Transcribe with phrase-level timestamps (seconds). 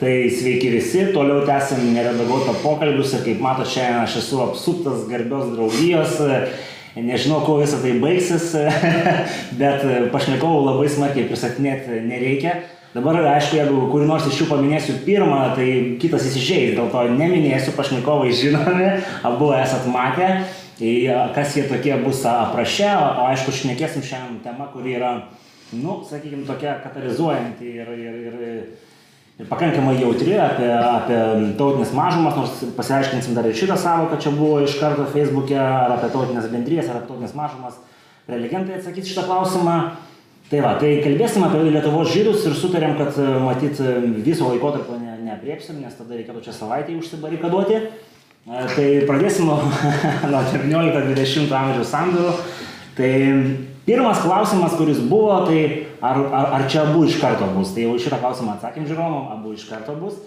[0.00, 5.50] Tai sveiki visi, toliau tęsim neredaguotą pokalbius ir kaip mato, šiandien aš esu apsuptas garbios
[5.52, 6.14] draugijos,
[6.96, 8.54] nežinau, kuo visą tai baigsis,
[9.60, 9.84] bet
[10.14, 12.56] pašnekovų labai smarkiai pristatinėti nereikia.
[12.94, 15.68] Dabar, aišku, jeigu kurį nors iš jų paminėsiu pirmą, tai
[16.00, 18.88] kitas įsižeis, dėl to neminėsiu, pašnekovai žinomi,
[19.28, 20.30] abu esat matę,
[21.36, 25.18] kas jie tokie bus aprašę, o aišku, šnekėsim šiandien temą, kuri yra,
[25.76, 28.62] nu, sakykime, tokia katalizuojanti ir, ir, ir
[29.48, 31.18] pakankamai jautri apie, apie
[31.58, 36.10] tautinės mažumas, nors pasiaiškinsim dar ir šitą savoką, čia buvo iš karto Facebook'e, ar apie
[36.12, 37.78] tautinės bendrijas, ar apie tautinės mažumas.
[38.28, 39.76] Prelegentai atsakys šitą klausimą.
[40.50, 43.78] Tai va, tai kalbėsim apie Lietuvos žydus ir sutarėm, kad matyt
[44.26, 47.84] viso laikotarpio ne, neapriepsim, nes tada reikėtų čia savaitę užsibarikaduoti.
[48.50, 49.60] Tai pradėsim nuo,
[50.32, 52.34] nuo 19-20 amžiaus sandūrų.
[52.98, 53.10] Tai
[53.90, 57.72] Pirmas klausimas, kuris buvo, tai ar, ar, ar čia abu iš karto bus.
[57.76, 60.20] Tai jau šitą klausimą atsakėm žiūrovom, abu iš karto bus.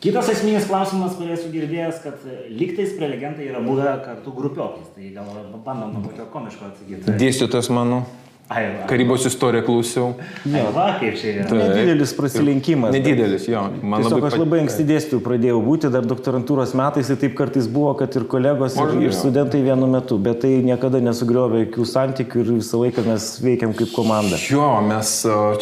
[0.00, 4.88] Kitas esminis klausimas, kurį esu girdėjęs, kad lygtais prelegentai yra buvę kartu grupiokais.
[4.94, 5.28] Tai gal
[5.66, 7.18] bandom nuo tokio komiško atsakyti.
[7.20, 8.06] Dėstytojas mano.
[8.50, 8.86] Ai, va.
[8.90, 10.08] Karybos istoriją klausiau.
[10.50, 11.44] Ai, va, kaip čia yra.
[11.46, 11.60] Taip.
[11.70, 12.90] Nedidelis prasilenkimas.
[12.96, 13.60] Nedidelis, jo.
[13.78, 17.68] Man Tiesiog aš labai pat- anksti dėstytojų pradėjau būti, dar doktorantūros metais, tai taip kartais
[17.70, 22.42] buvo, kad ir kolegos, ir, ir studentai vienu metu, bet tai niekada nesugriovė jokių santykių
[22.42, 24.40] ir visą laiką mes veikiam kaip komanda.
[24.50, 25.12] Jo, mes,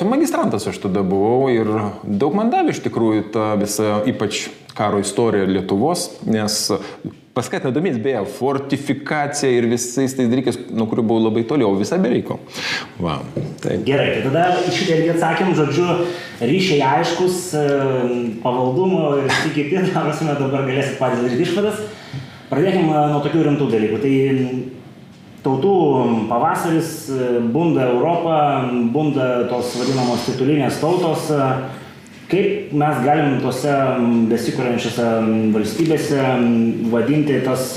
[0.01, 1.69] tu magistrantas aš tada buvau ir
[2.09, 4.47] daug man davė iš tikrųjų ta visa ypač
[4.79, 6.69] karo istorija Lietuvos, nes
[7.39, 11.99] paskatina domės, beje, fortifikacija ir visais tais dalykais, nuo kurių buvau labai toli, o visą
[12.03, 12.39] bereiko.
[13.03, 13.19] Va,
[13.63, 13.79] tai.
[13.87, 15.87] Gerai, tai tada iš šitą irgi atsakėm, žodžiu,
[16.43, 17.67] ryšiai aiškus, e,
[18.43, 21.85] pavaldumo ir visi kiti, ta prasme, dabar galėsit patys daryti išvadas.
[22.49, 23.99] Pradėkime nuo tokių rimtų dalykų.
[24.03, 24.61] Tai m,
[25.45, 25.75] tautų
[26.31, 28.39] pavasaris, e, bunda Europą,
[28.95, 31.29] bunda tos vadinamos titulinės tautos.
[32.29, 33.75] E, Kaip mes galim tose
[34.29, 35.05] besikūrenčiose
[35.55, 36.25] valstybėse
[36.93, 37.71] vadinti tas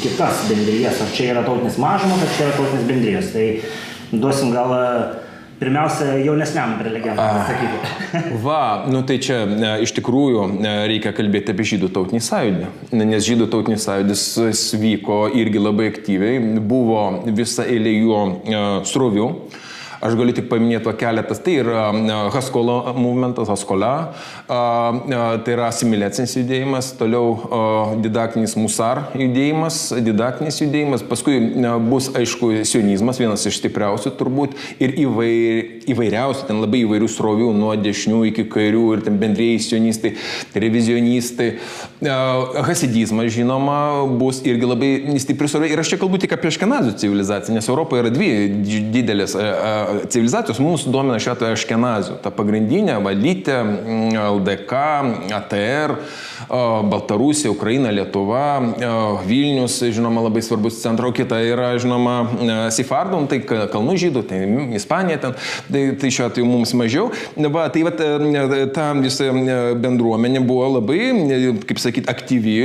[0.00, 1.02] kitas bendrijas?
[1.04, 3.28] Ar čia yra tautinės mažumos, ar čia yra tautinės bendrijos?
[3.34, 3.44] Tai
[4.22, 4.86] duosim gal e,
[5.60, 7.92] pirmiausia jaunesniam prelegentui atsakyti.
[8.46, 13.04] Va, nu tai čia ne, iš tikrųjų ne, reikia kalbėti apie žydų tautinį sąjūdį, Ne,
[13.12, 14.22] nes žydų tautinis sąjūdis
[14.80, 17.04] vyko irgi labai aktyviai, buvo
[17.36, 19.34] visa eilė jo e, srovių.
[20.00, 21.42] Aš galiu tik paminėti keletas.
[21.44, 21.82] Tai yra
[22.32, 24.14] Haskolo movementas, Haskola,
[24.48, 31.36] tai yra asimiliacinis judėjimas, toliau didaktinis musar judėjimas, didaktinis judėjimas, paskui
[31.84, 37.74] bus aišku sionizmas, vienas iš stipriausių turbūt ir įvair, įvairiausių, ten labai įvairių srovių, nuo
[37.76, 40.14] dešinių iki kairių ir ten bendrėjai sionistai,
[40.56, 41.50] revizionistai.
[42.70, 44.90] Hasidizmas, žinoma, bus irgi labai
[45.20, 45.74] sroviai.
[45.74, 48.30] Ir aš čia kalbu tik apie Aškenazų civilizaciją, nes Europoje yra dvi
[48.96, 49.36] didelės
[50.10, 52.18] civilizacijos, mūsų domina šiuo atveju Aškenazų.
[52.24, 53.56] Ta pagrindinė valytė,
[54.20, 54.82] LDK,
[55.36, 55.96] ATR,
[56.90, 58.60] Baltarusija, Ukraina, Lietuva,
[59.26, 64.40] Vilnius, žinoma, labai svarbus centro, kita yra, žinoma, a, Sifardum, tai ka- kalnų žydų, tai
[64.78, 65.36] Ispanija ten,
[65.70, 67.10] tai, tai šiuo atveju mums mažiau.
[67.50, 67.92] Va, tai va,
[68.74, 70.98] ta visa e, bendruomenė buvo labai,
[71.30, 72.56] e, kaip sakyti, aktyvi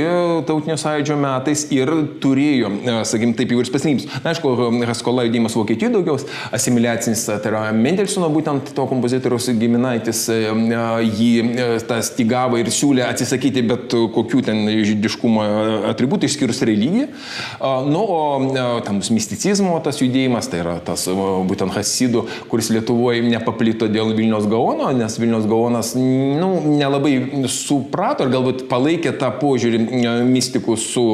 [0.48, 1.92] tautinio sąjūdžio metais ir
[2.22, 4.08] turėjo, e, sakykim, taip jau ir specialybės.
[4.24, 4.52] Na, aišku,
[4.90, 6.18] Haskola judėjimas Vokietijoje daugiau,
[6.56, 12.70] asimiliacinis, tai yra Mendelsono, būtent to kompozitoriaus giminaitis, e, e, jį e, tą stygavo ir
[12.72, 15.46] siūlė atsisakyti bet kokių ten žydiškumo
[15.92, 17.08] atributų, išskyrus religiją.
[17.86, 21.14] Nu, o e, tam misticizmo tas judėjimas, tai yra tas e,
[21.48, 27.14] būtent Hasidų, kuris Lietuvoje nepaplito dėl Vilnius Gaono, nes Vilnius Gaonas nu, nelabai
[27.52, 31.06] suprato ir galbūt palaikė tą požiūrį e, mystikų su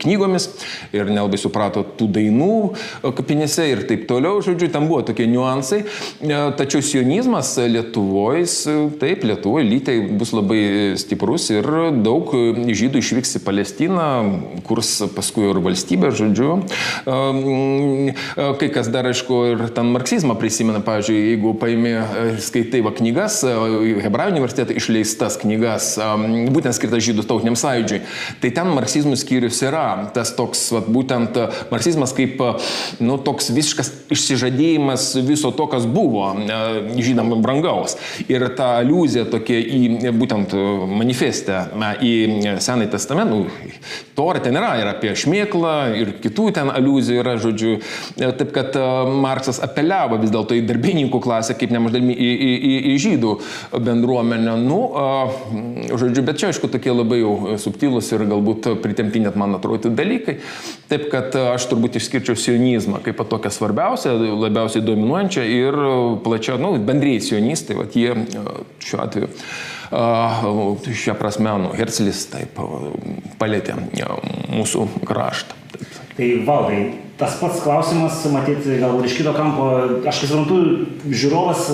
[0.00, 0.50] knygomis
[0.96, 4.40] ir nelabai suprato tų dainų e, kapinėse ir taip toliau.
[4.44, 5.82] Žodžiu, tam buvo tokie niuansai.
[5.84, 11.66] E, Tačiau sionizmas Lietuvoje, e, taip, Lietuvoje lytei bus labai stiprus ir
[12.00, 12.32] daug
[12.80, 14.08] žydų išvyks į Palestiną,
[14.66, 16.50] kurs paskui ir valstybė, žodžiu.
[18.60, 23.42] Kai kas dar, aišku, ir ten marksizmą prisimena, pavyzdžiui, jeigu paimi, e, skaitai va knygas,
[23.44, 23.54] e,
[24.04, 25.92] Hebrajų universiteto išleistas knygas,
[26.54, 28.00] būtent skirtas žydų tautiniam sąjūdžiui,
[28.42, 32.50] tai ten marksizmų skyrius yra tas toks, va, būtent e, marksizmas kaip, e,
[33.04, 37.96] nu, toks visiškas išsižadėjimas viso to, kas buvo e, žydam brangaus.
[38.28, 40.64] Ir ta aliuzija tokia į būtent e,
[41.00, 43.68] manifestę, e, į Senąjį testamentą, nu,
[44.20, 47.78] Tora ten yra ir apie šmėklą, ir kitų ten aliuzijų yra, žodžiu.
[48.20, 48.74] Taip kad
[49.22, 53.32] Marksas apeliavo vis dėlto į darbininkų klasę, kaip nemaždalmi į, į, į, į žydų
[53.86, 54.58] bendruomenę.
[54.60, 54.80] Nu,
[55.88, 60.36] žodžiu, bet čia aišku tokie labai jau subtilūs ir galbūt pritempti net man atrodo dalykai.
[60.90, 65.82] Taip kad aš turbūt išskirčiau sionizmą kaip tokią svarbiausią, labiausiai dominuojančią ir
[66.24, 69.30] plačiau, nu, bendrėjai sionistai, va, jie a, šiuo atveju
[69.90, 72.58] Šią prasme, nu, Hercelis taip
[73.40, 73.74] palėtė
[74.54, 75.56] mūsų kraštą.
[76.14, 76.82] Tai valdai,
[77.18, 79.66] tas pats klausimas, matyti, gal iš kito kampo,
[80.06, 80.60] aš kaip suprantu,
[81.10, 81.72] žiūrovas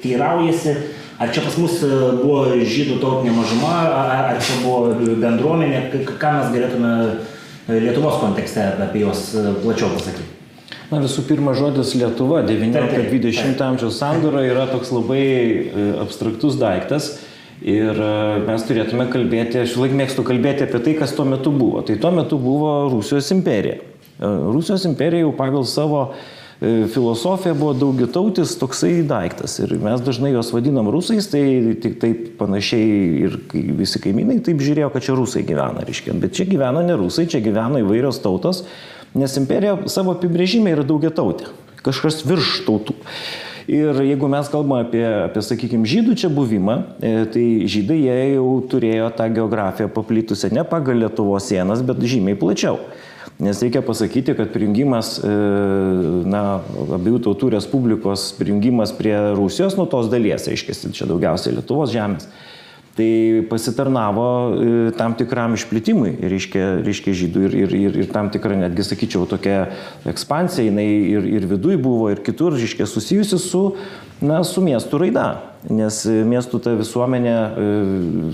[0.00, 0.74] teiraujasi,
[1.20, 1.76] ar čia pas mus
[2.22, 6.94] buvo žydų tautinė mažuma, ar, ar čia buvo bendruomenė, ką mes galėtume
[7.68, 9.26] Lietuvos kontekste apie juos
[9.60, 10.37] plačiau pasakyti.
[10.88, 15.24] Na visų pirma, žodis Lietuva 19-20 amžiaus sandūra yra toks labai
[16.00, 17.10] abstraktus daiktas.
[17.58, 17.98] Ir
[18.46, 21.82] mes turėtume kalbėti, aš laik mėgstu kalbėti apie tai, kas tuo metu buvo.
[21.84, 23.82] Tai tuo metu buvo Rusijos imperija.
[24.18, 26.06] Rusijos imperija jau pagal savo
[26.58, 29.58] filosofija buvo daugiatautis toksai daiktas.
[29.62, 31.42] Ir mes dažnai juos vadinam rusais, tai
[31.82, 33.36] tik taip panašiai ir
[33.78, 36.16] visi kaimynai taip žiūrėjo, kad čia rusai gyvena, reiškia.
[36.18, 38.64] Bet čia gyveno ne rusai, čia gyveno įvairios tautos,
[39.16, 41.52] nes imperija savo apibrėžime yra daugiatautė.
[41.84, 42.96] Kažkas virš tautų.
[43.68, 46.76] Ir jeigu mes kalbame apie, apie sakykime, žydų čia buvimą,
[47.34, 52.80] tai žydai jie jau turėjo tą geografiją paplitusią ne pagal Lietuvos sienas, bet žymiai plačiau.
[53.38, 55.18] Nes reikia pasakyti, kad prijungimas,
[56.26, 56.42] na,
[56.96, 62.26] abiejų tautų respublikos prijungimas prie Rusijos, nuo tos dalies, aiškiai, čia daugiausiai Lietuvos žemės,
[62.98, 64.26] tai pasitarnavo
[64.98, 69.68] tam tikram išplitimui, reiškia, reiškia žydų ir, ir, ir, ir tam tikra, netgi sakyčiau, tokia
[70.08, 73.62] ekspansija, jinai ir, ir viduje buvo, ir kitur, reiškia, susijusi su,
[74.18, 75.28] na, su miestų raida.
[75.70, 77.34] Nes miestų ta visuomenė,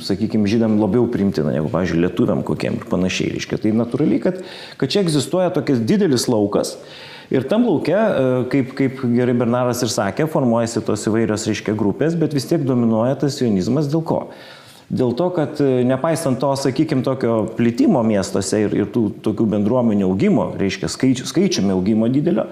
[0.05, 3.35] sakykime, žydam labiau primtina negu, pavyzdžiui, lietuviam kokiem ir panašiai.
[3.37, 4.43] Reiškia, tai natūraliai, kad,
[4.81, 6.79] kad čia egzistuoja tokias didelis laukas.
[7.35, 8.01] Ir tam laukia,
[8.53, 13.17] kaip, kaip gerai Bernaras ir sakė, formuojasi tos įvairios, reiškia, grupės, bet vis tiek dominuoja
[13.25, 14.21] tas sionizmas dėl ko?
[14.95, 15.59] Dėl to, kad
[15.89, 21.75] nepaisant to, sakykime, tokio plitimo miestuose ir, ir tų tokių bendruomenių augimo, reiškia, skaičių, skaičiumi
[21.75, 22.51] augimo didelio,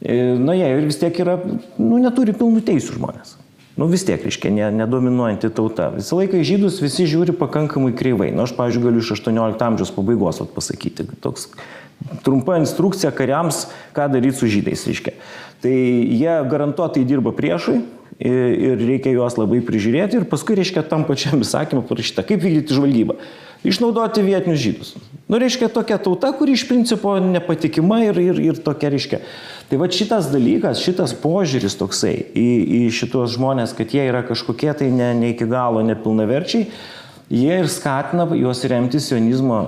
[0.00, 1.38] na jie vis tiek yra,
[1.78, 3.36] nu, neturi pilnų teisų žmonės.
[3.76, 5.90] Nu vis tiek, reiškia, ne, nedominuojanti tauta.
[5.92, 8.30] Visą laiką žydus visi žiūri pakankamai kreivai.
[8.32, 11.04] Na, nu, aš, pavyzdžiui, galiu iš 18 amžiaus pabaigos pasakyti.
[11.20, 11.50] Toks
[12.24, 13.66] trumpa instrukcija kariams,
[13.96, 15.16] ką daryti su žydais, reiškia.
[15.64, 17.80] Tai jie garantuotai dirba priešui
[18.16, 23.18] ir reikia juos labai prižiūrėti ir paskui, reiškia, tam pačiam įsakymą parašyta, kaip vykdyti žvalgybą.
[23.66, 24.90] Išnaudoti vietinius žydus.
[25.26, 29.20] Nu, reiškia, tokia tauta, kuri iš principo nepatikima ir, ir, ir tokia, reiškia.
[29.66, 32.46] Tai va šitas dalykas, šitas požiūris toksai į,
[32.78, 36.68] į šitos žmonės, kad jie yra kažkokie tai ne, ne iki galo nepilnaverčiai,
[37.30, 39.60] jie ir skatina juos remti sionizmo,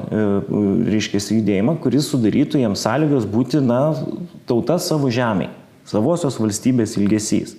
[0.88, 3.80] reiškia, judėjimą, kuris sudarytų jiems sąlygas būti, na,
[4.48, 5.50] tauta savo žemėje,
[5.88, 7.56] savosios valstybės ilgesys.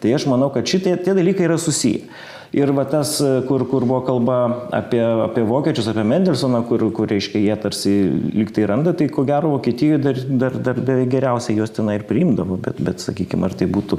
[0.00, 2.08] Tai aš manau, kad šitie tie dalykai yra susiję.
[2.54, 3.16] Ir va tas,
[3.48, 4.36] kur, kur buvo kalba
[4.76, 7.94] apie, apie vokiečius, apie Mendelsoną, kur, kur reiškia, jie tarsi
[8.30, 12.60] liktai randa, tai ko gero Vokietijoje dar, dar, dar beveik geriausiai juos tenai ir priimdavo,
[12.62, 13.98] bet, bet sakykime, ar tai būtų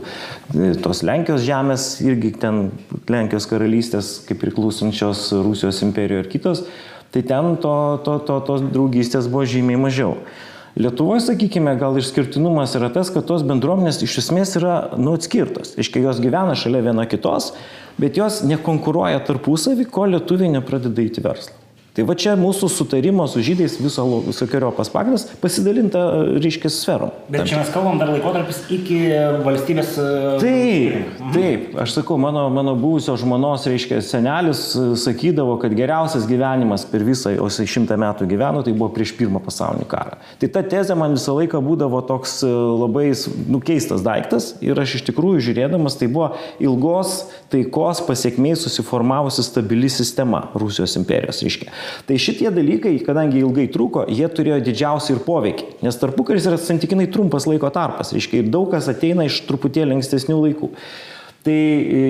[0.86, 2.70] tos Lenkijos žemės, irgi ten
[3.12, 6.64] Lenkijos karalystės, kaip priklausančios Rusijos imperijoje ir kitos,
[7.12, 7.76] tai ten to,
[8.08, 10.16] to, to, tos draugystės buvo žymiai mažiau.
[10.76, 15.72] Lietuvoje, sakykime, gal išskirtinumas yra tas, kad tos bendruomenės iš esmės yra nu atskirtos.
[15.80, 17.54] Iškai jos gyvena šalia viena kitos,
[17.96, 21.65] bet jos nekonkuruoja tarpusavį, kol lietuviai nepradeda įti verslą.
[21.96, 26.02] Tai va čia mūsų sutarimo su žydais viso visokiojo paspagdas pasidalinta,
[26.44, 27.14] reiškia, sferom.
[27.32, 28.98] Bet čia mes kalbam dar laikotarpis iki
[29.46, 29.94] valstybės.
[30.44, 31.70] Taip, taip.
[31.80, 34.66] Aš sakau, mano, mano buvusio žmonos, reiškia, senelis
[35.06, 39.40] sakydavo, kad geriausias gyvenimas per visą, o jisai šimtą metų gyveno, tai buvo prieš pirmą
[39.46, 40.20] pasaulinį karą.
[40.42, 43.08] Tai ta tezė man visą laiką būdavo toks labai
[43.56, 47.22] nukeistas daiktas ir aš iš tikrųjų žiūrėdamas, tai buvo ilgos
[47.56, 51.72] taikos pasiekmiai susiformavusi stabili sistema Rusijos imperijos, reiškia.
[52.08, 57.10] Tai šitie dalykai, kadangi ilgai truko, jie turėjo didžiausią ir poveikį, nes tarpukaris yra santykinai
[57.12, 60.72] trumpas laiko tarpas, reiškia, ir daug kas ateina iš truputėlį ankstesnių laikų.
[61.46, 61.58] Tai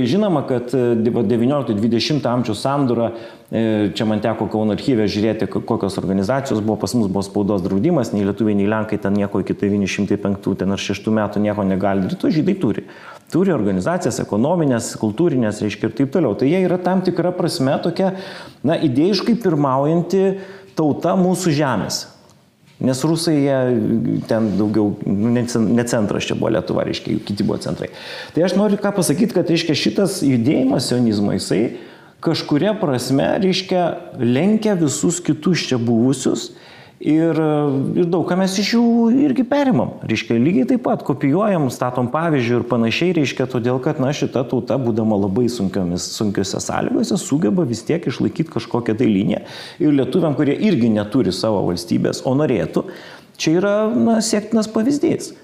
[0.07, 3.09] žinoma, kad 19-20 amžiaus sandūra,
[3.51, 8.23] čia man teko Kauno archyvė žiūrėti, kokios organizacijos buvo, pas mus buvo spaudos draudimas, nei
[8.23, 12.31] lietuviai, nei lenkai ten nieko iki 905 ten ar 6 metų nieko negali daryti, o
[12.31, 12.85] žydai turi.
[13.33, 16.35] Turi organizacijas ekonominės, kultūrinės, reiškia ir taip toliau.
[16.37, 18.13] Tai jie yra tam tikra prasme tokia,
[18.65, 20.25] na, idėjiškai pirmaujanti
[20.77, 22.03] tauta mūsų žemės.
[22.85, 23.57] Nes rusai jie
[24.27, 27.87] ten daugiau, nu, ne centras čia buvo Lietuva, reiškia, kiti buvo centrai.
[28.35, 31.77] Tai aš noriu ką pasakyti, kad, reiškia, šitas judėjimas sionizmo, jisai
[32.25, 33.85] kažkuria prasme, reiškia,
[34.19, 36.49] lenkia visus kitus čia buvusius
[37.05, 37.37] Ir,
[37.93, 38.85] ir daug ką mes iš jų
[39.27, 39.91] irgi perimam.
[40.09, 44.79] Reiškia, lygiai taip pat kopijuojam, statom pavyzdžių ir panašiai, reiškia, todėl, kad, na, šita tauta,
[44.81, 49.43] būdama labai sunkiomis, sunkiose sąlygose, sugeba vis tiek išlaikyti kažkokią tai liniją.
[49.85, 52.87] Ir lietuviam, kurie irgi neturi savo valstybės, o norėtų,
[53.37, 55.35] čia yra, na, siektinas pavyzdys.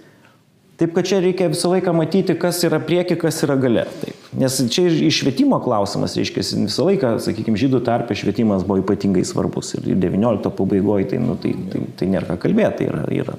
[0.81, 3.83] Taip, kad čia reikia visą laiką matyti, kas yra prieki, kas yra gale.
[4.01, 4.21] Taip.
[4.41, 9.75] Nes čia ir švietimo klausimas, reiškia, visą laiką, sakykime, žydų tarpe švietimas buvo ypatingai svarbus.
[9.77, 13.37] Ir 19 pabaigoje tai, nu, tai, tai, tai nėra ką kalbėti, tai yra, yra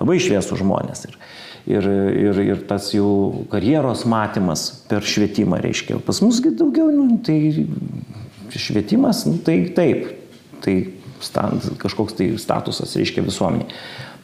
[0.00, 1.06] labai šviesų žmonės.
[1.06, 1.16] Ir,
[1.76, 1.90] ir,
[2.24, 3.10] ir, ir tas jų
[3.54, 6.02] karjeros matymas per švietimą, reiškia.
[6.02, 7.38] Pas musgi daugiau, nu, tai
[8.50, 10.10] švietimas, nu, tai taip,
[10.66, 10.80] tai
[11.22, 13.68] stand, kažkoks tai statusas, reiškia, visuomenė.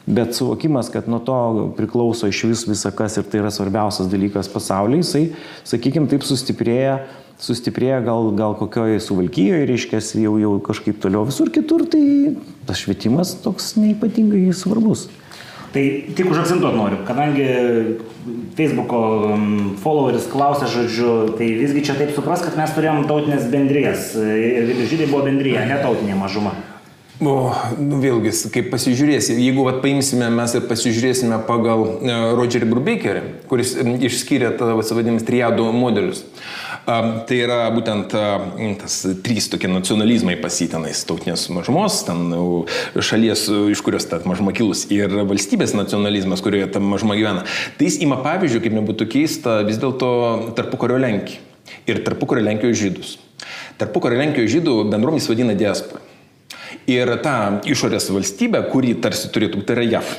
[0.07, 1.37] Bet suvokimas, kad nuo to
[1.75, 5.23] priklauso iš vis visakas ir tai yra svarbiausias dalykas pasaulyje, jisai,
[5.67, 7.01] sakykime, taip sustiprėja,
[7.43, 12.37] sustiprėja gal, gal kokioje suvalkyjoje, reiškia, jau, jau kažkaip toliau visur kitur, tai
[12.69, 15.09] tas švietimas toks neipatingai svarbus.
[15.75, 15.83] Tai
[16.15, 17.49] tik užakcentuot noriu, kadangi
[18.55, 19.01] Facebook'o
[19.83, 25.11] followeris klausė žodžiu, tai visgi čia taip supras, kad mes turėjom tautinės bendrijas ir žydai
[25.11, 26.55] buvo bendryje, ne tautinė mažuma.
[27.17, 27.49] O,
[27.81, 33.71] nu vėlgi, kaip pasižiūrėsi, jeigu vat, paimsime mes ir pasižiūrėsime pagal uh, Rogerį Brubakerį, kuris
[34.05, 36.21] išskyrė tą vadinamus triadų modelius.
[36.87, 38.13] Tai yra būtent
[38.79, 38.93] tas
[39.25, 42.31] trys tokie nacionalizmai pasitenais- tautinės mažumos, ten
[42.95, 43.43] šalies,
[43.73, 47.43] iš kurios ta mažuma kilus, ir valstybės nacionalizmas, kurioje ta mažuma gyvena.
[47.77, 51.43] Tai jis ima pavyzdžių, kaip nebūtų keista, vis dėlto tarpukario Lenkiją
[51.87, 53.17] ir tarpukario Lenkijos žydus.
[53.77, 55.99] Tarpukario Lenkijos žydų bendruomis vadina diaspora.
[56.87, 60.11] Ir ta išorės valstybė, kuri tarsi turėtų tai yra JAV.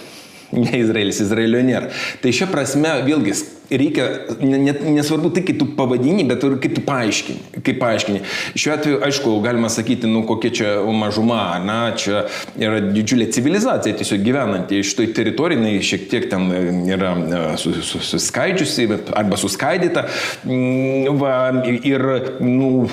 [0.57, 1.91] Ne Izraelis, Izraelio nėra.
[2.23, 3.35] Tai šia prasme, vėlgi,
[3.71, 4.07] reikia,
[4.41, 7.61] net nesvarbu tai, kaip tu pavadini, bet ir kaip tu paaiškini.
[7.65, 8.23] Kaip paaiškini.
[8.59, 12.25] Šiuo atveju, aišku, galima sakyti, nu kokia čia mažuma, na, čia
[12.57, 14.81] yra didžiulė civilizacija tiesiog gyvenanti.
[14.87, 16.49] Šitoj teritorijai šiek tiek ten
[16.89, 17.43] yra e,
[18.09, 20.07] suskaidžiusi arba suskaidyta.
[20.49, 21.35] Mm, va,
[21.69, 22.07] ir,
[22.41, 22.89] nu,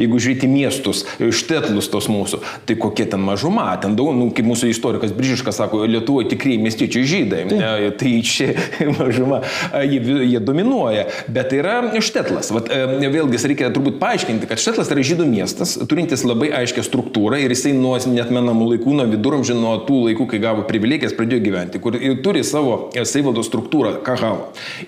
[0.00, 4.72] jeigu žiūrėti miestus, štetlus tos mūsų, tai kokia ten mažuma, ten daug, nu, kaip mūsų
[4.74, 7.46] istorikas Bržiškas sako, Lietuvoje tikrieji miestiečiai žydai.
[7.50, 8.52] Tai, tai čia
[8.98, 9.42] mažuma.
[9.86, 12.50] Jie jie, dominuoja, bet tai yra štetlas.
[12.54, 17.40] Vat, e, vėlgi, reikia turbūt paaiškinti, kad štetlas yra žydų miestas, turintis labai aiškę struktūrą
[17.42, 21.82] ir jisai nuo netmenamų laikų, nuo viduramžių, nuo tų laikų, kai gavo privilegijas, pradėjo gyventi,
[21.82, 24.42] kur turi savo e, savivaldos struktūrą, kahal.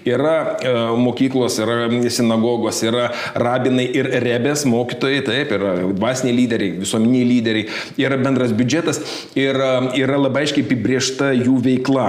[0.09, 7.29] Yra e, mokyklos, yra sinagogos, yra rabinai ir rebės mokytojai, taip, yra dvasiniai lyderiai, visuomeniai
[7.29, 7.69] lyderiai,
[8.01, 9.03] yra bendras biudžetas
[9.39, 9.59] ir
[9.99, 12.07] yra labai aiškiai apibriešta jų veikla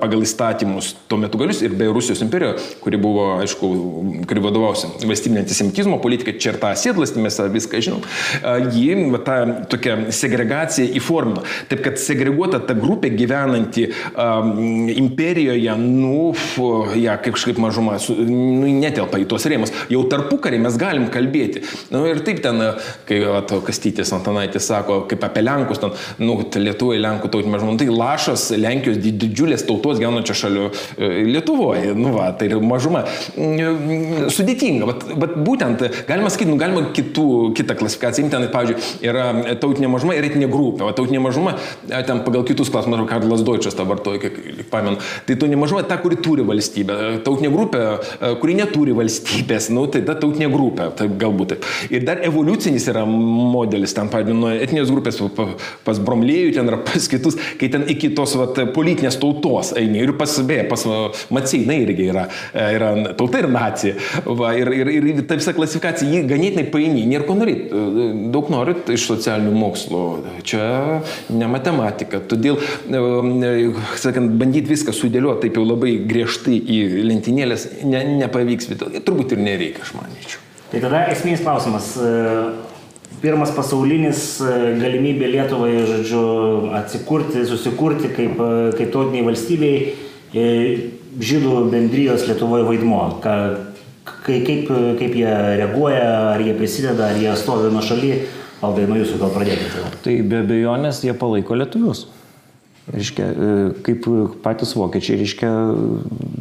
[0.00, 3.70] pagal įstatymus tuo metu galius ir be Rusijos imperijos imperijoje, kuri buvo, aišku,
[4.28, 8.02] kuri vadovausi valstybinė antisemitizmo politika, čia ir tą sėdlastį mes viską žinom,
[8.74, 9.36] ji tą
[9.70, 11.44] tokią segregaciją įformino.
[11.70, 16.32] Taip kad segreguota ta grupė gyvenanti um, imperijoje, nu,
[16.98, 19.72] ja, kaip kažkaip mažuma, su, nu, netelpa į tuos rėmus.
[19.92, 21.64] Jau tarpukarį mes galim kalbėti.
[21.94, 22.60] Nu, ir taip ten,
[23.08, 27.90] kai va, Kastytis Antanaitis sako, kaip apie Lenkus, ten, nu, Lietuvoje Lenkų tautinė mažuma, tai
[27.90, 31.94] lašas Lenkijos didžiulės tautos gyvenančio šalių e, Lietuvoje.
[31.98, 33.04] Nu, va, tai yra mažuma.
[33.36, 37.26] Mm, sudėtinga, bet, bet būtent, galima sakyti, nu, galima kitų,
[37.58, 41.56] kitą klasifikaciją imti, ten, pavyzdžiui, yra tautinė mažuma ir etinė grupė, o tautinė mažuma,
[41.90, 46.18] ten pagal kitus klausimus, Karlas Deutsches tą vartoja, kiek pamenu, tai tautinė mažuma ta, kuri
[46.24, 47.82] turi valstybę, tautinė grupė,
[48.42, 51.68] kuri neturi valstybės, nu, tai ta tautinė grupė, tai galbūt taip.
[51.92, 55.20] Ir dar evoliucinis yra modelis, ten, pavyzdžiui, nuo etinės grupės
[55.84, 60.14] pas Bromlėjų, ten yra pas kitus, kai ten iki tos vat, politinės tautos eini ir
[60.18, 60.84] pas, beje, pas
[61.34, 62.13] Maceina irgi yra,
[62.54, 63.94] yra tauta ir nacija.
[64.24, 67.72] Va, ir, ir, ir ta visa klasifikacija, jį ganėtinai paini, nėra ko norit.
[68.34, 70.04] Daug norit iš socialinių mokslų.
[70.46, 70.68] Čia
[71.34, 72.22] ne matematika.
[72.30, 72.60] Todėl,
[74.00, 76.80] sakant, bandyti viską sudėlioti taip jau labai griežtai į
[77.10, 78.70] lentynėlės ne, nepavyks.
[79.04, 80.40] Turbūt ir nereikia, aš manyčiau.
[80.72, 81.92] Tai tada esminis klausimas
[83.24, 84.36] pirmas pasaulinis
[84.80, 86.24] galimybė Lietuvai, žodžiu,
[86.76, 88.40] atsikurti, susikurti kaip,
[88.76, 89.76] kaip tautiniai valstybei
[91.20, 93.02] žydų bendrijos Lietuvoje vaidmo?
[93.24, 93.36] Ka,
[94.26, 95.30] kaip, kaip jie
[95.60, 98.16] reaguoja, ar jie prisideda, ar jie stovi nuo šaly?
[98.64, 99.88] Valdai, nuo jūsų gal pradėkite.
[100.04, 102.06] Tai be abejonės jie palaiko lietuvius.
[102.84, 103.52] Reiškia, e,
[103.84, 104.06] kaip
[104.44, 105.50] patys vokiečiai reiškia,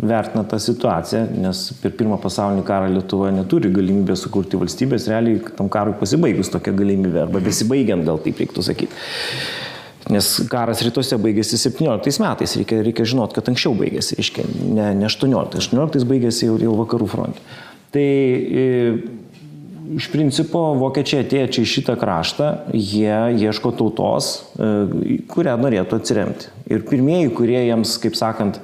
[0.04, 5.72] vertina tą situaciją, nes per pirmą pasaulinį karą Lietuva neturi galimybės sukurti valstybės, realiai tam
[5.72, 9.00] karui pasibaigus tokia galimybė, arba besibaigiant, gal taip reiktų sakyti.
[10.12, 14.46] Nes karas rytuose baigėsi 17 metais, reikia, reikia žinot, kad anksčiau baigėsi, reiškia,
[14.76, 17.44] ne, ne 18, 18 baigėsi jau, jau vakarų fronte.
[17.94, 18.66] Tai e,
[19.96, 26.52] iš principo vokiečiai atėję čia į šitą kraštą, jie ieško tautos, e, kurią norėtų atsiremti.
[26.74, 28.60] Ir pirmieji, kurie jiems, kaip sakant,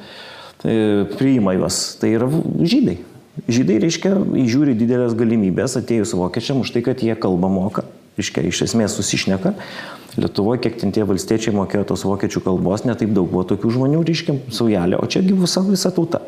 [0.65, 2.97] e, priima juos, tai yra žydai.
[3.47, 4.17] Žydai, reiškia,
[4.51, 7.85] žiūri didelės galimybės atėjus vokiečiam už tai, kad jie kalbą moka
[8.19, 9.53] reiškia, iš esmės susišneka.
[10.17, 14.35] Lietuvoje, kiek ten tie valstiečiai mokėjo tos vokiečių kalbos, netaip daug buvo tokių žmonių, reiškia,
[14.55, 16.23] saujelė, o čia visa, visa tauta.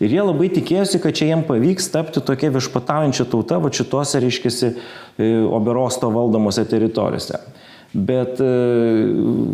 [0.00, 4.72] Ir jie labai tikėjosi, kad čia jiem pavyks tapti tokia viešpataujančia tauta, va šituose, reiškia,
[5.18, 7.40] Oberosto valdomose teritorijose.
[7.88, 8.48] Bet e,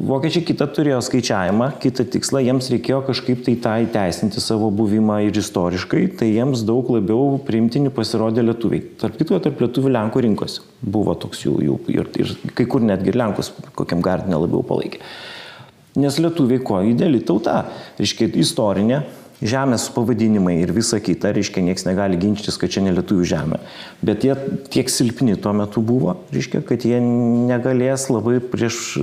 [0.08, 5.38] vokiečiai kitą turėjo skaičiavimą, kitą tikslą, jiems reikėjo kažkaip tai tą įteisinti savo buvimą ir
[5.38, 8.82] istoriškai, tai jiems daug labiau priimtini pasirodė lietuviai.
[8.98, 13.14] Tarp kitko, tarp lietuvių Lenkų rinkose buvo toks jų, jų ir, ir kai kur netgi
[13.14, 14.98] Lenkus kokiam gardinė labiau palaikė.
[16.02, 17.68] Nes lietuviai kuo ideali tauta,
[18.00, 19.04] reiškia istorinė,
[19.44, 23.60] žemės pavadinimai ir visa kita, reiškia, niekas negali ginčytis, kad čia ne lietuvių žemė.
[24.04, 24.36] Bet jie
[24.72, 28.96] tiek silpni tuo metu buvo, reiškia, kad jie negalės labai prieš,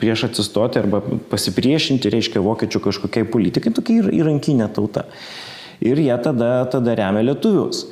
[0.00, 1.00] prieš atsistoti arba
[1.32, 5.08] pasipriešinti, reiškia, vokiečių kažkokiai politikai, tokia įrankinė tauta.
[5.84, 7.86] Ir jie tada, tada remia lietuvius.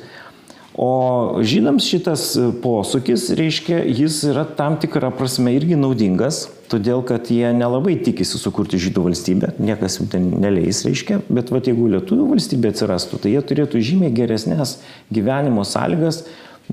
[0.73, 2.31] O žydams šitas
[2.63, 8.79] posūkis, reiškia, jis yra tam tikrą prasme irgi naudingas, todėl kad jie nelabai tikisi sukurti
[8.81, 13.45] žydų valstybę, niekas jų ten neleis, reiškia, bet va, jeigu lietuvių valstybė atsirastų, tai jie
[13.51, 14.79] turėtų žymiai geresnės
[15.13, 16.23] gyvenimo sąlygas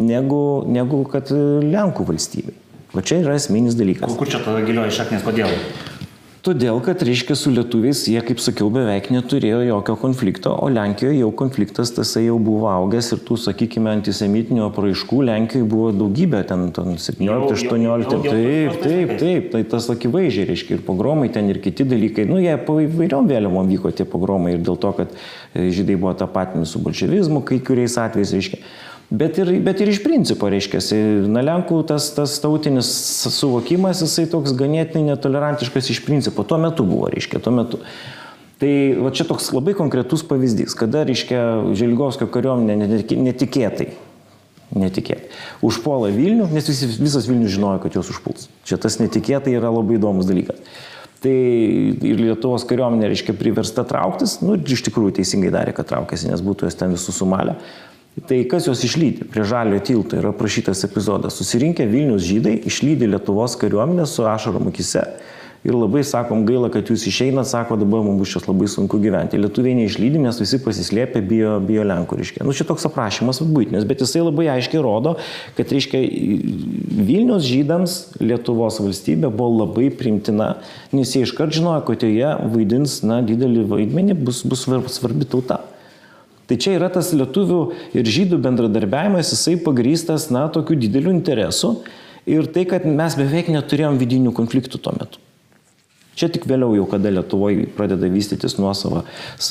[0.01, 2.57] negu, negu kad Lenkų valstybė.
[2.91, 4.17] O čia yra esminis dalykas.
[4.19, 5.53] Kur čia tada gilioji šaknis, kodėl?
[6.41, 11.29] Todėl, kad, reiškia, su lietuviais jie, kaip sakiau, beveik neturėjo jokio konflikto, o Lenkijoje jau
[11.37, 16.97] konfliktas tasai jau buvo augęs ir tų, sakykime, antisemitinių apraiškų Lenkijoje buvo daugybė, ten, ten
[16.97, 22.41] 17-18, taip, taip, taip, tai tas akivaizdžiai, reiškia, ir pogromai ten ir kiti dalykai, nu,
[22.41, 26.65] jie po įvairiom vėliavom vyko tie pogromai ir dėl to, kad e, žydai buvo tapatinami
[26.65, 28.65] su bolševizmu kai kuriais atvejais, reiškia.
[29.11, 30.79] Bet ir, bet ir iš principo, reiškia,
[31.27, 32.87] na, Lenkų tas, tas tautinis
[33.35, 36.45] suvokimas, jisai toks ganėtinai netolerantiškas iš principo.
[36.47, 37.81] Tuo metu buvo, reiškia, tuo metu.
[38.63, 38.71] Tai
[39.03, 41.41] va čia toks labai konkretus pavyzdys, kada, reiškia,
[41.81, 43.89] Želgovskio kariuomenė netikėtai,
[44.79, 45.33] netikėtai,
[45.67, 48.47] užpuola Vilnių, nes visi, visas Vilnius žinojo, kad juos užpuls.
[48.69, 50.63] Čia tas netikėtai yra labai įdomus dalykas.
[51.21, 56.45] Tai ir Lietuvos kariuomenė, reiškia, priversta trauktis, nu, iš tikrųjų teisingai darė, kad traukėsi, nes
[56.45, 57.59] būtų jos ten visus sumalę.
[58.19, 59.29] Tai kas juos išlydi?
[59.31, 61.37] Prie žalio tilto yra aprašytas epizodas.
[61.39, 65.05] Susirinkę Vilnius žydai išlydi Lietuvos kariuomenę su ašarom akise.
[65.61, 69.37] Ir labai sakom, gaila, kad jūs išeinat, sako, dabar mums bus čia labai sunku gyventi.
[69.37, 72.47] Lietuviai neišlydi, nes visi pasislėpė bijo, bijo Lenkų, reiškia.
[72.49, 75.19] Nu, čia toks aprašymas būtinis, bet jisai labai aiškiai rodo,
[75.59, 76.01] kad, reiškia,
[76.97, 80.55] Vilnius žydams Lietuvos valstybė buvo labai primtina,
[80.97, 85.61] nes jie iškart žinojo, kad joje vaidins, na, didelį vaidmenį, bus, bus svarbi tauta.
[86.51, 87.61] Tai čia yra tas lietuvių
[87.95, 91.77] ir žydų bendradarbiavimas, jisai pagrystas, na, tokiu dideliu interesu
[92.27, 95.23] ir tai, kad mes beveik neturėjom vidinių konfliktų tuo metu.
[96.21, 99.07] Čia tik vėliau jau, kada Lietuvoje pradeda vystytis nuosavą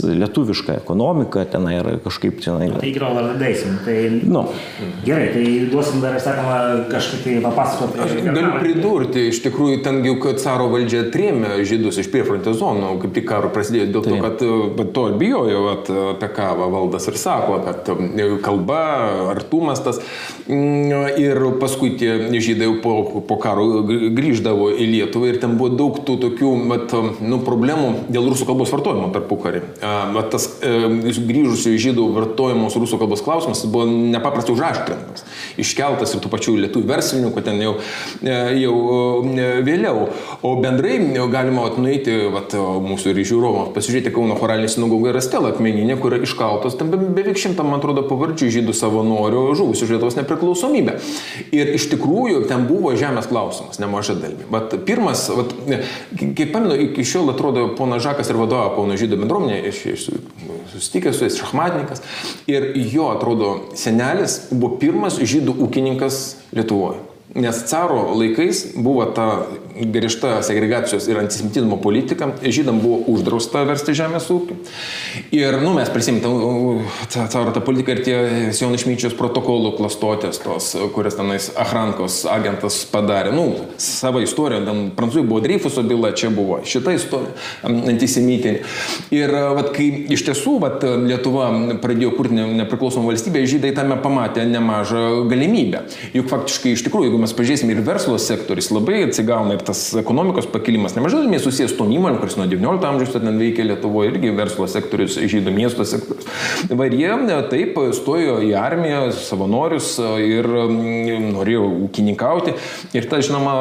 [0.05, 2.67] lietuvišką ekonomiką, tenai yra kažkaip tenai.
[2.77, 3.79] Tai gal dar daisim.
[3.85, 3.95] Tai...
[4.29, 4.43] Nu.
[5.05, 6.59] Gerai, tai duosim dar, sakoma,
[6.91, 8.01] kažkaip tai papasakoti.
[8.05, 12.93] Aš galiu pridurti, iš tikrųjų, ten jau, kad caro valdžia trėmė žydus iš priefrontės zonų,
[13.01, 14.45] kaip tik karo prasidėjo, dėl to, kad
[14.77, 17.89] bet to ir bijojo, at, apie ką valdas ir sako, kad
[18.45, 18.83] kalba,
[19.33, 20.03] artumas tas.
[20.45, 25.99] Mm, ir paskui tie žydai po, po karo grįždavo į Lietuvą ir ten buvo daug
[26.05, 26.93] tų tokių vat,
[27.23, 29.61] nu, problemų dėl rusų kalbos vartojimo tarpu karį.
[30.15, 35.25] Vat, tas e, grįžusių žydų vartojimos rusų kalbos klausimas buvo nepaprastai užaštrintas,
[35.61, 37.75] iškeltas ir tų pačių lietuvių verslininkų ten jau,
[38.23, 38.75] e, jau
[39.23, 40.09] e, vėliau.
[40.45, 40.97] O bendrai
[41.31, 46.15] galima vat, nueiti vat, mūsų ir žiūrovo, pasižiūrėti Kauno choralinį sinagogą ir Stela akmeninė, kur
[46.15, 50.97] yra iškaltos ten be, beveik šimtą, man atrodo, pavardžių žydų savanorių žuvusių už Lietuvos nepriklausomybę.
[51.55, 54.47] Ir iš tikrųjų ten buvo žemės klausimas, nemaža dalimi.
[54.51, 55.53] Bet pirmas, vat,
[56.49, 61.35] Kaip pamenu, iki šiol atrodo, pona Žakas ir vadovavo Kauno žydų bendruomenė, susitikęs su jais
[61.37, 62.01] šachmatininkas.
[62.49, 66.17] Ir jo, atrodo, senelis buvo pirmas žydų ūkininkas
[66.57, 67.03] Lietuvoje.
[67.37, 69.27] Nes caro laikais buvo ta
[69.79, 74.57] griežta segregacijos ir antisemitizmo politika, žydam buvo uždrausta versti žemės ūkį.
[75.35, 76.35] Ir, nu, mes prisimtam
[77.09, 78.17] caro tą politiką ir tie
[78.55, 83.33] Sion išmyčios protokolų klastotės, tos, kurias tenais Ahrankos agentas padarė.
[83.35, 87.33] Nu, savo istoriją, ten Prancūzijai buvo Dreifuso byla, čia buvo šita istorija
[87.69, 88.63] antisemitinė.
[89.15, 91.49] Ir, vat, kai iš tiesų, vat, Lietuva
[91.83, 95.85] pradėjo kurti nepriklausomą valstybę, žydai tame pamatė nemažą galimybę.
[96.17, 100.47] Juk faktiškai, iš tikrųjų, jeigu mes pažiūrėsime ir verslo sektorius, labai atsigauna ir tas ekonomikos
[100.49, 104.31] pakilimas nemažai dalimi susijęs su tom įmonėm, kuris nuo 19 amžiaus ten veikia Lietuvoje, irgi
[104.33, 106.25] verslo sektorius, žydų miesto sektorius.
[106.73, 109.91] Va ir jie taip stojo į armiją, savanorius
[110.23, 112.55] ir mm, norėjo ūkininkauti.
[112.97, 113.53] Ir ta, žinoma,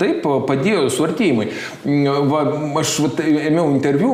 [0.00, 1.48] taip padėjo suartėjimai.
[2.28, 2.42] Va,
[2.82, 3.12] aš va,
[3.48, 4.12] ėmiau interviu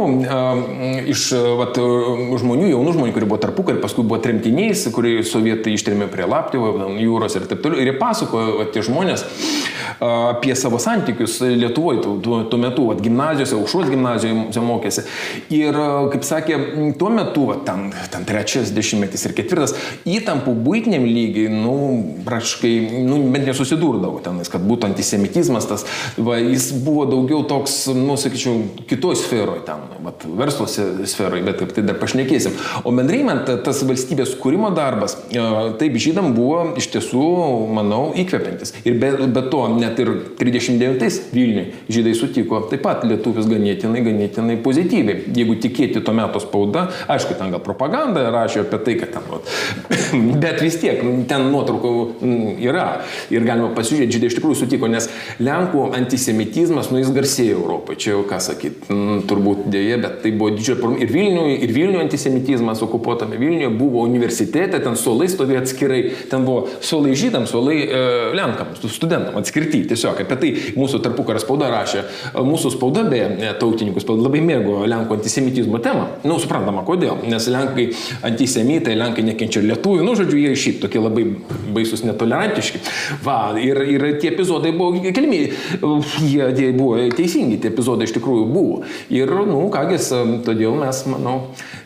[1.10, 1.26] iš
[1.58, 6.92] va, žmonių, jaunų žmonių, kurie buvo tarpukarį, paskui buvo tremtiniais, kurie sovietai ištrėmė prie Laptėvo,
[7.00, 7.82] jūros ir taip toliau.
[7.82, 9.26] Ir jie pasakojo, va, tie žmonės
[10.00, 15.04] apie savo santykius Lietuvoje tuo, tuo, tuo metu, vat, gimnazijose, aukštos gimnazijoje mokėsi.
[15.54, 15.76] Ir,
[16.12, 16.58] kaip sakė,
[17.00, 19.74] tuo metu, vat, ten, ten trečias dešimtmetis ir ketvirtas,
[20.08, 21.74] įtampų būtiniam lygiai, nu,
[22.26, 22.72] praškai,
[23.06, 25.86] nu, bent nesusidurdavo tenais, kad būtų antisemitizmas, tas,
[26.18, 31.78] va, jis buvo daugiau toks, nu, sakyčiau, kitoj sferoje, ten, vat, verslo sferoje, bet apie
[31.78, 32.56] tai dar pašnekėsim.
[32.84, 37.24] O bendrai man tas valstybės kūrimo darbas, taip žydam buvo iš tiesų,
[37.74, 38.74] manau, įkvepiantis.
[38.84, 44.58] Ir be, be to, net ir 39 Vilniui žydai sutiko taip pat lietuvius ganėtinai, ganėtinai
[44.64, 45.26] pozityviai.
[45.36, 49.50] Jeigu tikėti to meto spauda, aišku, ten gal propaganda rašė apie tai, kad ten, vat,
[50.44, 51.92] bet vis tiek, ten nuotraukų
[52.60, 52.86] yra
[53.32, 55.08] ir galima pasižiūrėti, žydai iš tikrųjų sutiko, nes
[55.40, 58.98] Lenkų antisemitizmas, nu jis garsėjo Europoje, čia jau ką sakyti,
[59.30, 61.04] turbūt dėje, bet tai buvo didžioji problema.
[61.04, 66.66] Ir Vilniuje, ir Vilniuje antisemitizmas okupuotame Vilniuje buvo universitete, ten suolai stovėjo atskirai, ten buvo
[66.84, 68.02] suolai žydams, suolai e,
[68.36, 69.82] Lenkams, studentams atskirti.
[69.90, 72.04] Tiesiog apie tai mūsų tarpukario spauda rašė.
[72.46, 76.06] Mūsų spauda, beje, tautininkų spauda labai mėgo Lenkų antisemitizmo temą.
[76.22, 77.20] Na, nu, suprantama, kodėl.
[77.30, 77.90] Nes Lenkai
[78.26, 81.26] antisemitai, Lenkai nekenčia lietuvių, nu, žodžiu, jie šiaip tokie labai
[81.74, 82.82] baisus netolerantiški.
[83.26, 85.42] Va, ir, ir tie epizodai buvo kelmi,
[86.24, 88.80] jie, jie buvo teisingi, tie epizodai iš tikrųjų buvo.
[89.12, 90.10] Ir, nu, kągis,
[90.46, 91.36] todėl mes, manau,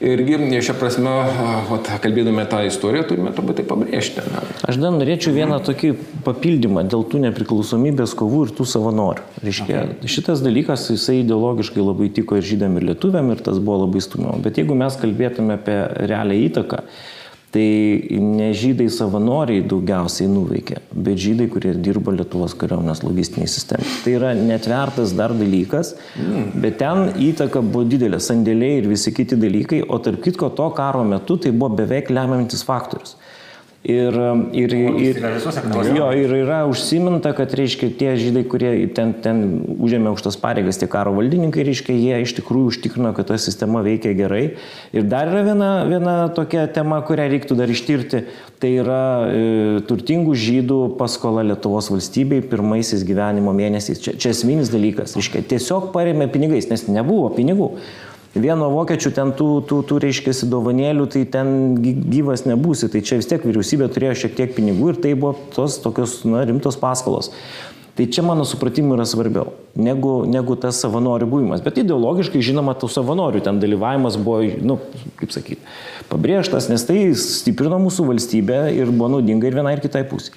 [0.05, 1.15] irgi šią prasme,
[1.71, 4.25] vat, kalbėdami tą istoriją, turime turbūt tai pabrėžti.
[4.31, 4.45] Ne?
[4.69, 5.95] Aš dar norėčiau vieną tokį
[6.27, 9.14] papildymą dėl tų nepriklausomybės kovų ir tų savanorių.
[9.45, 10.11] Reiškia, okay.
[10.11, 14.41] šitas dalykas, jisai ideologiškai labai tiko ir žydam, ir lietuviam, ir tas buvo labai stumiama.
[14.45, 15.77] Bet jeigu mes kalbėtume apie
[16.09, 16.85] realią įtaką,
[17.55, 23.87] tai ne žydai savanoriai daugiausiai nuveikė, bet žydai, kurie dirbo Lietuvos kariuomenės logistiniai sistemai.
[24.03, 26.49] Tai yra netvertas dar dalykas, mm.
[26.65, 31.05] bet ten įtaka buvo didelė, sandėliai ir visi kiti dalykai, o tarp kitko to karo
[31.07, 33.15] metu tai buvo beveik lemiantis faktorius.
[33.85, 34.15] Ir,
[34.57, 35.19] ir, ir,
[35.93, 39.43] jo, ir yra užsiminta, kad, reiškia, tie žydai, kurie ten, ten
[39.77, 44.15] užėmė aukštas pareigas, tie karo valdininkai, reiškia, jie iš tikrųjų užtikrino, kad ta sistema veikia
[44.17, 44.55] gerai.
[44.97, 48.23] Ir dar yra viena, viena tokia tema, kurią reiktų dar ištirti,
[48.57, 49.45] tai yra e,
[49.85, 54.01] turtingų žydų paskola Lietuvos valstybei pirmaisiais gyvenimo mėnesiais.
[54.01, 57.75] Čia, čia esminis dalykas, reiškia, tiesiog paremė pinigais, nes nebuvo pinigų
[58.35, 62.91] vieno vokiečių ten tų, tų, tų reiškėsi dovanėlių, tai ten gyvas nebūsi.
[62.93, 66.45] Tai čia vis tiek vyriausybė turėjo šiek tiek pinigų ir tai buvo tos tokios na,
[66.49, 67.31] rimtos paskolos.
[67.95, 71.63] Tai čia mano supratimu yra svarbiau negu, negu tas savanorių buvimas.
[71.63, 74.81] Bet ideologiškai, žinoma, tų savanorių ten dalyvavimas buvo, nu,
[75.21, 75.63] kaip sakyti,
[76.11, 80.35] pabrėžtas, nes tai stiprino mūsų valstybę ir buvo naudinga ir vienai ir kitai pusiai.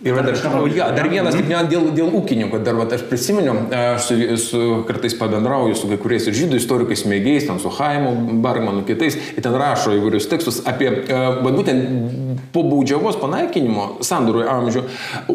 [0.00, 4.06] Ir dar, o, ja, dar vienas, tik dėl, dėl ūkininkų, dar va, aš prisimenu, aš
[4.06, 8.80] su, su, kartais pabendrauju su kai kuriais ir žydų istorikais, mėgiais, ten su Haimu Barmanu,
[8.88, 14.86] kitais, ir ten rašo įvairius tekstus apie, va, būtent po baudžiavos panaikinimo sandūrų amžių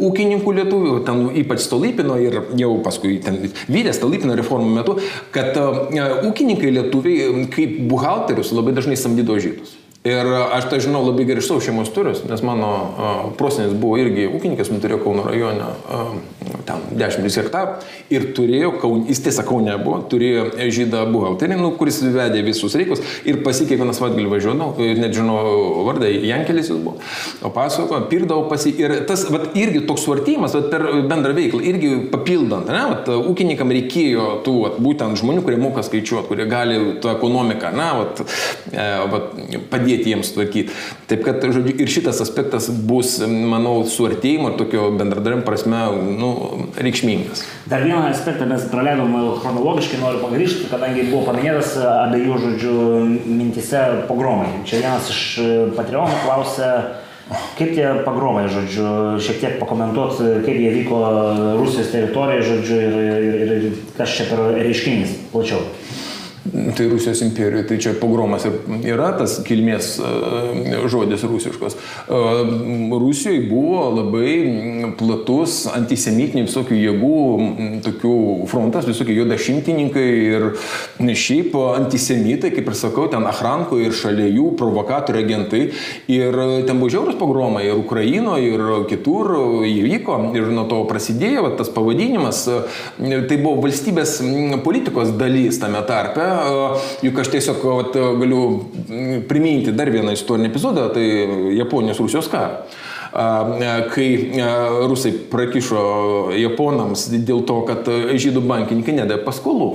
[0.09, 4.97] ūkininkų lietuvių, ten ypač Stolypino ir jau paskui ten vyrės Stolypino reformų metu,
[5.35, 5.93] kad uh,
[6.25, 9.77] ūkininkai lietuviai kaip buhalterius labai dažnai samdydo žydus.
[10.05, 13.97] Ir aš tai žinau labai gerai iš savo šeimos turius, nes mano uh, prosenis buvo
[13.97, 16.11] irgi ūkininkas, man turėjo Kauno rajone uh,
[16.67, 17.79] ten 10 hektarų.
[18.13, 20.43] Ir turėjo, Kaun, jis tiesa Kaune buvo, turėjo
[20.75, 25.39] žydą buhalterį, nu, kuris vedė visus reikus ir pasi kiekvienas vadgalį važiuodavo, net žinau
[25.87, 26.99] vardą, Jankelis jis buvo,
[27.41, 31.91] o pasako, pirdavo pasi ir tas, vat, irgi toks suartymas, vat, per bendrą veiklą, irgi
[32.13, 37.17] papildant, ne, vat, ūkininkam reikėjo tų, vat, būtent žmonių, kurie moka skaičiuoti, kurie gali tą
[37.17, 38.23] ekonomiką, na, vat,
[38.69, 39.33] e, vat,
[39.73, 40.73] padėti padėti jiems tvarkyti.
[41.09, 45.81] Taip kad, žodžiu, ir šitas aspektas bus, manau, suartėjimo ir tokio bendradarbiavimo prasme
[46.19, 46.31] nu,
[46.77, 47.45] reikšmingas.
[47.69, 52.75] Dar vieną aspektą mes praleidom chronologiškai, noriu pagrįžti, kadangi buvo paminėtas abiejų žodžių
[53.25, 54.51] mintise pogromai.
[54.67, 55.25] Čia vienas iš
[55.77, 56.71] Patreonų klausė,
[57.57, 60.99] Kaip tie pogromai, žodžiu, šiek tiek pakomentuoti, kaip jie vyko
[61.57, 65.63] Rusijos teritorijoje, žodžiu, ir, ir, ir kas čia per reiškinys plačiau
[66.77, 68.45] tai Rusijos imperijoje, tai čia pogromas
[68.85, 71.75] yra tas kilmės e, žodis rusiškos.
[71.75, 72.19] E,
[72.93, 77.21] Rusijoje buvo labai platus antisemitinių visokių jėgų,
[77.85, 78.15] tokių
[78.51, 80.05] frontas, visokie juodašimtininkai
[80.35, 80.47] ir
[81.25, 85.63] šiaip antisemitai, kaip ir sakau, ten Ahranko ir šalia jų provokatorių agentai.
[86.11, 89.33] Ir ten buvo žiaurus pogromai ir Ukrainoje, ir kitur
[89.65, 90.19] įvyko.
[90.37, 92.45] Ir nuo to prasidėjo va, tas pavadinimas.
[92.45, 94.19] Tai buvo valstybės
[94.65, 96.34] politikos dalis tame tarpe
[97.05, 98.41] juk aš tiesiog vat, galiu
[99.29, 101.05] priminti dar vieną istorinį epizodą, tai
[101.57, 102.65] Japonijos Rusijos karą.
[103.93, 104.07] Kai
[104.89, 105.83] rusai prakišo
[106.35, 107.87] japonams dėl to, kad
[108.19, 109.69] žydų bankininkai nedavė paskolų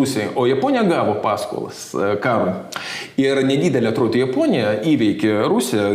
[0.00, 1.90] Rusijai, o Japonija gavo paskolas
[2.22, 2.54] karui.
[3.20, 5.90] Ir nedidelė atrodo Japonija įveikė Rusiją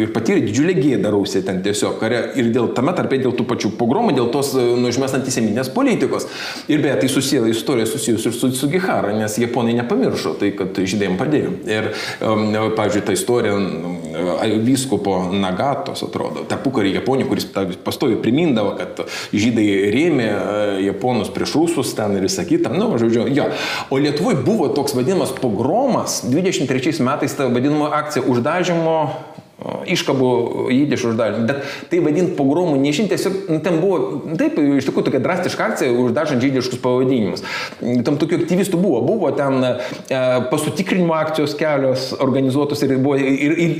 [0.00, 3.72] ir patyrė didžiulę gėdą Rusiją ten tiesiog kare ir dėl tame tarpe dėl tų pačių
[3.76, 6.28] pogromų, dėl tos nužmės antiseminės politikos.
[6.72, 10.78] Ir beje, tai susiję istorija susijusi ir su, su Gihara, nes Japonai nepamiršo tai, kad
[10.78, 11.52] žydai jam padėjo.
[11.68, 11.90] Ir,
[12.24, 13.98] um, pavyzdžiui, ta istorija um,
[14.66, 15.18] vyskupo
[15.66, 17.46] Nagatos, atrodo, tarpukarį Japonija, kuris
[17.84, 19.02] pastovi primindavo, kad
[19.34, 20.28] žydai rėmė
[20.84, 22.70] Japonus prieš rusus ten ir visą kitą.
[22.74, 23.48] Na, nu, žodžiu, jo.
[23.90, 28.98] O Lietuvoje buvo toks vadinamas pogromas 23 metais ta vadinama akcija uždažymo
[29.64, 30.30] iškabų
[30.68, 31.46] jidiš uždažymą.
[31.48, 35.94] Bet tai vadinti pogromų nežinti, tiesiog nu, ten buvo, taip, iš tikrųjų tokia drastiška akcija
[35.96, 37.44] uždažant jidiškus pavadinimus.
[38.04, 39.72] Tam tokių aktyvistų buvo, buvo ten e,
[40.50, 43.72] pasutikrinimo akcijos kelios organizuotos ir buvo, ir, ir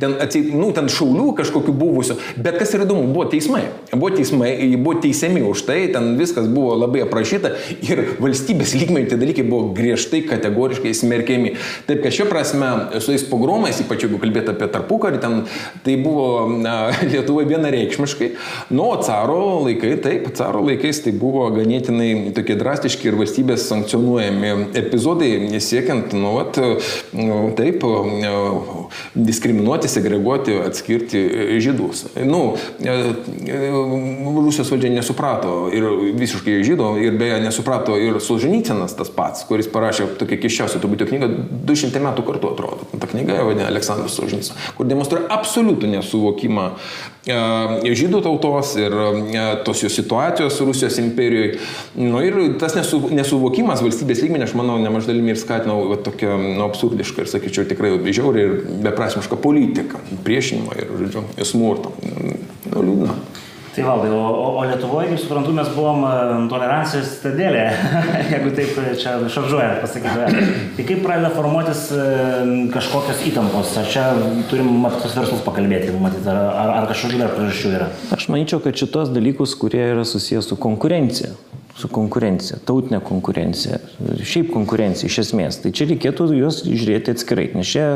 [0.00, 2.16] ten, atseit, nu, ten šaulių kažkokių buvusių.
[2.40, 3.66] Bet kas yra įdomu, buvo teismai.
[3.92, 7.52] Buvo teismai, buvo teisiami už tai, ten viskas buvo labai aprašyta
[7.84, 11.54] ir valstybės lygmenių tie dalykai buvo griežtai, kategoriškai smerkiami.
[11.88, 15.42] Taip, kad šia prasme su tais pogromais, ypač jeigu kalbėti apie tarpukarį, ten
[15.84, 16.48] tai buvo
[17.10, 18.30] Lietuvoje vienareikšmiškai.
[18.70, 24.70] Nu, o caro laikai, taip, caro laikais tai buvo ganėtinai tokie drastiški ir valstybės sankcionuojami
[24.78, 26.58] epizodai, siekiant, nu, vat,
[27.16, 27.84] nu, taip,
[29.14, 31.24] diskriminuoti, segreguoti, atskirti
[31.62, 32.06] žydus.
[32.28, 32.42] Nu,
[34.48, 35.86] Rusijos valdžia nesuprato ir
[36.18, 41.30] visiškai žydų, ir beje nesuprato ir Solženycinas tas pats, kuris parašė tokią keščiausią turbūt knygą,
[41.68, 42.88] 200 metų kartu atrodo.
[42.98, 46.64] Ta knyga vadinasi Aleksandras Solženycinas, kur demonstruoja demonstruoja absoliutų nesuvokimą
[47.26, 51.58] e, žydų tautos ir e, tos jos situacijos Rusijos imperijoje.
[51.96, 56.36] Nu, ir tas nesu, nesuvokimas valstybės lygmenį, aš manau, nemažai dalimi ir skatinau va, tokią
[56.36, 61.94] nu, absurdišką ir, sakyčiau, tikrai žiauriai ir beprasmišką politiką, priešinimą ir, žodžiu, smurtą.
[62.68, 63.20] Nu, liūdna.
[63.78, 66.14] Tai valdai, o, o Lietuvoje, kaip suprantu, mes buvom e,
[66.50, 67.62] tolerancijos stadėlė,
[68.32, 70.46] jeigu taip e, čia šaržuojant pasakyti.
[70.74, 72.06] Tai kaip pradeda formuotis e,
[72.74, 73.76] kažkokios įtampos?
[73.78, 74.08] Ar čia
[74.50, 77.86] turim apie tos verslus pakalbėti, matyti, ar, ar, ar kažkokių dar priežasčių yra?
[78.16, 81.30] Aš manyčiau, kad šitos dalykus, kurie yra susijęs su konkurencija,
[81.78, 83.78] su konkurencija, tautinė konkurencija,
[84.26, 85.60] šiaip konkurencija iš esmės.
[85.62, 87.86] Tai čia reikėtų juos žiūrėti atskirai, nes čia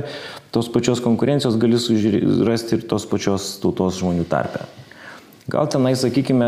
[0.55, 1.83] tos pačios konkurencijos gali
[2.47, 4.63] rasti ir tos pačios tautos žmonių tarpe.
[5.53, 6.47] Gal tenai, sakykime,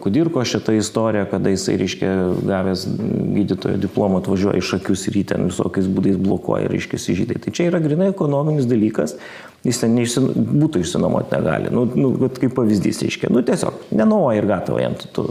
[0.00, 2.12] Kudirko šitą istoriją, kada jisai, reiškia,
[2.48, 2.86] gavęs
[3.34, 7.36] gydytojo diplomą atvažiuoja iš akius ir jį ten visokiais būdais blokuoja, reiškia, žydai.
[7.44, 9.18] Tai čia yra grinai ekonominis dalykas,
[9.68, 10.30] jis ten neišsin,
[10.64, 11.72] būtų išsinuomoti negali.
[11.74, 14.96] Nu, nu, kaip pavyzdys, reiškia, nu tiesiog, nenuoja ir gatavo jam.
[14.96, 15.28] Tu, tu,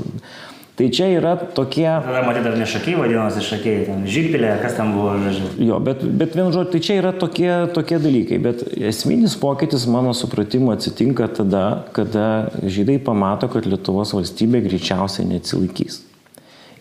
[0.74, 1.86] Tai čia yra tokie...
[1.86, 5.52] Tada matyti dar ne šakiai vadinasi šakiai, ten žygpilė, kas ten buvo, žodžiu.
[5.68, 8.40] Jo, bet, bet vienu žodžiu, tai čia yra tokie, tokie dalykai.
[8.42, 12.26] Bet esminis pokytis mano supratimu atsitinka tada, kada
[12.66, 16.02] žydai pamato, kad Lietuvos valstybė greičiausiai neatsilaikys.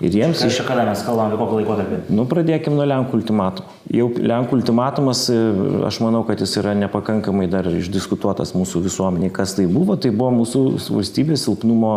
[0.02, 0.40] Ir jiems...
[0.42, 1.98] Iš čia kada mes kalbame, kokį laikotarpį?
[2.10, 3.70] Nu, pradėkime nuo Lenkų ultimatumo.
[3.94, 5.36] Jau Lenkų ultimatumas, e,
[5.86, 9.30] aš manau, kad jis yra nepakankamai dar išdiskutuotas mūsų visuomeniai.
[9.34, 9.94] Kas tai buvo?
[9.94, 11.94] Tai buvo mūsų valstybės silpnumo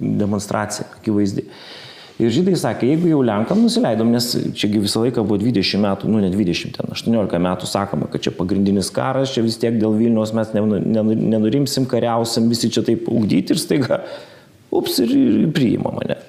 [0.00, 1.44] demonstracija, akivaizdi.
[2.22, 6.24] Ir žydai sakė, jeigu jau Lenkam nusileidom, nes čiagi visą laiką buvo 20 metų, nu
[6.24, 10.32] ne 20, ten 18 metų sakoma, kad čia pagrindinis karas, čia vis tiek dėl Vilniaus
[10.36, 14.04] mes nenurimsim, kariausim, visi čia taip ugdyti ir staiga,
[14.72, 16.20] ups, ir, ir priima mane.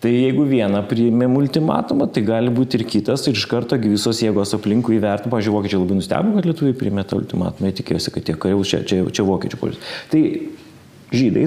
[0.00, 4.54] Tai jeigu vieną priėmėm ultimatumą, tai gali būti ir kitas ir iš karto visos jėgos
[4.56, 5.28] aplinkui įvertino.
[5.32, 8.80] Pavyzdžiui, vokiečiai labai nustebo, kad lietuviai priėmė tą ultimatumą, jie tikėjosi, kad tie kariaus čia,
[8.88, 9.90] čia, čia vokiečių policija.
[10.08, 10.22] Tai
[11.12, 11.42] žydai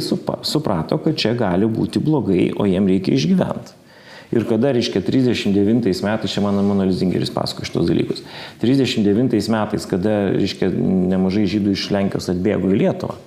[0.46, 3.80] suprato, kad čia gali būti blogai, o jiem reikia išgyventi.
[4.34, 8.24] Ir kada, reiškia, 39 metais, čia mano mano Lizingeris pasako šitos dalykus,
[8.62, 10.70] 39 metais, kada, reiškia,
[11.10, 13.18] nemažai žydų iš Lenkijos atbėgo į Lietuvą,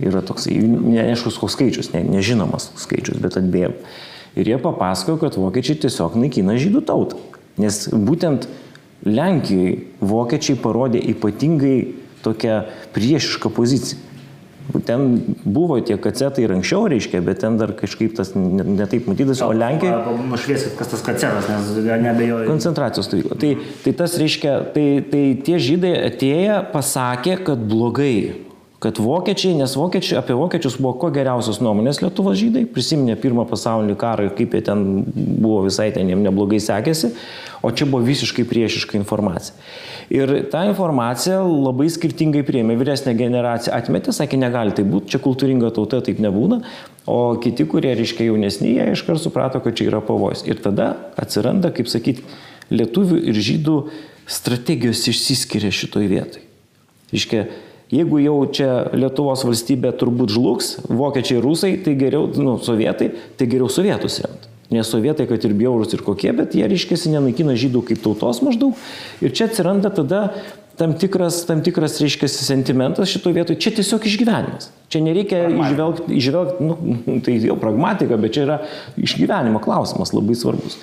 [0.00, 3.76] yra toksai, neaiškus koks skaičius, ne, nežinomas skaičius, bet atbėgo
[4.38, 7.18] Ir jie papasakojo, kad vokiečiai tiesiog naikina žydų tautą.
[7.60, 8.46] Nes būtent
[9.00, 11.76] Lenkijoje vokiečiai parodė ypatingai
[12.20, 12.62] tokią
[12.92, 14.06] priešišką poziciją.
[14.86, 15.06] Ten
[15.42, 19.48] buvo tie kacetai ir anksčiau, reiškia, bet ten dar kažkaip tas netaip ne matytas, o
[19.56, 19.96] Lenkija...
[20.30, 22.46] Nušviesit, kas tas kacetas, nes nebejoju.
[22.46, 23.38] Koncentracijos stovykla.
[23.40, 23.50] Tai,
[23.82, 28.49] tai tas reiškia, tai, tai tie žydai atėję pasakė, kad blogai
[28.80, 33.96] kad vokiečiai, nes vokiečiai, apie vokiečius buvo ko geriausios nuomonės Lietuvos žydai, prisiminė pirmą pasaulinį
[34.00, 37.12] karą ir kaip jie ten buvo visai ten jiems neblogai sekėsi,
[37.60, 39.58] o čia buvo visiškai priešiška informacija.
[40.10, 45.74] Ir tą informaciją labai skirtingai priėmė vyresnė generacija, atmetė, sakė, negali tai būti, čia kultūringa
[45.76, 46.62] tauta taip nebūna,
[47.04, 50.46] o kiti, kurie, reiškia, jaunesni, jie iškart suprato, kad čia yra pavojus.
[50.48, 52.24] Ir tada atsiranda, kaip sakyti,
[52.72, 53.80] lietuvių ir žydų
[54.30, 56.46] strategijos išsiskiria šitoj vietoj.
[57.10, 57.44] Reiškia,
[57.90, 63.66] Jeigu jau čia Lietuvos valstybė turbūt žlugs, vokiečiai, rusai, tai geriau, nu, sovietai, tai geriau
[63.72, 64.46] sovietus remti.
[64.70, 68.78] Nes sovietai, kad ir bjaurus ir kokie, bet jie, reiškia, nenaikina žydų kaip tautos maždaug.
[69.18, 70.28] Ir čia atsiranda tada
[70.78, 73.58] tam tikras, tam tikras reiškia, sentimentas šito vietoje.
[73.60, 74.70] Čia tiesiog išgyvenimas.
[74.90, 78.60] Čia nereikia išvelgti, išvelgti nu, tai jau pragmatika, bet čia yra
[79.02, 80.78] išgyvenimo klausimas labai svarbus.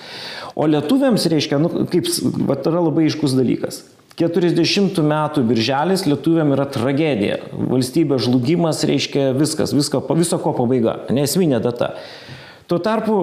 [0.60, 2.12] O lietuviams reiškia, nu, kaip,
[2.44, 3.86] va, yra labai iškus dalykas.
[4.18, 7.38] 40 metų birželis lietuviam yra tragedija.
[7.54, 11.94] Valstybės žlugimas reiškia viskas, visko, viso ko pabaiga, nesminė data.
[12.68, 13.20] Tuo tarpu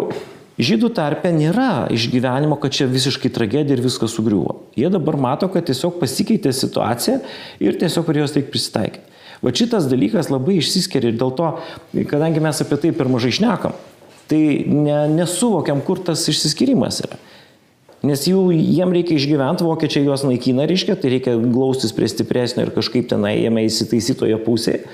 [0.55, 4.61] Žydų tarpe nėra išgyvenimo, kad čia visiškai tragedija ir viskas sugriuvo.
[4.79, 7.17] Jie dabar mato, kad tiesiog pasikeitė situacija
[7.59, 9.19] ir tiesiog prie jos reikia prisitaikyti.
[9.43, 11.49] Va šitas dalykas labai išsiskiria ir dėl to,
[12.07, 13.75] kadangi mes apie tai per mažai šnekam,
[14.31, 17.19] tai ne, nesuvokiam, kur tas išsiskirimas yra.
[18.05, 22.75] Nes jų, jiem reikia išgyventi, vokiečiai juos naikina, reiškia, tai reikia glaustis prie stipresnio ir
[22.75, 24.85] kažkaip tenai jame įsitaisytoje pusėje.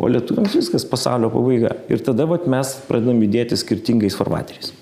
[0.00, 1.74] O lietuviams viskas pasaulio pabaiga.
[1.92, 4.72] Ir tada vat, mes pradedam judėti skirtingais formateriais.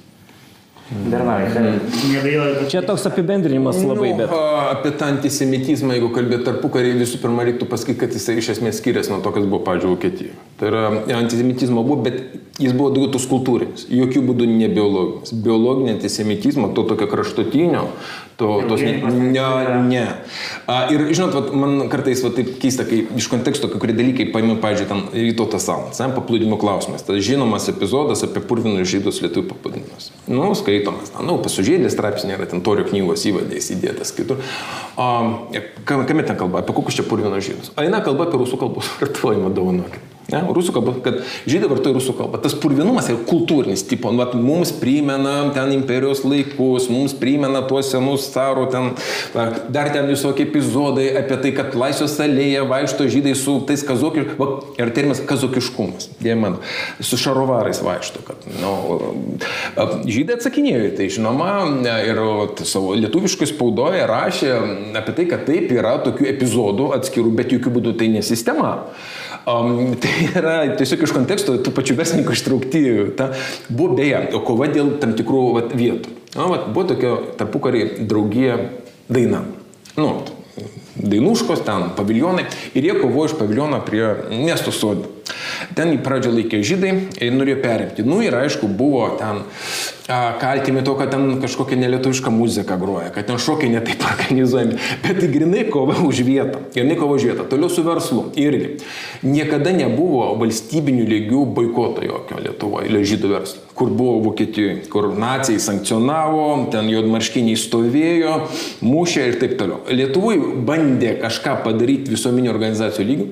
[0.90, 2.70] Nebejoju, kad...
[2.70, 4.30] Čia toks apibendrinimas labai, bet...
[4.32, 4.38] Nu,
[4.72, 9.12] apie tą antisemitizmą, jeigu kalbėt tarpukarį, visų pirma reiktų pasakyti, kad jisai iš esmės skiriasi
[9.12, 10.34] nuo to, kas buvo, pavyzdžiui, Vokietijoje.
[10.58, 10.82] Tai yra
[11.20, 12.18] antisemitizmo buvo, bet
[12.58, 15.34] jis buvo daugiau tos kultūrinis, jokių būdų ne biologinis.
[15.46, 17.86] Biologinė antisemitizmo, to tokio kraštutinio,
[18.40, 18.96] to, tos ne.
[19.84, 20.04] ne.
[20.64, 24.30] A, ir žinot, vat, man kartais vat, taip keista, kai iš konteksto kai kurie dalykai
[24.32, 27.04] paėmė, pavyzdžiui, ten rytotas salas, paplūdimo klausimas.
[27.06, 30.10] Tas žinomas epizodas apie purvinus žydus lietuvių paplūdimius.
[30.30, 34.40] Nu, skaitomas, na, nu, pasižiūrėjęs straipsnė yra ten torio knygos įvadės įdėtas kitur.
[34.96, 35.10] O,
[35.88, 37.74] kame ten kalba, apie kokius čia purvinus žydus?
[37.80, 40.09] Eina kalba apie rusų kalbos vartojimą, dovanokit.
[40.30, 42.40] Ne, rusų kalba, kad žydai vartoja rusų kalbą.
[42.44, 48.28] Tas purvinumas yra kultūrinis, tipo, nu, mums primena ten imperijos laikus, mums primena tuos senus
[48.34, 48.92] caro, ten,
[49.34, 54.92] dar ten visokie epizodai apie tai, kad laisvės alėje vaikšto žydai su tais kazokiškumas, ir
[54.96, 56.60] terminas kazokiškumas, jie man,
[57.02, 58.74] su šarovarais vaikšto, kad, nu,
[60.06, 61.50] žydai atsakinėjo į tai, žinoma,
[62.06, 62.22] ir
[62.68, 64.52] savo lietuviškai spaudoje rašė
[65.00, 68.76] apie tai, kad taip yra tokių epizodų atskirų, bet jokių būdų tai ne sistema.
[69.48, 72.82] Um, tai yra tiesiog iš konteksto tų pačių verslininkų ištraukti.
[73.18, 73.30] Ta,
[73.68, 76.16] buvo beje, kova dėl tam tikrų vat, vietų.
[76.36, 78.58] Na, vat, buvo tokia tarpukarį draugija
[79.10, 79.44] daina.
[79.96, 80.12] Nu,
[81.00, 82.44] dainuškos, ten paviljonai.
[82.74, 85.08] Ir jie kovojo iš paviljono prie miesto sodų.
[85.76, 88.06] Ten į pradžią laikė žydai ir norėjo perimti.
[88.06, 89.44] Nu ir aišku, buvo ten
[90.40, 95.30] kaltimi to, kad ten kažkokia nelietuviška muzika groja, kad ten šokiai netaip organizuojami, bet tai
[95.32, 96.62] grinai kova už vietą.
[96.74, 97.48] Grinai kova už vietą.
[97.50, 98.76] Toliau su verslu irgi.
[99.22, 106.42] Niekada nebuvo valstybinių lygių boikoto jokio Lietuvoje, žydų verslo kur buvo Vokietijoje, kur nacijai sankcionavo,
[106.72, 108.34] ten juodmarškiniai stovėjo,
[108.84, 109.78] mušė ir taip toliau.
[109.88, 110.34] Lietuvai
[110.68, 113.28] bandė kažką padaryti visuomenio organizacijų lygių,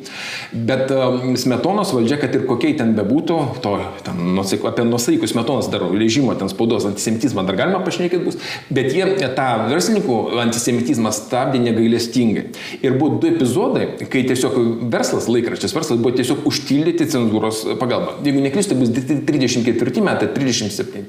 [0.70, 3.74] bet um, Smetonos valdžia, kad ir kokiai ten bebūtų, to,
[4.06, 8.36] ten, apie nusaikų Smetonos dar režimo, ten spaudos antisemitizmą dar galima pašnekėti bus,
[8.70, 12.44] bet jie tą verslininkų antisemitizmą stabdė negailestingai.
[12.82, 14.58] Ir buvo du epizodai, kai tiesiog
[14.92, 18.18] verslas, laikraštis verslas buvo tiesiog užtildyti cenzūros pagalba.
[18.24, 21.08] Jeigu neklystu, bus 34 metai, 37.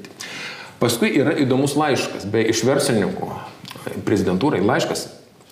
[0.80, 3.30] Paskui yra įdomus laiškas, be iš verslininkų
[4.06, 5.08] prezidentūrai laiškas,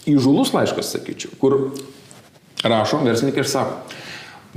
[0.09, 1.59] įžulus laiškas, sakyčiau, kur
[2.65, 3.83] rašo verslininkai ir sako,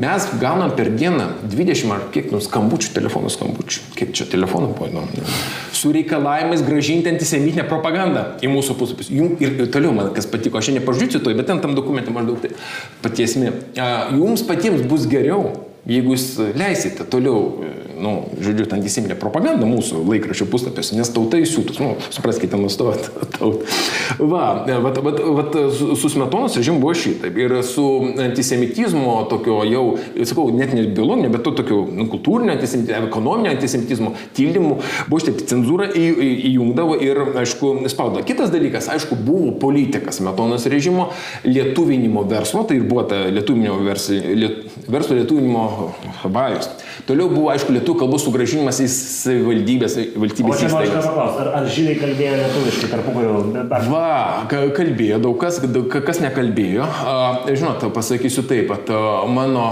[0.02, 4.90] mes gaunam per dieną 20 ar kiek nu skambučių, telefonų skambučių, kiek čia telefonų buvo
[4.90, 5.26] įdomu,
[5.78, 9.12] su reikalavimais gražinti antisemitinę propagandą į mūsų puslapius.
[9.14, 12.42] Jums ir, ir toliau man kas patiko, aš nepažydžiu to, bet ten tam dokumente maždaug
[12.44, 12.54] tai
[13.04, 13.54] patiesmi.
[14.18, 15.52] Jums patiems bus geriau,
[15.90, 17.52] jeigu jūs leisite toliau
[18.02, 23.68] nu, žodžiu, ta antiseminė propaganda mūsų laikraščio puslapiuose, nes tauta įsiūtus, nu, supraskite, nustot tautą.
[24.20, 27.38] Va, vat, vat, vat, su, smetonos režimu buvo šitaip.
[27.42, 27.86] Ir su
[28.22, 29.86] antisemitizmo tokio jau,
[30.28, 34.78] sakau, net ne biologinio, bet to tokio nu, kultūrinio antisemitizmo, ekonominio antisemitizmo tyrimų
[35.10, 38.24] buvo šitaip cenzūra į, į, įjungdavo ir, aišku, spaudo.
[38.28, 41.10] Kitas dalykas, aišku, buvo politikas smetonos režimo
[41.48, 45.66] lietuvinimo verslo, tai ir buvo ta lietuvinimo verslo, liet, verslo lietuvinimo
[46.24, 46.70] vajus.
[47.08, 51.06] Toliau buvo, aišku, lietuvių kalbos sugražinimas į savivaldybės, valstybės įstaigas.
[51.12, 53.66] Ar, ar žydai kalbėjo lietuviškai tarpukariu?
[53.92, 55.62] Va, kalbėjo daug kas,
[56.06, 56.88] kas nekalbėjo.
[57.52, 58.92] Žinot, pasakysiu taip, kad
[59.32, 59.72] mano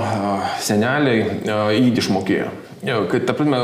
[0.61, 2.07] seneliai įdį
[2.79, 3.07] išmokėjo.
[3.09, 3.57] Kad, ta prasme,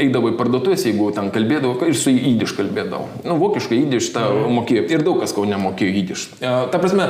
[0.00, 3.06] eidavo į parduotuvės, jeigu ten kalbėdavo, ir su įdiš kalbėdavo.
[3.24, 4.86] Nu, vokiškai įdiš tą mokėjo.
[4.90, 6.26] Ir daug kas kau nemokėjo įdiš.
[6.40, 7.08] Ta prasme,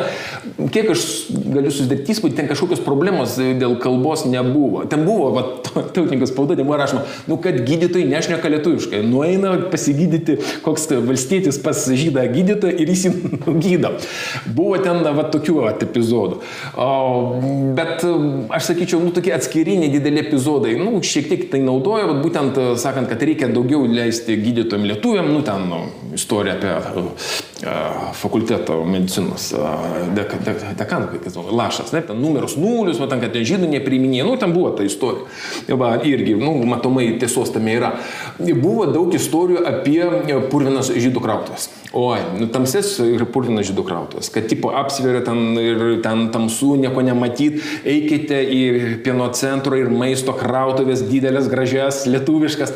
[0.73, 4.85] kiek aš galiu susidaryti įspūdį, ten kažkokios problemos dėl kalbos nebuvo.
[4.87, 5.45] Ten buvo, va,
[5.95, 9.03] tautininkas spauda, ten buvo rašoma, nu, kad gydytojai nešneka lietuviškai.
[9.07, 13.15] Nueina pasigydyti koks valstietis pas žydą gydytoją ir jis jį
[13.65, 13.95] gydo.
[14.47, 16.41] Buvo ten, va, tokių va, epizodų.
[16.81, 16.91] O,
[17.77, 18.05] bet
[18.55, 20.75] aš sakyčiau, nu, tokie atskiri nedideli epizodai.
[20.81, 25.43] Nu, šiek tiek tai naudoja, vat, būtent sakant, kad reikia daugiau leisti gydytojams lietuviam, nu
[25.47, 25.81] ten nu,
[26.17, 33.01] istorija apie uh, fakulteto medicinos uh, dekanų, dek, dek, kaip lašas, ne, ten numeros nulius,
[33.03, 35.27] va, ten, kad ten žydų nepriminėjo, nu ten buvo ta istorija.
[35.77, 37.95] Va, irgi, nu, matomai tiesos tame yra.
[38.39, 40.03] Buvo daug istorijų apie
[40.51, 41.69] purvinas žydų krautuvės.
[41.97, 47.05] Oi, nu, tamsis ir purvinas žydų krautuvės, kad tipo apsveria ten ir ten tamsu, nieko
[47.05, 48.63] nematyt, eikite į
[49.07, 52.73] pieno centro ir maisto krautuvės didelės dideles, gražias, lietuviškas.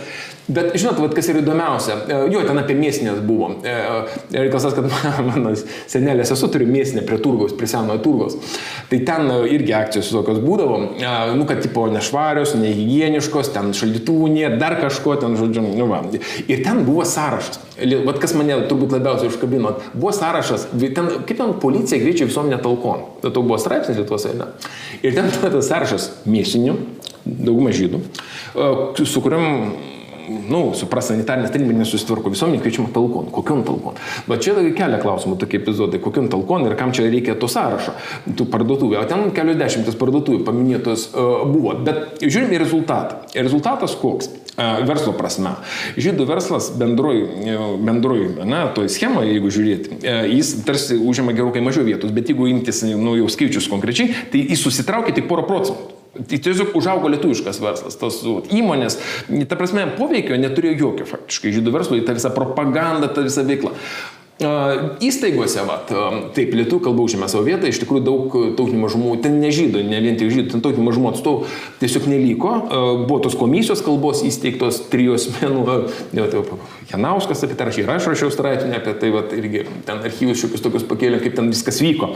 [0.50, 3.52] Bet žinot, vat, kas yra įdomiausia, e, jo, ten apie mėsinės buvo.
[3.62, 4.88] E, e, reikalas tas, kad
[5.28, 5.52] mano
[5.90, 8.56] senelės esu turiu mėsinę prie turgaus, prie senojo turgaus.
[8.90, 10.80] Tai ten irgi akcijos tokios būdavo,
[11.38, 16.02] nu, kad tipo nešvarios, nehygieniškos, ten šaldytuvų nėra, dar kažko ten, žodžiu, nu, va.
[16.50, 17.60] Ir ten buvo sąrašas.
[18.08, 23.06] Vat kas mane turbūt labiausiai užkabino, buvo sąrašas, ten, kaip ten policija greičiai visuomenė talkon.
[23.22, 24.50] Tai buvo straipsnis Lietuvos, ne?
[25.04, 26.74] Ir ten buvo tas sąrašas mėsinių,
[27.24, 28.02] dauguma žydų,
[29.04, 29.72] su kuriam
[30.50, 33.30] nu, supras, sanitarinės tarnybos nesusitvarko visuomenė, kviečiama talkon.
[33.34, 33.98] Kokion talkon?
[34.30, 37.96] Bet čia kelia klausimų tokie epizodai, kokion talkon ir kam čia reikia to sąrašo,
[38.38, 38.98] tų parduotuvų.
[39.00, 41.74] O ten kelios dešimtis parduotuvų paminėtos uh, buvo.
[41.86, 43.24] Bet žiūrim į rezultatą.
[43.34, 44.30] Rezultatas koks?
[44.60, 45.54] verslo prasme.
[45.96, 47.22] Žydų verslas bendroj,
[47.80, 50.00] bendroj ne, toj schemoje, jeigu žiūrėti,
[50.34, 54.60] jis tarsi užima gerokai mažiau vietos, bet jeigu imtis nu, jau skaičius konkrečiai, tai jis
[54.66, 55.99] susitraukia tik porą procentų.
[56.28, 58.20] Tai tiesiog užaugo lietuviškas verslas, tos
[58.52, 58.98] įmonės,
[59.48, 63.72] ta prasme, poveikio neturėjo jokio faktiškai žydų verslo, į tą visą propagandą, tą visą veiklą.
[64.40, 65.90] Įstaigose, vat,
[66.32, 70.16] taip, lietuvių kalba užėmė savo vietą, iš tikrųjų daug tautinių mažumų, ten nežydų, ne vien
[70.16, 71.50] tik žydų, ten tautinių mažumų atstovų
[71.82, 72.54] tiesiog neliko.
[73.04, 75.66] Buvo tos komisijos kalbos įsteigtos trijos menų,
[76.90, 80.64] Janauskas apie tai rašė, ir aš rašiau straipsnį apie tai, vat, irgi ten archyvus šiokius
[80.64, 82.08] tokius pakėlė, kaip ten viskas vyko.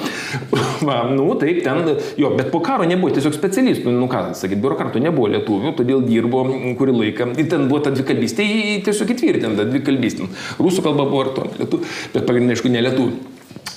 [0.89, 5.05] Va, nu, taip, ten, jo, bet po karo nebuvo tiesiog specialistų, nu ką, sakyt, biurokratų
[5.05, 6.43] nebuvo lietuvių, todėl dirbo
[6.81, 7.29] kurį laiką.
[7.39, 8.49] Ir ten buvo ta dvikalbystė,
[8.89, 10.27] tiesiog įtvirtinta dvikalbystė.
[10.59, 13.15] Rusų kalba buvo ir to, lietuvių bet pagrindinė, aišku, ne lietuvių.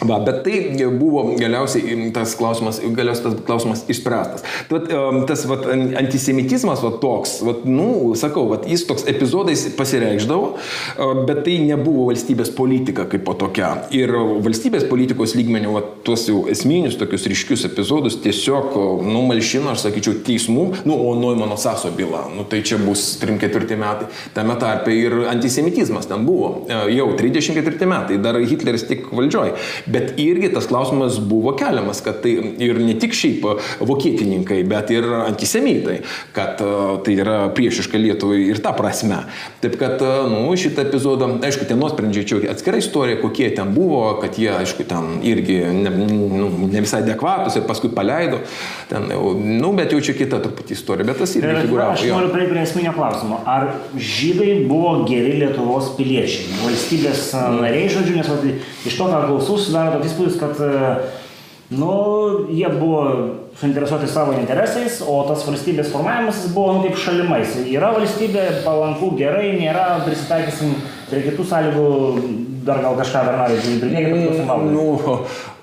[0.05, 4.43] Va, bet tai buvo galiausiai tas klausimas, galiausiai tas klausimas išspręstas.
[4.69, 4.81] Tai,
[5.29, 5.65] tas vat,
[5.97, 10.51] antisemitizmas vat, toks, vat, nu, sakau, vat, jis toks epizodais pasireikždavo,
[11.25, 13.71] bet tai nebuvo valstybės politika kaip po tokia.
[13.95, 14.13] Ir
[14.45, 18.77] valstybės politikos lygmenių vat, tuos jau esminius tokius ryškius epizodus tiesiog
[19.07, 24.11] numalšino, aš sakyčiau, teismų, nu, o Noimano Saso byla, nu, tai čia bus 34 metai,
[24.37, 29.55] tame tarpe ir antisemitizmas ten buvo, jau 34 metai, dar Hitleris tik valdžioj.
[29.87, 32.33] Bet irgi tas klausimas buvo keliamas, kad tai
[32.63, 33.45] ir ne tik šiaip
[33.79, 36.01] vokietininkai, bet ir antisemitai,
[36.35, 36.71] kad e,
[37.05, 39.21] tai yra priešiška Lietuvai ir ta prasme.
[39.63, 44.01] Taip kad, e, nu, šitą epizodą, aišku, tie nuosprendžiai čia atskira istorija, kokie ten buvo,
[44.21, 48.41] kad jie, aišku, ten irgi ne, nu, ne visai adekvatus ir paskui paleido.
[48.91, 49.07] Ten,
[49.61, 51.95] nu, bet jau čia kita truputį istorija, bet tas irgi figuravo.
[51.95, 53.39] Aš noriu prie, prie esminio klausimo.
[53.47, 58.31] Ar žydai buvo geri Lietuvos piliečiai, valstybės nariai, žodžiu, nes
[58.87, 60.57] iš to, ką klausau, susidaro toks įspūdis, kad
[61.77, 61.93] nu,
[62.49, 63.01] jie buvo
[63.59, 67.57] suinteresuoti savo interesais, o tas valstybės formavimas buvo nu, kaip šalimais.
[67.67, 70.77] Yra valstybė, palanku, gerai, nėra, prisitaikysim
[71.09, 71.87] prie kitų sąlygų,
[72.67, 74.45] dar gal kažką dar nori pridėti.
[74.71, 74.85] Nu,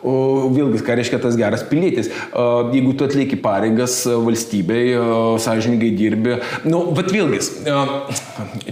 [0.04, 0.14] o,
[0.52, 2.10] vėlgi, ką reiškia tas geras pilietis.
[2.74, 4.96] Jeigu tu atlieki pareigas valstybei,
[5.44, 7.40] sąžininkai dirbi, nu, bet vėlgi,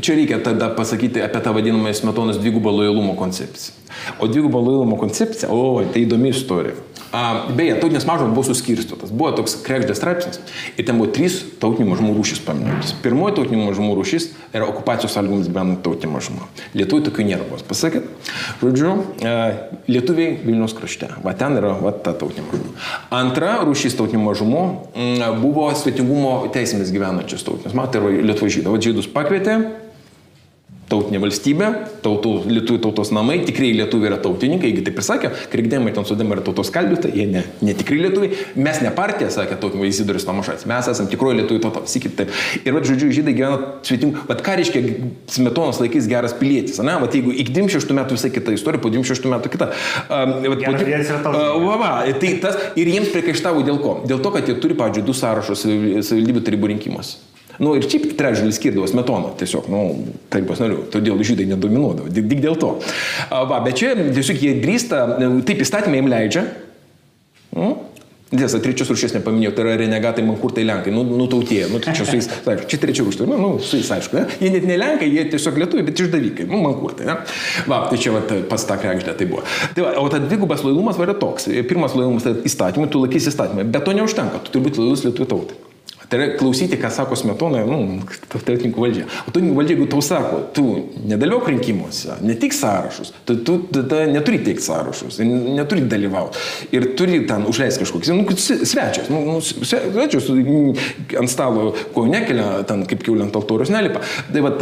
[0.01, 3.82] čia reikia tada pasakyti apie tą vadinamą smetonos dvigubą lojalumo koncepciją.
[4.19, 6.79] O dvigubo lojalumo koncepcija, o, tai įdomi istorija.
[7.13, 9.11] A, beje, tautinės mažumos buvo suskirstytos.
[9.13, 10.39] Buvo toks krekždės straipsnis
[10.81, 12.95] ir ten buvo trys tautinių mažumų rūšys paminėtos.
[13.05, 16.49] Pirmoji tautinių mažumų rūšis yra okupacijos sąlygomis bent tautinė mažuma.
[16.73, 18.09] Lietuvių tokių nėra, vos pasakėt.
[18.63, 18.95] Žodžiu,
[19.29, 19.35] a,
[19.93, 21.11] lietuviai Vilnius krašte.
[21.21, 22.73] Va ten yra va, ta tautinė mažuma.
[23.21, 24.65] Antra rūšis tautinių mažumų
[24.97, 27.77] m, buvo svetingumo teisėmis gyvenančios tautinės.
[27.77, 28.73] Matai, lietuvių žydų.
[28.73, 29.61] Va, žydus pakvietė,
[30.93, 31.69] tautinė valstybė,
[32.05, 36.37] tautų, lietuvių tautos namai, tikrai lietuviai yra tautininkai, jeigu taip ir sakė, krikdėmai ten sudėmai
[36.37, 40.67] yra tautos kalbėtai, jie ne, ne tikrai lietuviai, mes ne partija, sakė tautiniai Izidoris Tomašas,
[40.69, 42.37] mes esame tikroji lietuvių tauta, sakykit taip.
[42.63, 44.85] Ir vad, žodžiu, žydai gyvena svetimų, vad ką reiškia
[45.33, 49.29] smetonos laikais geras pilietis, ne, vad jeigu iki 26 metų visai kita istorija, po 26
[49.33, 49.73] metų kita.
[50.07, 50.65] Uh, vat,
[51.25, 53.99] po, uh, va, va, tai tas, ir jiems priekaištavo dėl ko?
[54.09, 57.32] Dėl to, kad jie turi, pavyzdžiui, du sąrašus savivaldybių tarybų rinkimuose.
[57.63, 59.83] Nu, ir šiaip trečdalį skirdavo smetoną, tiesiog, nu,
[60.33, 62.75] tarybos narių, todėl žydai nedominuodavo, tik, dėl to.
[63.31, 65.05] Va, bet čia tiesiog jie drįsta,
[65.47, 66.45] taip įstatymai jiems leidžia.
[67.55, 67.81] Mm?
[68.33, 72.17] Tiesa, trečios rūšės nepaminėjau, tai yra renegatai, mankurtai, lenkai, nu, nutautėję, nu, tai čia su
[72.17, 74.39] jais, taip, čia trečia rūšė, nu, nu, su jais aišku, ne?
[74.41, 77.19] jie net ne lenkai, jie tiesiog lietuviai, bet išdavikai, nu, mankurtai, ne?
[77.69, 79.45] Va, tai čia va, pas tą krekždę tai buvo.
[79.77, 81.51] Tai va, o tas dvigubas lojalumas yra toks.
[81.69, 85.29] Pirmas lojalumas tai įstatymai, tu laikysi įstatymai, bet to neužtenka, tu turi būti lojalus lietuvių
[85.35, 85.61] tautai.
[86.13, 89.07] Tai yra klausyti, ką sako Smetona, nu, tautininkų valdžia.
[89.25, 90.65] O tautininkų valdžia, jeigu tau sako, tu
[91.09, 96.45] nedalyvauk rinkimuose, ne tik sąrašus, tu, tu tada neturi teikti sąrašus, neturi dalyvauti.
[96.77, 100.29] Ir turi ten užleisti kažkokius, nu, svečias, nu, nu, svečias
[101.17, 104.05] ant stalo ko nekelia, ten kaip kiaulė ant altorius nelipa.
[104.29, 104.53] Tai va,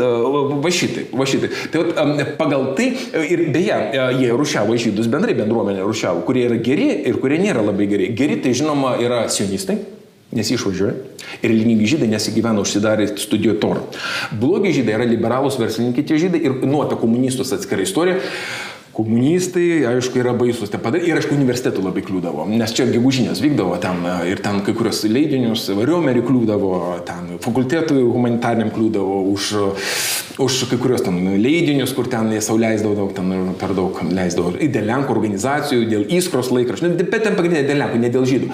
[0.54, 1.50] va šitai, va šitai.
[1.74, 2.92] Tai va, pagal tai
[3.26, 3.80] ir beje,
[4.22, 8.14] jie rušiavo žydus bendrai bendruomenė rušiavo, kurie yra geri ir kurie nėra labai geri.
[8.14, 9.98] Geri tai žinoma yra sionistai
[10.36, 10.94] nes išvažiuoja.
[11.42, 13.82] Ir religingi žydai nesigyvena užsidarę studijuoja Torą.
[14.40, 18.20] Blogi žydai yra liberalūs verslininkai tie žydai ir nuo apie komunistus atskira istorija.
[18.90, 23.76] Komunistai, aišku, yra baisus te padaryti ir, aišku, universitetų labai kliūdavo, nes čia gegužinės vykdavo
[23.78, 26.70] ten ir ten kai kurios leidinius, variomerį kliūdavo,
[27.06, 29.52] ten fakultetų humanitariniam kliūdavo už,
[30.42, 34.56] už kai kurios ten leidinius, kur ten jie sauliaisdavo daug, ten per daug leisdavo.
[34.58, 38.50] Ir dėl Lenkų organizacijų, dėl įskros laikraščių, bet ten pagrindinė dėl Lenkų, ne dėl žydų.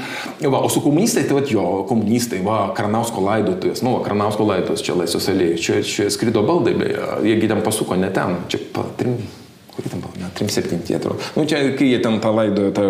[0.52, 4.84] Va, o su komunistai, tai va, jo, komunistai, va, Karnausko laidotojas, nu, va, Karnausko laidotojas
[4.84, 9.16] čia laisvos alėjai, čia, čia skrido baldai, beje, jiegi ten pasuko ne ten, čia patrim
[9.76, 11.18] kurį ten buvo, 37 atrodo.
[11.36, 12.86] Nu, čia, kai jie ten palaidojo tą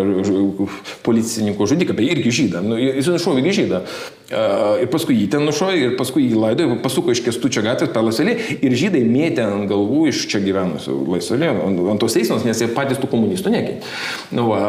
[1.05, 3.81] policininkų žudiką, bet irgi žydą, nu, jis nušovė irgi žydą.
[4.27, 8.03] Uh, ir paskui jį ten nušovė, ir paskui jį laidojo, pasuko iš kestučio gatvės per
[8.03, 12.59] laisvalį ir žydai mėtė ant galvų iš čia gyvenusių laisvalį, ant, ant tos teismos, nes
[12.59, 13.77] jie patys tų komunistų nekė.
[14.35, 14.65] Nu, va,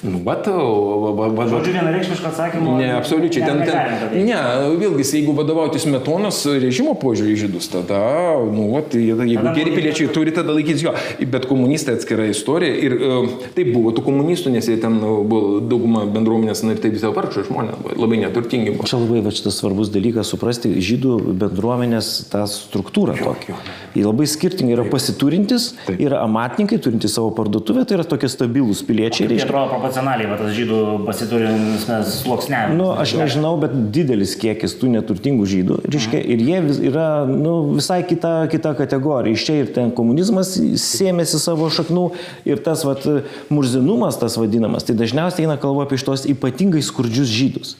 [0.00, 2.76] Nu, bet, va, va, Žodžiu, vienareikšmiško atsakymo.
[2.80, 3.44] Ne, absoliučiai.
[3.44, 4.38] Ten, ten, ne,
[4.80, 8.00] vėlgi, jeigu vadovautis metonos režimo požiūrį žydus, tada,
[8.48, 10.94] nu, va, tai, jeigu tada geri piliečiai turi, tada laikytis jo.
[11.30, 12.78] Bet komunistai atskira istorija.
[12.80, 16.80] Ir uh, taip buvo tų komunistų, nes jie ten uh, buvo dauguma bendruomenės, na ir
[16.80, 18.88] taip visą vargšą žmonės, labai neturtingi buvo.
[18.88, 23.58] Čia labai va, šitas svarbus dalykas suprasti žydų bendruomenės tą struktūrą tokią.
[23.98, 26.00] Jie labai skirtingai yra pasiturintis, taip.
[26.00, 29.28] yra amatininkai, turintys savo parduotuvę, tai yra tokie stabilūs piliečiai.
[29.30, 31.86] Tai atrodo proporcionaliai, va, tas žydų pasiturinis
[32.22, 32.78] sluoksnevimas.
[32.78, 37.74] Nu, aš nežinau, bet didelis kiekis tų neturtingų žydų, reiškia, ir jie vis, yra nu,
[37.74, 39.34] visai kita, kita kategorija.
[39.34, 42.10] Iš čia ir ten komunizmas sėmėsi savo šaknų
[42.48, 43.06] ir tas vat,
[43.50, 47.76] murzinumas, tas vadinamas, tai dažniausiai eina kalba apie šitos ypatingai skurdžius žydus.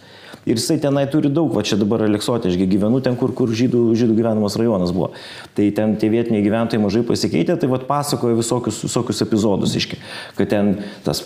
[0.48, 3.90] Ir jisai tenai turi daug, va čia dabar Aleksotė, aš gyvenu ten, kur, kur žydų,
[4.00, 5.10] žydų gyvenamas rajonas buvo.
[5.52, 9.98] Tai ten tie vietiniai gyventojai mažai pasikeitė, tai va pasakoja visokius, visokius epizodus, iški,
[10.38, 10.70] kad ten
[11.04, 11.20] tas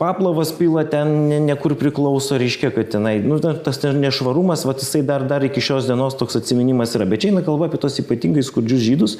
[0.00, 5.22] paplavas pila ten nekur ne priklauso, reiškia, kad tenai, nu, tas nešvarumas, va jisai dar,
[5.30, 7.06] dar iki šios dienos toks atminimas yra.
[7.06, 9.16] Bet čia eina kalba apie tos ypatingai skurdžius žydus,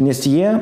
[0.00, 0.56] nes jie,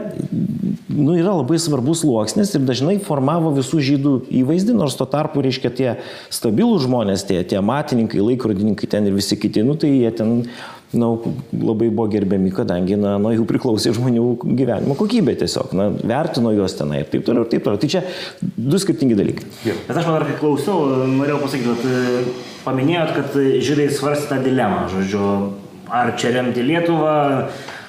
[0.91, 5.71] nu, yra labai svarbus sluoksnis ir dažnai formavo visų žydų įvaizdį, nors tuo tarpu, reiškia,
[5.71, 5.91] tie
[6.35, 10.37] stabilų žmonės, tie, tie matininkai, laikrodininkai ten ir visi kiti, nu, tai jie ten
[10.93, 11.11] na,
[11.55, 16.75] labai buvo gerbiami, kadangi na, nuo jų priklausė žmonių gyvenimo kokybė tiesiog, na, vertino juos
[16.79, 17.81] tenai ir taip toliau ir taip toliau.
[17.81, 18.03] Tai čia
[18.43, 19.47] du skirtingi dalykai.
[19.87, 25.29] Bet aš dar kai klausiau, norėjau pasakyti, kad paminėjot, kad žydai svarstė tą dilemą, žodžiu,
[25.95, 27.15] ar čia remti Lietuvą,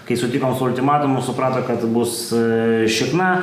[0.05, 2.27] kai sutikom su ultimatumu, suprato, kad bus
[2.91, 3.33] šikna.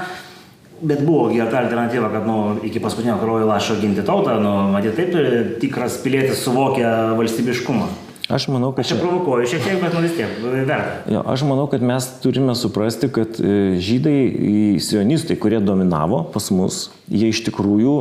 [0.80, 5.16] Bet buvo ta alternatyva, kad nu, iki paskutinio kraujo lašo ginti tautą, nu, matyt, taip
[5.60, 7.88] tikras pilietis suvokia valstybiškumą.
[8.28, 10.98] Aš manau, kad Aš čia provokuoju šiek tiek, bet nu vis tiek verta.
[11.08, 17.32] Jo, aš manau, kad mes turime suprasti, kad žydai, sionistai, kurie dominavo pas mus, jie
[17.32, 17.94] iš tikrųjų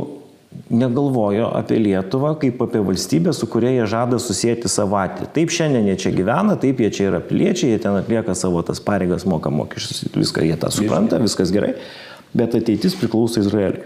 [0.69, 5.29] negalvojo apie Lietuvą kaip apie valstybę, su kuria jie žada susijęti savo ateitį.
[5.35, 8.83] Taip šiandien jie čia gyvena, taip jie čia yra piliečiai, jie ten atlieka savo tas
[8.83, 11.77] pareigas, moka mokesčius, viską jie tą supranta, viskas gerai,
[12.33, 13.85] bet ateitis priklauso Izraeliui.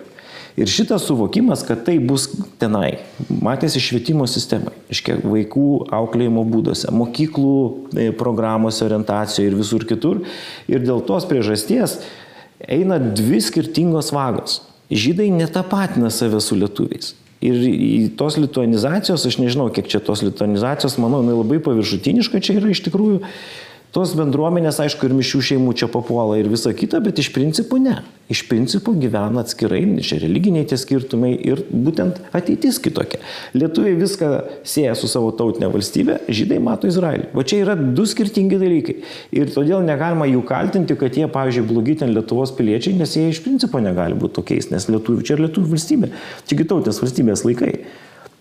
[0.60, 2.26] Ir šitas suvokimas, kad tai bus
[2.60, 2.98] tenai,
[3.32, 10.26] matėsi švietimo sistemai, iškia vaikų auklėjimo būduose, mokyklų programuose, orientacijoje ir visur kitur.
[10.68, 12.02] Ir dėl tos priežasties
[12.68, 14.60] eina dvi skirtingos vagos.
[14.92, 17.14] Žydai netapatina save su lietuviais.
[17.42, 22.70] Ir tos lituanizacijos, aš nežinau, kiek čia tos lituanizacijos, manau, jinai labai paviršutiniška čia yra
[22.70, 23.24] iš tikrųjų.
[23.92, 27.98] Tos bendruomenės, aišku, ir mišių šeimų čia papuola ir visa kita, bet iš principo ne.
[28.32, 33.20] Iš principo gyvena atskirai, čia religiniai tie skirtumai ir būtent ateitis kitokia.
[33.52, 34.30] Lietuviai viską
[34.64, 37.34] sieja su savo tautinė valstybė, žydai mato Izraelį.
[37.36, 38.96] O čia yra du skirtingi dalykai.
[39.36, 43.44] Ir todėl negalima jų kaltinti, kad jie, pavyzdžiui, blogi ten Lietuvos piliečiai, nes jie iš
[43.44, 46.14] principo negali būti tokiais, nes lietuvių čia yra lietuvių valstybė.
[46.48, 47.74] Čia kitautinės valstybės laikai.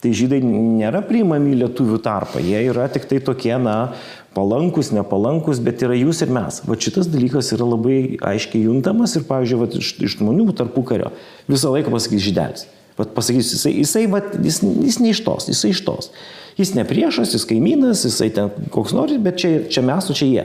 [0.00, 3.92] Tai žydai nėra priimami lietuvių tarpą, jie yra tik tai tokie, na,
[4.34, 6.60] palankus, nepalankus, bet yra jūs ir mes.
[6.66, 11.10] Va šitas dalykas yra labai aiškiai juntamas ir, pavyzdžiui, va, iš, iš žmonių tarpu kario
[11.50, 12.68] visą laiką pasakys žydelis.
[13.00, 16.10] Vat pasakys, jisai, jisai vat, jis, jis ne iš tos, jisai iš tos.
[16.58, 20.28] Jis ne priešas, jis kaimynas, jisai ten koks nori, bet čia, čia mes, o čia
[20.28, 20.44] jie.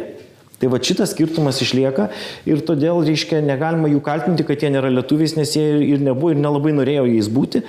[0.55, 2.07] Tai va šitas skirtumas išlieka
[2.47, 6.39] ir todėl, reiškia, negalima jų kaltinti, kad jie nėra lietuviais, nes jie ir nebuvo ir
[6.39, 7.65] nelabai norėjo jais būti,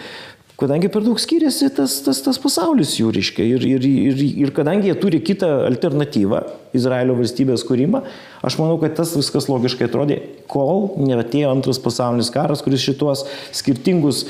[0.56, 3.44] kadangi per daug skiriasi tas, tas, tas pasaulis jų, reiškia.
[3.44, 6.40] Ir, ir, ir, ir kadangi jie turi kitą alternatyvą,
[6.76, 8.02] Izraelio valstybės kūrimą,
[8.46, 13.26] aš manau, kad tas viskas logiškai atrodė, kol neatėjo antras pasaulinis karas, kuris šitos
[13.56, 14.24] skirtingus,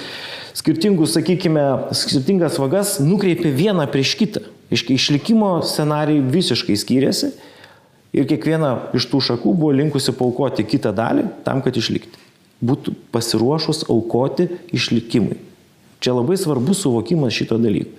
[0.58, 1.64] skirtingus sakykime,
[1.94, 4.42] skirtingas vagas nukreipė vieną prieš kitą.
[4.74, 7.30] Iškai išlikimo scenarijai visiškai skiriasi
[8.16, 12.18] ir kiekviena iš tų šakų buvo linkusi paukoti kitą dalį tam, kad išlikti.
[12.66, 15.45] Būtų pasiruošus aukoti išlikimui.
[16.06, 17.90] Čia labai svarbus suvokimas šito dalyko.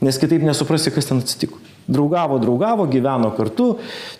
[0.00, 1.60] Nes kitaip nesuprasi, kas ten atsitiko.
[1.92, 3.66] Draugavo, draugavo, gyveno kartu,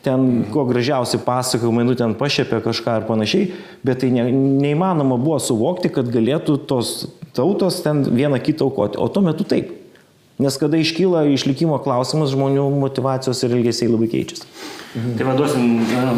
[0.05, 3.49] ten kuo gražiausi pasakojimai, nu ten pašėpė kažką ir panašiai,
[3.87, 4.27] bet tai ne,
[4.61, 6.93] neįmanoma buvo suvokti, kad galėtų tos
[7.33, 9.01] tautos ten vieną kitą aukoti.
[9.01, 9.73] O tuo metu taip.
[10.43, 14.49] Nes kada iškyla išlikimo klausimas, žmonių motivacijos ir elgesiai labai keičiasi.
[14.95, 15.17] Mhm.
[15.17, 15.63] Tai vaduosim,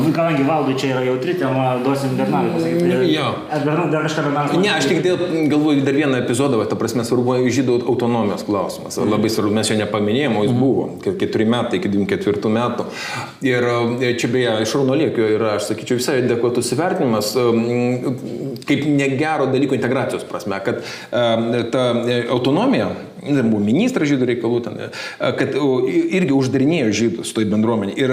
[0.03, 3.13] nu, kadangi valdui čia yra jautri tema, duosim Bernardui pasakyti.
[3.15, 3.29] Jo.
[3.47, 4.59] Ar Bernardui dar kažką Bernardui?
[4.65, 5.21] Ne, aš tik dėl,
[5.53, 8.99] galvoju dar vieną epizodą, va, ta prasme, svarbu žydų autonomijos klausimas.
[8.99, 12.89] Labai svarbu, mes jo nepaminėjome, o jis buvo, keturi metai, iki 24 metų.
[13.47, 18.15] Ir e, čia beje, iš Rauno Liekio yra, aš sakyčiau, visai adekvatus įvertinimas, e,
[18.67, 21.93] kaip negero dalyko integracijos prasme, kad e, ta
[22.35, 22.91] autonomija
[23.25, 24.81] buvo ministras žydų reikalų, ten,
[25.39, 28.13] kad irgi uždarinėjo žydus toj bendruomenė ir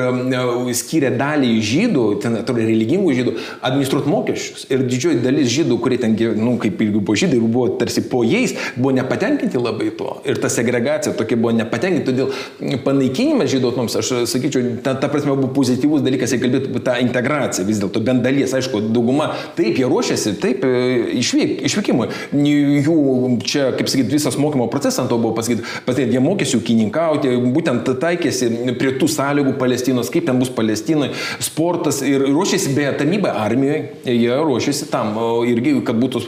[0.78, 3.36] skyrė dalį žydų, ten atrodo religingų žydų,
[3.68, 4.66] administruoti mokesčius.
[4.72, 8.56] Ir didžioji dalis žydų, kurie ten, nu, kaip ir buvo žydai, buvo tarsi po jais,
[8.78, 10.16] buvo nepatenkinti labai to.
[10.28, 15.36] Ir ta segregacija tokia buvo nepatenkinti, todėl panaikinimas žydų autonomijos, aš sakyčiau, ta, ta prasme
[15.36, 19.80] buvo pozityvus dalykas, jei kalbėtų apie tą integraciją vis dėlto, bent dalies, aišku, dauguma taip
[19.80, 22.10] jie ruošiasi, taip išvyk, išvykimui.
[22.42, 22.98] Jų
[23.46, 27.92] čia, kaip sakyti, visas mokymo procesas ant to buvo pasakyti, pasakyti, jie mokėsi ūkininkauti, būtent
[28.02, 28.50] taikėsi
[28.80, 34.38] prie tų sąlygų Palestinos, kaip ten bus Palestinoje, sportas ir ruošiasi beje tarnybą armijoje, jie
[34.42, 35.16] ruošiasi tam
[35.50, 36.24] irgi, kad būtų,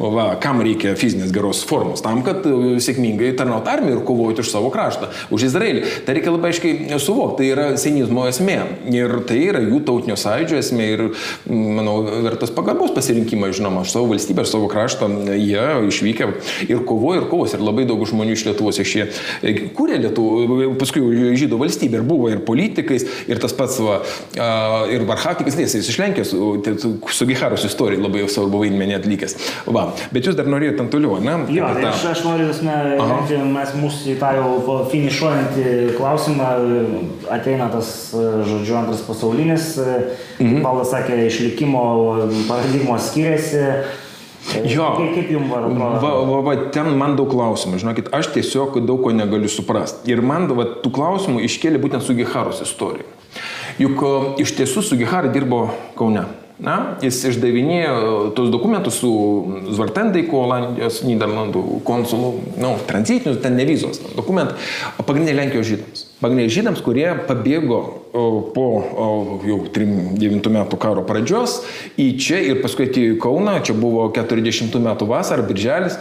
[0.00, 2.46] va, kam reikia fizinės geros formos, tam, kad
[2.82, 5.84] sėkmingai tarnauti armiją ir kovoti už savo kraštą, už Izraelį.
[6.06, 8.58] Tai reikia labai aiškiai suvokti, tai yra senizmo esmė
[8.92, 11.04] ir tai yra jų tautinio sąjūdžio esmė ir,
[11.48, 16.30] manau, vertas pagarbos pasirinkimas, žinoma, už savo valstybę, už savo kraštą, jie išvykę
[16.68, 19.06] ir kovoja ir kovos ir labai daug žmonių iš Lietuvos iš jie
[19.76, 21.02] kūrė Lietuvą, paskui
[21.38, 24.00] žydų valstybė ir buvo ir politikais, ir tas pats, va,
[24.92, 29.36] ir Varhatikas, nes jis iš Lenkijos, su Giharos istorija labai svarbu vaidmenį atlikęs.
[29.66, 31.36] Va, bet jūs dar norėjote ten toliau, ne?
[31.54, 36.50] Jo, tai aš, aš noriu, mes, mes mūsų į tą jau finišuojantį klausimą
[37.34, 39.72] ateina tas, žodžiu, antras pasaulinis.
[40.38, 40.60] Mhm.
[40.64, 41.86] Paulas sakė, išlikimo
[42.50, 43.64] paradigmos skiriasi.
[44.64, 44.88] Jo.
[44.96, 46.00] Kaip, kaip jums var atrodo?
[46.02, 50.08] Va, va, va, ten man daug klausimų, žinokit, aš tiesiog daug ko negaliu suprasti.
[50.12, 53.06] Ir man va, tų klausimų iškėlė būtent su Giharos istorija.
[53.78, 54.02] Juk
[54.42, 55.68] iš tiesų su Gihara dirbo
[55.98, 56.26] Kaune.
[56.58, 59.08] Na, jis išdavinėjo tos dokumentus su
[59.76, 64.58] Zvartendaiku, Olandijos, Niderlandų konsulu, nu, tranzitinius, ten ne vizos dokumentai,
[64.98, 66.07] pagrindiniai Lenkijos žydams.
[66.18, 67.76] Pagrindiniai žydams, kurie pabėgo
[68.54, 68.64] po
[69.46, 71.60] jau 39 metų karo pradžios
[71.94, 76.00] į čia ir paskui atėjo į Kauną, čia buvo 40 metų vasara, birželis.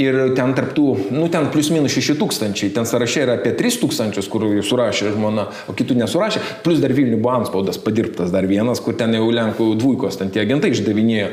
[0.00, 4.28] Ir ten tarptų, nu ten plius minus 6 tūkstančiai, ten sąraše yra apie 3 tūkstančius,
[4.32, 8.96] kur surašė žmona, o kitų nesurašė, plus dar Vilnių buvo anspaudas padirbtas dar vienas, kur
[8.96, 11.28] ten jau Lenkų dvujkos, ten tie agentai išdavinėjo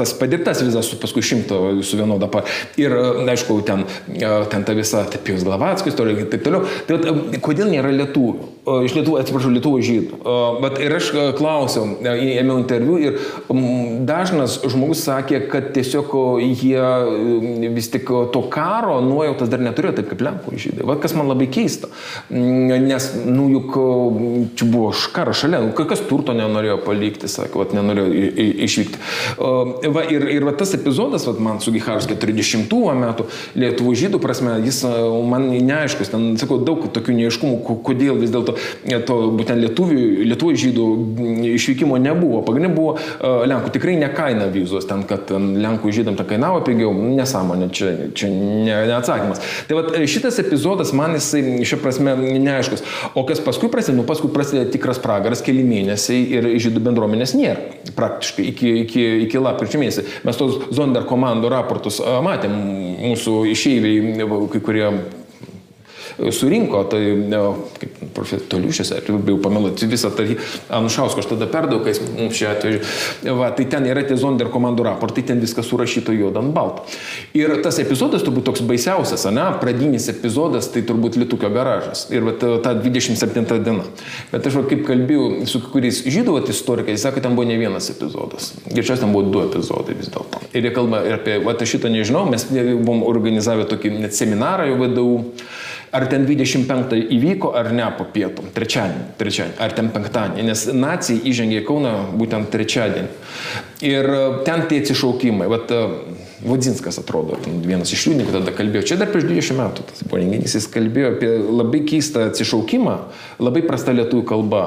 [0.00, 2.50] tas padirbtas vizas su paskui šimto su vienoda par.
[2.80, 2.96] Ir
[3.30, 3.86] aišku, ten,
[4.50, 6.66] ten ta visa Tapijos Glavatskis istorija ir taip toliau.
[6.88, 8.50] Tai vat, kodėl nėra lietuvių?
[8.86, 10.20] Iš Lietuvų, atsiprašau, Lietuvų žydų.
[10.62, 13.18] Bet ir aš klausiau, ėmiau interviu ir
[14.08, 20.24] dažnas žmogus sakė, kad tiesiog jie vis tik to karo nuojautas dar neturėjo taip kaip
[20.26, 20.86] Lenkų žydai.
[20.88, 21.90] Va kas man labai keista.
[22.30, 23.78] Nes, nu juk
[24.58, 29.00] čia buvo karas šalia, nu, kas turto nenorėjo palikti, sakė, va, nenorėjo išvykti.
[29.94, 33.26] Va, ir, ir va, tas epizodas, va, man su Giharas 40 metų
[33.60, 34.82] Lietuvų žydų prasme, jis
[35.30, 38.56] man neaiškus, ten, sakau, daug tokių neaiškumų, kodėl vis dėlto
[39.08, 40.86] to būtent lietuvių, lietuvų žydų
[41.54, 42.42] išvykimo nebuvo.
[42.46, 47.70] Pagrindinė buvo Lenkų, tikrai ne kaina vizos, ten, kad Lenkų žydam ta kainavo pigiau, nesąmonė,
[47.76, 49.42] čia, čia ne, neatsakymas.
[49.68, 52.84] Tai va, šitas epizodas man jisai šia prasme neaiškus.
[53.14, 57.80] O kas paskui prasideda, nu paskui prasideda tikras pragaras, keli mėnesiai ir žydų bendruomenės nėra
[57.96, 60.06] praktiškai iki, iki, iki lapkričio mėnesį.
[60.26, 62.54] Mes tos Zonder komandų raportus matėm,
[63.00, 64.86] mūsų išeiviai, kai kurie
[66.34, 67.02] surinko, tai
[67.80, 70.36] kaip profesorius Toliušės, ar jau pameluoti visą tai
[70.72, 72.80] Anušausko, aš tada perdaug, kai mums čia atveju.
[73.38, 76.86] Va, tai ten yra tie Zonder komandų raportai, ten viskas surašyta juodą ant balto.
[77.36, 82.06] Ir tas epizodas turbūt toks baisiausias, ne, pradinis epizodas, tai turbūt Litukio garažas.
[82.14, 83.86] Ir va, ta 27 diena.
[84.32, 87.90] Bet aš va, kaip kalbėjau su kuriais žydų istorikai, jis sako, ten buvo ne vienas
[87.92, 88.52] epizodas.
[88.70, 90.42] Čia ten buvo du epizodai vis dėlto.
[90.56, 94.80] Ir jie kalba ir apie, va, šitą nežinau, mes buvom organizavę tokį net seminarą jau
[94.80, 95.18] vadovų.
[95.90, 101.24] Ar ten 25 įvyko ar ne po pietų, trečiadienį, trečiadienį, ar ten penktadienį, nes nacijai
[101.32, 103.10] įžengė į Kauną būtent trečiadienį.
[103.90, 104.10] Ir
[104.46, 105.74] ten tie atsišaukimai, vat,
[106.40, 107.36] Vodinskas atrodo,
[107.66, 111.10] vienas iš liūdininkų tada kalbėjo, čia dar prieš 20 metų tas buvo renginys, jis kalbėjo
[111.12, 112.94] apie labai keistą atsišaukimą,
[113.44, 114.62] labai prasta lietuvių kalba,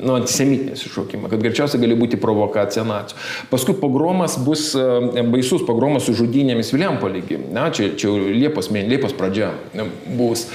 [0.00, 3.18] nu, antisemitinį atsišaukimą, kad greičiausiai gali būti provokacija nacijų.
[3.50, 4.70] Paskui pogromas bus
[5.30, 9.50] baisus pogromas su žudynėmis Viljampolėgi, na, čia, čia Liepos mėnesį, Liepos pradžia
[10.18, 10.46] bus.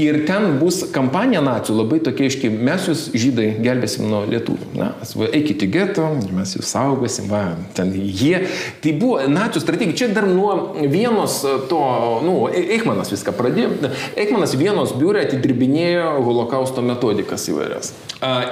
[0.00, 4.92] Ir ten bus kampanija nacijų labai tokia iški, mes jūs žydai gelbėsim nuo lietuvių, na,
[5.32, 7.42] eikite į getą, mes jūs saugosim, va,
[7.76, 8.44] ten jie.
[8.82, 10.54] Tai buvo nacijų strategija, čia dar nuo
[10.92, 11.40] vienos
[11.70, 11.82] to,
[12.26, 13.92] nu, Eichmanas viską pradėjo.
[14.18, 17.92] Eichmanas vienos biurė atidirbinėjo holokausto metodikas įvairias.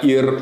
[0.06, 0.39] Ir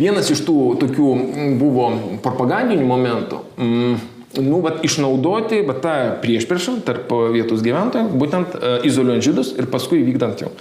[0.00, 1.12] vienas iš tų tokių
[1.60, 1.90] buvo
[2.24, 3.40] propagandinių momentų.
[3.58, 3.96] Mm,
[4.44, 10.02] nu, bet išnaudoti bet tą priešpriešą tarp vietos gyventojų, būtent uh, izoliuojant žydus ir paskui
[10.06, 10.52] vykdant jau.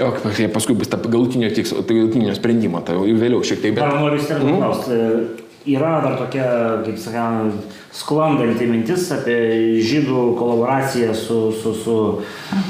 [0.00, 0.12] O
[0.54, 3.74] paskui bus ta galutinio tikslo, tai galutinio sprendimo, tai jau vėliau šiek tiek.
[3.74, 3.82] Bet...
[3.82, 4.60] Dar noriu įsterti mm.
[4.60, 5.48] klausti.
[5.68, 6.46] Yra dar tokia,
[6.86, 11.96] kaip sakant, sklandanti mintis apie žydų kolaboraciją su, su, su,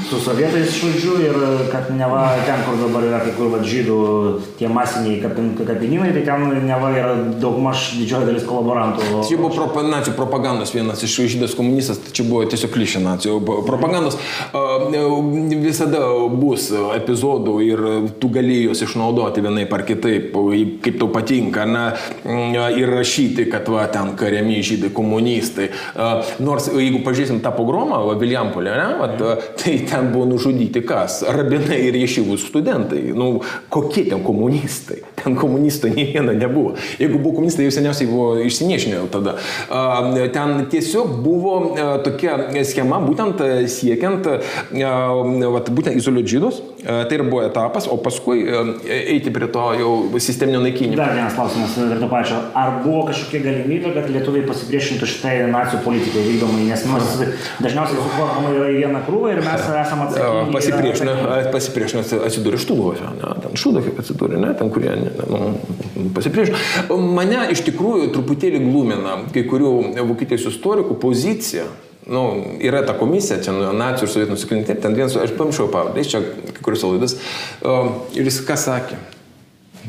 [0.09, 1.37] su sovietais, žodžiu, ir
[1.69, 3.97] kad neva ten, kur dabar yra kai kur va, žydų
[4.59, 9.21] tie masiniai kapin, kapinimai, tai ten neva yra daugmaž didžioji dalis kolaborantų.
[9.29, 13.37] Čia buvo prop, nacijų propagandos vienas iš žydas komunistas, tai čia buvo tiesiog klišė nacijų
[13.69, 14.17] propagandos.
[15.61, 16.01] Visada
[16.33, 17.85] bus epizodų ir
[18.19, 20.33] tu gali juos išnaudoti vienai par kitaip,
[20.81, 21.87] kaip tau patinka, na,
[22.81, 25.69] ir rašyti, kad va, ten kariami žydai komunistai.
[26.43, 29.21] Nors jeigu pažiūrėsim tą pogromą, Viljampolė, ne, vat,
[29.61, 31.21] tai ten buvo nužudyti kas?
[31.29, 33.03] Rabinai ir ješivų studentai.
[33.17, 35.01] Nu, kokie ten komunistai?
[35.21, 36.75] Ten komunistų nei vieno nebuvo.
[36.99, 39.35] Jeigu buvo komunistai, jau seniausiai buvo išsiniešinę tada.
[40.33, 41.55] Ten tiesiog buvo
[42.05, 46.61] tokia schema, būtent siekiant, vat, būtent izoliuoti žydus.
[46.81, 48.41] Tai ir buvo etapas, o paskui
[48.89, 50.97] eiti prie to jau sisteminio naikinimo.
[50.97, 52.39] Dar vienas klausimas ir to pačio.
[52.57, 57.11] Ar buvo kažkokia galimybė, kad lietuviai pasipriešintų priešintų šitai nacijų politikai vykdomai, nes mes
[57.61, 60.55] dažniausiai suformama yra į vieną krūvą ir mes esame atsakingi.
[60.55, 61.13] Pasipriešino,
[61.53, 63.11] pasipriešino atsidūrė Štulvose,
[63.43, 65.53] ten Šudovė atsidūrė, ne, ten kurie nu,
[66.15, 66.97] pasipriešino.
[67.17, 71.69] Mane iš tikrųjų truputėlį glumina kai kurių Vokietijos istorikų pozicija.
[72.11, 76.23] Nu, yra ta komisija, čia nacijų ir sovietų nusikaltimai, ten vienas, aš pamiršau pavardę, čia
[76.25, 77.13] kai kurios laidas,
[78.17, 78.97] ir jis ką sakė?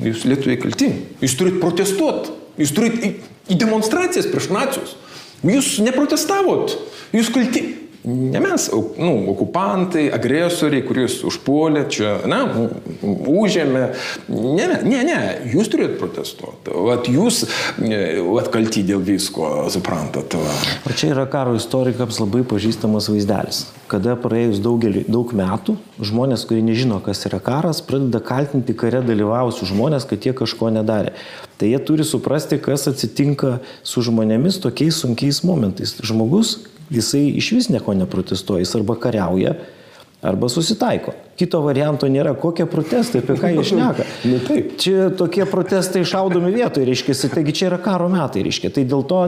[0.04, 0.90] Jūs lietuviai kalti,
[1.24, 3.12] jūs turit protestuoti, jūs turit į,
[3.52, 4.96] į demonstracijas prieš nacijus.
[5.42, 6.76] Jūs neprotestavot,
[7.14, 7.81] jūs kalti.
[8.04, 12.40] Ne mes, nu, okupantai, agresoriai, kuriuos užpuolė, čia, na,
[13.30, 13.82] užėmė.
[14.32, 15.18] Ne, ne, ne,
[15.52, 16.74] jūs turėt protestuoti.
[16.88, 17.44] Vat jūs,
[17.78, 20.34] vat kalti dėl visko, suprantat.
[20.34, 23.68] O čia yra karo istorikams labai pažįstamas vaizdelis.
[23.92, 29.70] Kada praėjus daugelį, daug metų, žmonės, kurie nežino, kas yra karas, pradeda kaltinti kare dalyvavusius
[29.70, 31.14] žmonės, kad jie kažko nedarė.
[31.60, 35.94] Tai jie turi suprasti, kas atsitinka su žmonėmis tokiais sunkiais momentais.
[36.02, 36.56] Žmogus
[36.92, 39.54] jisai iš vis nieko neprotestuoja, jis arba kariauja,
[40.22, 41.14] arba susitaiko.
[41.38, 42.36] Kito varianto nėra.
[42.38, 44.06] Kokie protestai, apie ką jie šneka?
[44.30, 44.76] nu, taip.
[44.82, 48.70] Čia tokie protestai šaudomi vietoje, reiškia, taigi čia yra karo metai, reiškia.
[48.76, 49.22] Tai dėl to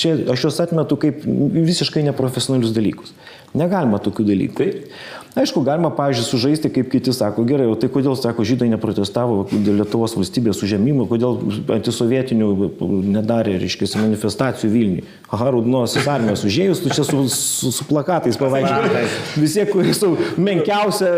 [0.00, 3.12] čia aš juos atmetu kaip visiškai neprofesionalius dalykus.
[3.58, 4.62] Negalima tokių dalykų.
[4.62, 5.20] Taip.
[5.32, 9.78] Aišku, galima, pavyzdžiui, sužaisti, kaip kiti sako, gerai, o tai kodėl, sako, žydai neprotestavo dėl
[9.80, 11.38] Lietuvos valstybės užėmimo, kodėl
[11.72, 12.50] antisovietinių
[13.14, 15.04] nedarė, reiškia, manifestacijų Vilniui.
[15.32, 19.06] Aha, rudnosios armijos užėjus, tu čia su, su, su plakatais pavaikščiai.
[19.40, 21.08] Visi, kurie su menkiausia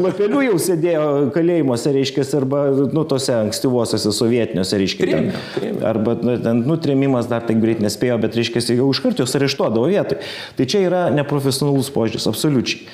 [0.00, 1.04] lapeliu jau sėdėjo
[1.36, 2.64] kalėjimuose, reiškia, arba,
[2.96, 8.40] nu, tose ankstyvosiuose sovietiniuose, reiškia, ten, arba, nu, ten, nutrėmimas dar taip greit nespėjo, bet,
[8.40, 10.24] reiškia, jau iš karto juos areštuodavo vietoj.
[10.56, 12.88] Tai čia yra neprofesionalus požiūris, absoliučiai.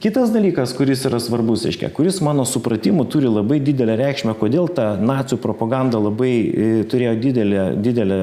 [0.00, 4.90] Kitas dalykas, kuris yra svarbus, aiškiai, kuris mano supratimu turi labai didelę reikšmę, kodėl ta
[5.00, 8.18] nacijų propaganda labai e, turėjo didelę, didelę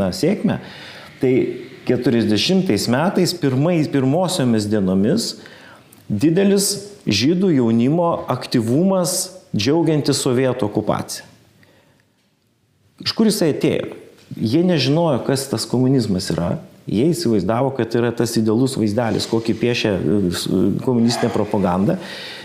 [0.00, 0.56] na, sėkmę,
[1.20, 1.32] tai
[1.90, 5.28] 40 metais, pirmais, pirmosiomis dienomis,
[6.08, 6.70] didelis
[7.04, 9.18] žydų jaunimo aktyvumas
[9.52, 11.28] džiaugiantis sovietų okupaciją.
[13.04, 13.92] Iš kur jisai atėjo?
[14.36, 16.56] Jie nežinojo, kas tas komunizmas yra.
[16.88, 20.20] Jie įsivaizdavo, kad yra tas idealus vaizdelis, kokį piešia e,
[20.84, 21.98] komunistinė propaganda.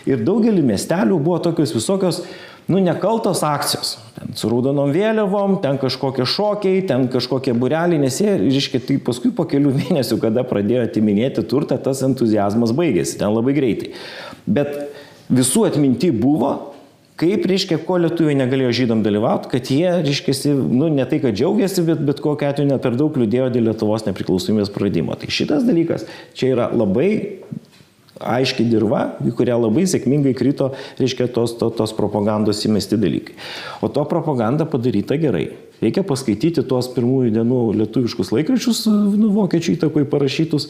[0.07, 2.19] Ir daugelį miestelių buvo tokios visokios,
[2.67, 3.93] nu, nekaltos akcijos.
[4.17, 9.31] Ten su raudonom vėliavom, ten kažkokie šokiai, ten kažkokie bureliai, nes jie, reiškia, tai paskui
[9.35, 13.93] po kelių mėnesių, kada pradėjo atiminėti turtą, tas entuzijazmas baigėsi, ten labai greitai.
[14.43, 14.75] Bet
[15.31, 16.72] visų atminti buvo,
[17.13, 21.83] Kaip, reiškia, ko lietuviai negalėjo žydam dalyvauti, kad jie, reiškia, nu, ne tai, kad džiaugiasi,
[21.85, 25.13] bet, bet kokiu atveju ne per daug liūdėjo dėl Lietuvos nepriklausomybės pradimo.
[25.19, 27.11] Tai šitas dalykas čia yra labai
[28.17, 33.37] aiški dirba, į kurią labai sėkmingai krito, reiškia, tos, to, tos propagandos įmesti dalykai.
[33.85, 35.51] O to propaganda padaryta gerai.
[35.83, 38.85] Reikia paskaityti tuos pirmųjų dienų lietuviškus laikraščius,
[39.19, 40.69] nu, vokiečių įtakoje parašytus.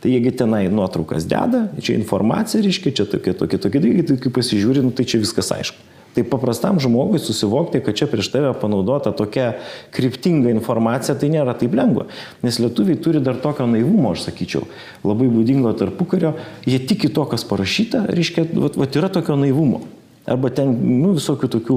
[0.00, 4.32] Tai jiegi tenai nuotraukas deda, čia informacija, reiškia, čia tokie, tokie, tokie dalykai, tai kai
[4.36, 5.92] pasižiūri, nu, tai čia viskas aišku.
[6.14, 9.56] Tai paprastam žmogui susivokti, kad čia prieš tave panaudota tokia
[9.94, 12.06] kryptinga informacija, tai nėra taip lengva.
[12.44, 14.62] Nes lietuviai turi dar tokio naivumo, aš sakyčiau,
[15.02, 16.36] labai būdingo tarpukario,
[16.68, 19.82] jie tiki to, kas parašyta, reiškia, vat, vat yra tokio naivumo.
[20.24, 21.74] Arba ten, nu, visokių tokių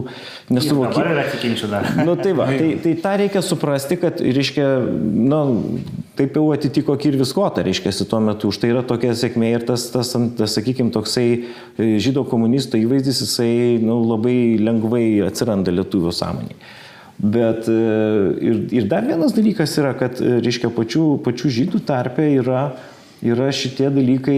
[0.55, 0.93] nesuvokimų.
[0.95, 1.89] Dabar yra tikinčių dar.
[2.07, 4.67] Nu, tai va, tai, tai tą reikia suprasti, kad, reiškia,
[5.27, 5.41] nu,
[6.15, 8.53] taip jau atitiko Kirvis Kota, reiškia, tuo metu.
[8.53, 13.19] Už tai yra tokia sėkmė ir tas, tas, tas, sakykime, toksai e, žydo komunisto įvaizdis,
[13.25, 13.51] jisai
[13.83, 16.73] nu, labai lengvai atsiranda lietuvių sąmonėje.
[17.17, 17.79] Bet e,
[18.47, 22.69] ir, ir dar vienas dalykas yra, kad, reiškia, pačių, pačių žydų tarpe yra
[23.25, 24.37] yra šitie dalykai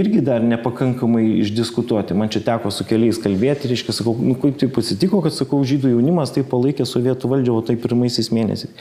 [0.00, 2.16] irgi dar nepakankamai išdiskutuoti.
[2.18, 5.94] Man čia teko su keliais kalbėti, reiškia, sakau, nu kaip taip atsitiko, kad, sakau, žydų
[5.94, 8.72] jaunimas taip palaikė sovietų valdžią, o tai pirmaisiais mėnesiais.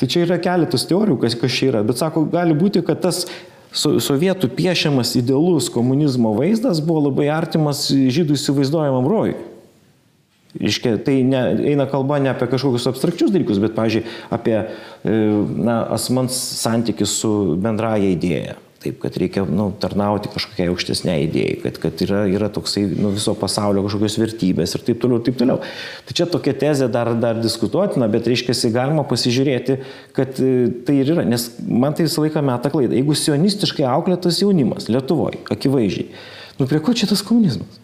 [0.00, 3.26] Tai čia yra keletas teorijų, kas, kas čia yra, bet sako, gali būti, kad tas
[3.72, 9.36] sovietų piešiamas idealus komunizmo vaizdas buvo labai artimas žydų įsivaizduojamam rojui.
[10.60, 11.40] Iškia, tai ne,
[11.72, 14.02] eina kalba ne apie kažkokius abstrakčius dalykus, bet, pavyzdžiui,
[14.36, 15.14] apie e,
[15.64, 18.58] na, asmens santykis su bendraja idėja.
[18.82, 23.32] Taip, kad reikia nu, tarnauti kažkokiai aukštesniai idėjai, kad, kad yra, yra toksai nu, viso
[23.38, 25.60] pasaulio kažkokios vertybės ir taip toliau, taip toliau.
[26.08, 29.78] Tai čia tokia tezė dar, dar diskutuotina, bet reiškia, galima pasižiūrėti,
[30.18, 32.98] kad e, tai ir yra, nes man tai visą laiką meta klaida.
[32.98, 36.10] Jeigu sionistiškai auklėtas jaunimas Lietuvoje, akivaizdžiai,
[36.58, 37.81] nu prie ko čia tas komunizmas?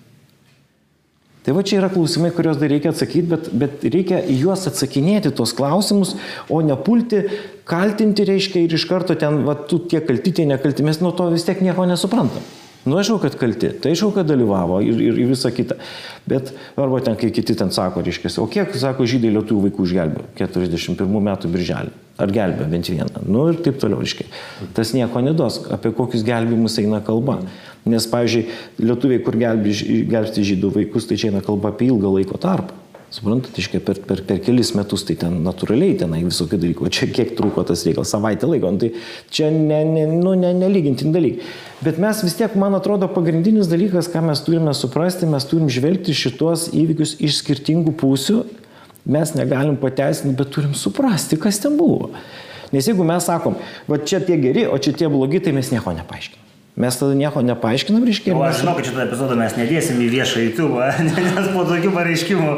[1.49, 5.55] Tai va čia yra klausimai, kuriuos dar reikia atsakyti, bet, bet reikia juos atsakinėti tos
[5.57, 6.11] klausimus,
[6.53, 7.23] o ne pulti,
[7.65, 11.31] kaltinti reiškia ir iš karto ten, va, tu tie kalti, tie nekalti, mes nuo to
[11.33, 12.45] vis tiek nieko nesuprantam.
[12.85, 15.79] Nu, aišku, kad kalti, tai aišku, kad dalyvavo ir, ir, ir visa kita.
[16.29, 20.29] Bet, arba ten, kai kiti ten sako, reiškia, o kiek, sako, žydai lietuvių vaikų išgelbėjo
[20.43, 21.97] 41 metų birželį.
[22.19, 23.25] Ar gelbėjo bent vieną.
[23.31, 24.29] Nu ir taip toliau, reiškia.
[24.75, 27.37] Tas nieko neduos, apie kokius gelbimus eina kalba.
[27.89, 28.45] Nes, pavyzdžiui,
[28.83, 32.77] lietuviai, kur gelbsti žydų vaikus, tai čia eina kalba apie ilgą laiko tarpą.
[33.09, 36.91] Suprantate, iškai per, per, per kelis metus tai ten natūraliai tenai visokių dalykų.
[36.93, 38.69] Čia kiek truko tas reikalas, savaitę laiko.
[38.75, 38.91] Nu, tai
[39.33, 41.47] čia ne, ne, nu, ne, nelygintin dalykai.
[41.81, 46.13] Bet mes vis tiek, man atrodo, pagrindinis dalykas, ką mes turime suprasti, mes turim žvelgti
[46.13, 48.43] šitos įvykius iš skirtingų pusių.
[49.09, 52.11] Mes negalim pateisinti, bet turim suprasti, kas ten buvo.
[52.77, 53.57] Nes jeigu mes sakom,
[53.89, 56.48] va čia tie geri, o čia tie blogi, tai mes nieko nepaaiškinam.
[56.79, 58.37] Mes tada nieko nepaaiškinam, reiškia.
[58.39, 60.79] O aš žinau, kad šitą epizodą mes nedėsim į viešą YouTube,
[61.35, 62.53] nes po tokių pareiškimų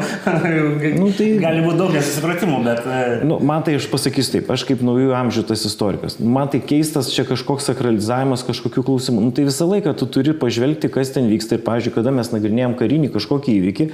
[1.01, 1.29] nu, tai...
[1.41, 2.85] gali būti daug nesusipratimų, bet...
[2.85, 6.19] e, Nu, man tai aš pasakysiu taip, aš kaip naujų amžių tas istorikas.
[6.21, 9.25] Man tai keistas čia kažkoks sakralizavimas kažkokių klausimų.
[9.25, 11.57] Nu, tai visą laiką tu turi pažvelgti, kas ten vyksta.
[11.57, 13.89] Ir, pavyzdžiui, kada mes nagrinėjom karinį kažkokį įvykį,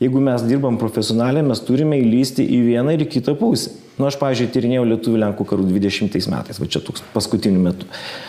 [0.00, 3.76] jeigu mes dirbam profesionaliai, mes turime įlysti į vieną ir į kitą pusę.
[3.96, 7.86] Nu, aš, pavyzdžiui, tyrinėjau Lietuvų Lenkų karų 20 metais, va čia toks paskutiniu metu.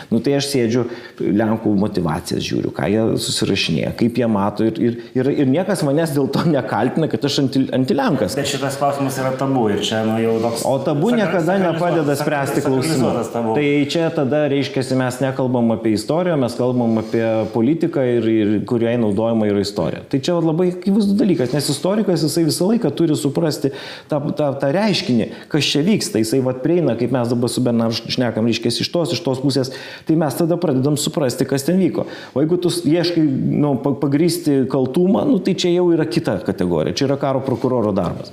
[0.08, 0.84] Nu, tai aš sėdžiu
[1.20, 6.14] Lenkų motivacijas, žiūriu, ką jie susirašinėja, kaip jie mato ir, ir, ir, ir niekas manęs
[6.16, 8.36] dėl to nekaltina, kad aš anti, antilenkas.
[8.38, 10.64] Bet šitas klausimas yra tabu ir čia nu, jau toks...
[10.68, 13.12] O tabu sakra- niekada nepadeda spręsti klausimų.
[13.58, 18.96] Tai čia tada reiškia, mes nekalbam apie istoriją, mes kalbam apie politiką, ir, ir kuriai
[19.00, 20.00] naudojama yra istorija.
[20.08, 23.74] Tai čia labai akivaizdus dalykas, nes istorikas jisai visą laiką turi suprasti
[24.08, 25.28] tą, tą, tą reiškinį,
[25.58, 26.22] kas čia vyksta.
[26.22, 29.72] Jisai vad prieina, kaip mes dabar su Bernar šnekam, reiškia, iš tos, iš tos pusės,
[30.08, 32.06] tai mes tada pradedam suprasti, kas ten vyko.
[32.34, 33.24] O jeigu tu ieškai
[33.58, 37.92] nu, pa- pagrysti kaltumą, nu, tai čia jau yra kita kategorija, čia yra karo prokuroro
[37.96, 38.30] darbas.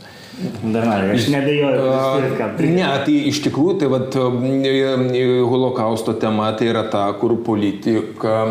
[0.67, 0.84] Dar,
[1.15, 1.84] aš nebejoju.
[2.76, 4.17] Ne, tai iš tikrųjų, tai vat,
[5.47, 8.41] holokausto tema tai yra ta, kur politika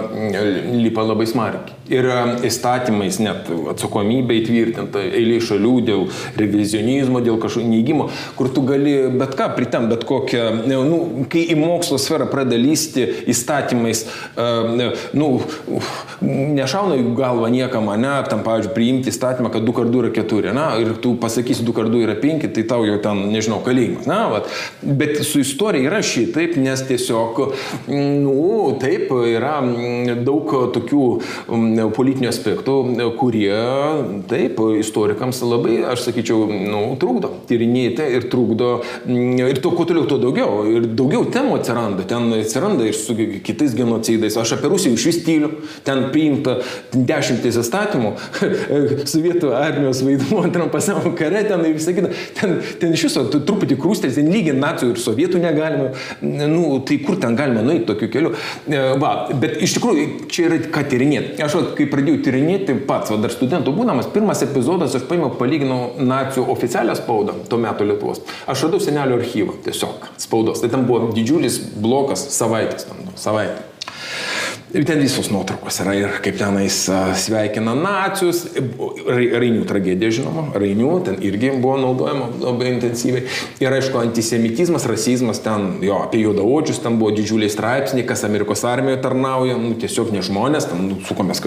[0.73, 1.77] lipa labai smarkiai.
[1.93, 2.07] Ir
[2.49, 6.05] įstatymais net atsakomybė įtvirtinta, eilė šalių dėl
[6.41, 8.07] revizionizmo, dėl kažkokio neįgymo,
[8.39, 13.05] kur tu gali bet ką pritem, bet kokią, nu, kai į mokslo sferą pradeda lysti
[13.29, 14.07] įstatymais,
[15.13, 15.29] nu,
[16.25, 20.57] nešauna į galvą niekam, ne, tam, pavyzdžiui, priimti įstatymą, kad 2 kart 2 yra 4,
[20.57, 24.09] na, ir tu pasakysi 2 kart 2 yra 5, tai tau jau ten, nežinau, kalėjimas,
[24.09, 24.49] na, vat.
[24.81, 27.45] bet su istorija yra šitaip, nes tiesiog,
[27.93, 28.41] nu,
[28.81, 29.59] taip, yra
[30.25, 31.05] daug tokių
[31.95, 32.77] politinių aspektų,
[33.19, 33.55] kurie,
[34.31, 38.71] taip, istorikams labai, aš sakyčiau, nu, trukdo tyrinėti ir trukdo,
[39.09, 40.65] ir to, kuo toliau, tuo daugiau.
[40.69, 42.05] Ir daugiau temų atsiranda.
[42.09, 44.37] Ten atsiranda ir su kitais genocidais.
[44.41, 45.51] Aš apie Rusiją iš vis tyliu.
[45.87, 46.59] Ten priimta
[46.95, 48.15] dešimtis įstatymų,
[49.13, 52.13] sovietų armijos vaidmuo antram pasaulio kare, ten ir visą kitą.
[52.39, 55.93] Ten, ten iš viso truputį krūstės, ten lygiai nacijų ir sovietų negalima.
[56.23, 58.35] Nu, tai kur ten galima nueiti tokiu keliu.
[58.69, 61.37] E, va, bet iš tikrųjų, čia yra ką tyrinėti.
[61.45, 66.47] Aš kai pradėjau tyrinėti pats, va, dar studentų būdamas, pirmas epizodas aš paėmiau, palyginau nacijų
[66.55, 68.23] oficialią spaudą tuo metu Lietuvos.
[68.51, 70.63] Aš radau senelio archyvą tiesiog spaudos.
[70.63, 73.65] Tai ten buvo didžiulis blokas savaitės, tam, nu, savaitė.
[74.75, 76.81] Ir ten visos nuotraukos yra ir kaip tenais
[77.23, 78.41] sveikina nacius,
[79.05, 83.29] Rainių tragedija žinoma, Rainių ten irgi buvo naudojama labai intensyviai.
[83.63, 88.99] Ir aišku, antisemitizmas, rasizmas ten, jo, apie juodaodžius, ten buvo didžiuliai straipsniai, kas Amerikos armijoje
[89.05, 91.45] tarnauja, nu, tiesiog ne žmonės, ten nu, sukomės.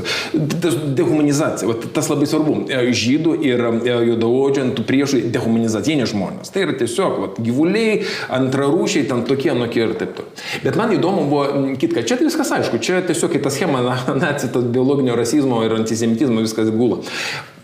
[0.63, 2.55] Tas dehumanizacija, va, tas labai svarbu.
[2.71, 6.53] E, žydų ir e, juodaodžių ant priešų dehumanizacija, ne žmonės.
[6.55, 7.99] Tai yra tiesiog va, gyvuliai,
[8.39, 10.47] antrarūšiai, ten tokie, nokie ir taip toliau.
[10.63, 13.81] Bet man įdomu buvo kitka, čia tai viskas aišku, čia tiesiog tiesiog į tą schemą
[14.23, 17.01] nacijų, to biologinio rasizmo ir antisemitizmo viskas gula.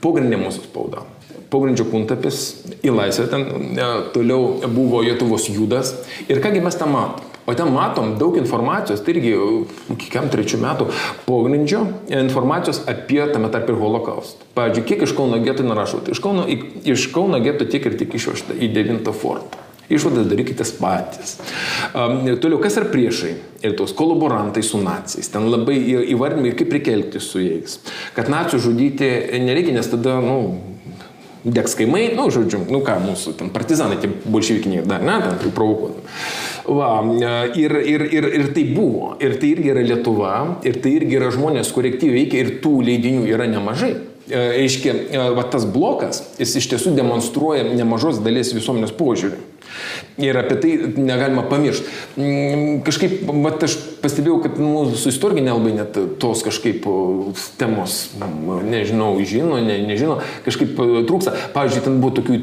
[0.03, 1.05] Pogrindė mūsų spauda.
[1.53, 2.39] Pogrindžio puntapis
[2.81, 3.45] į laisvę ten
[3.77, 5.93] e, toliau buvo Lietuvos judas.
[6.25, 7.29] Ir kągi mes ten matom?
[7.43, 9.33] O ten matom daug informacijos, tai irgi
[9.99, 10.85] kiekam trečių metų
[11.25, 14.47] pogrindžio informacijos apie tame tarp ir holokaustą.
[14.55, 15.99] Pavyzdžiui, kiek iš Kauno geto narašau?
[16.07, 19.62] Iš Kauno, iš Kauno geto tiek ir tik išvežta į 9 fortą.
[19.91, 21.37] Išvadas darykite patys.
[21.91, 23.33] Um, toliau, kas yra priešai?
[23.63, 25.27] Ir tos kolaborantai su nacijais.
[25.31, 25.75] Ten labai
[26.13, 27.79] įvardinami, kaip reikia elgtis su jais.
[28.15, 29.09] Kad nacijų žudyti
[29.43, 30.37] nereikia, nes tada, nu,
[31.43, 36.03] degs kaimai, nu, žodžiu, nu ką, mūsų ten partizanai, tie bolševikiniai dar, ne, ten provokuodami.
[36.63, 36.89] Va,
[37.59, 41.31] ir, ir, ir, ir tai buvo, ir tai irgi yra Lietuva, ir tai irgi yra
[41.35, 43.91] žmonės, kurie aktyviai veikia, ir tų leidinių yra nemažai.
[44.31, 49.41] Aiškiai, va tas blokas, jis iš tiesų demonstruoja nemažos dalies visuomenės požiūrį.
[50.21, 51.89] Ir apie tai negalima pamiršti.
[52.19, 56.85] Mm, kažkaip, mat, aš pastebėjau, kad mūsų istorikai nelabai net tos kažkaip
[57.57, 57.97] temos,
[58.67, 60.77] nežinau, žino, ne, nežino, kažkaip
[61.09, 61.33] trūksta.
[61.55, 62.39] Pavyzdžiui, ten buvo tokių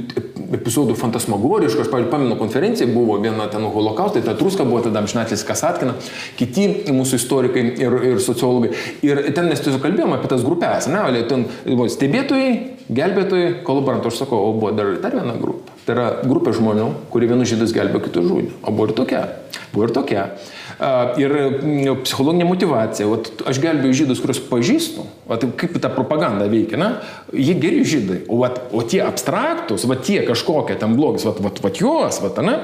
[0.58, 5.46] epizodų fantasmagoriškų, aš, pavyzdžiui, pamenu konferencija buvo viena ten holokaustai, ta Truska buvo tada Amžinatlis
[5.46, 5.94] Kasatkina,
[6.40, 8.72] kiti mūsų istorikai ir, ir sociologai.
[9.06, 14.22] Ir ten mes tiesiog kalbėjome apie tas grupės, ne, ten buvo stebėtojai, gelbėtojai, kolaborantai, aš
[14.24, 15.76] sakau, o buvo dar, dar viena grupė.
[15.86, 18.54] Tai yra grupė žmonių, kurie vienus žydus gelbėjo, kitus žudė.
[18.62, 19.22] O buvo ir tokia.
[19.72, 20.26] Buvo ir tokia.
[21.20, 21.34] Ir
[22.06, 23.08] psichologinė motivacija.
[23.10, 25.04] Vat, aš gelbėjau žydus, kuriuos pažįstu.
[25.28, 26.78] Vat, kaip ta propaganda veikia.
[26.80, 26.88] Na?
[27.36, 28.22] Jie geri žydai.
[28.32, 32.40] O, vat, o tie abstraktus, vat, tie kažkokie ten blogis, vat, vat, vat juos, vat,
[32.46, 32.56] ne?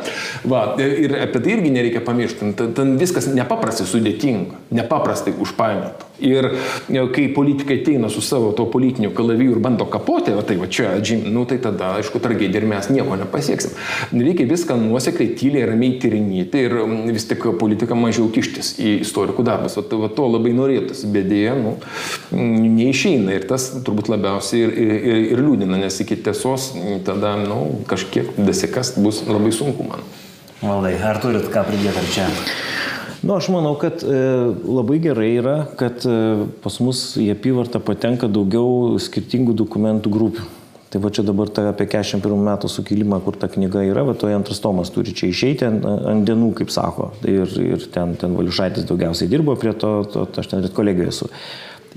[0.48, 2.54] Va, ir apie tai irgi nereikia pamiršti.
[2.56, 6.08] Ten, ten viskas nepaprastai sudėtinga, nepaprastai užpainiota.
[6.24, 6.48] Ir
[6.88, 10.94] kai politikai ateina su savo to politiniu kalaviju ir bando kapoti, va tai va čia,
[10.96, 13.76] džim, nu tai tada, aišku, tragedija ir mes nieko nepasieksim.
[14.16, 16.78] Reikia viską nuosekliai, tyliai, ramiai tyrinėti ir
[17.12, 19.76] vis tik politika mažiau kištis į istorikų darbus.
[19.78, 21.76] Va, va to labai norėtųsi, bet dėja, nu,
[22.32, 26.72] neišeina ir tas turbūt labiausiai ir, ir, ir, ir liūdina, nes iki tiesos
[27.06, 30.06] tada, nu, kažkiek dasikast bus labai sunku man.
[30.62, 32.30] Valdai, ar turit ką pridėti ar čia?
[33.26, 34.18] Nu, aš manau, kad e,
[34.64, 40.44] labai gerai yra, kad e, pas mus į apyvartą patenka daugiau skirtingų dokumentų grupių.
[40.96, 44.32] Tai va čia dabar ta apie 41 metų sukilimą, kur ta knyga yra, va toje
[44.32, 47.10] antras tomas turi čia išeiti ant, ant dienų, kaip sako.
[47.20, 50.72] Tai ir, ir ten, ten Valiušaitis daugiausiai dirbo prie to, to, to aš ten ir
[50.72, 51.28] kolegijoje esu.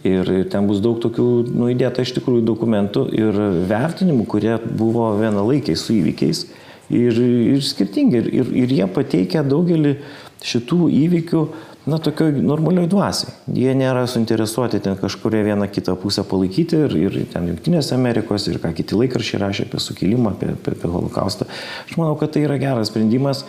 [0.04, 3.40] Ir, ir ten bus daug tokių nu, įdėta iš tikrųjų dokumentų ir
[3.72, 6.44] vertinimų, kurie buvo vienalaikiai su įvykiais
[6.92, 7.24] ir,
[7.56, 8.20] ir skirtingi.
[8.20, 9.96] Ir, ir, ir jie pateikia daugelį
[10.44, 11.46] šitų įvykių,
[11.88, 13.34] na, tokioj normalioj dvasiai.
[13.56, 18.60] Jie nėra suinteresuoti ten kažkuria vieną kitą pusę palaikyti ir, ir ten Junktinės Amerikos ir
[18.64, 21.48] ką kiti laikrašiai rašė apie sukilimą, apie, apie, apie holokaustą.
[21.88, 23.46] Aš manau, kad tai yra geras sprendimas.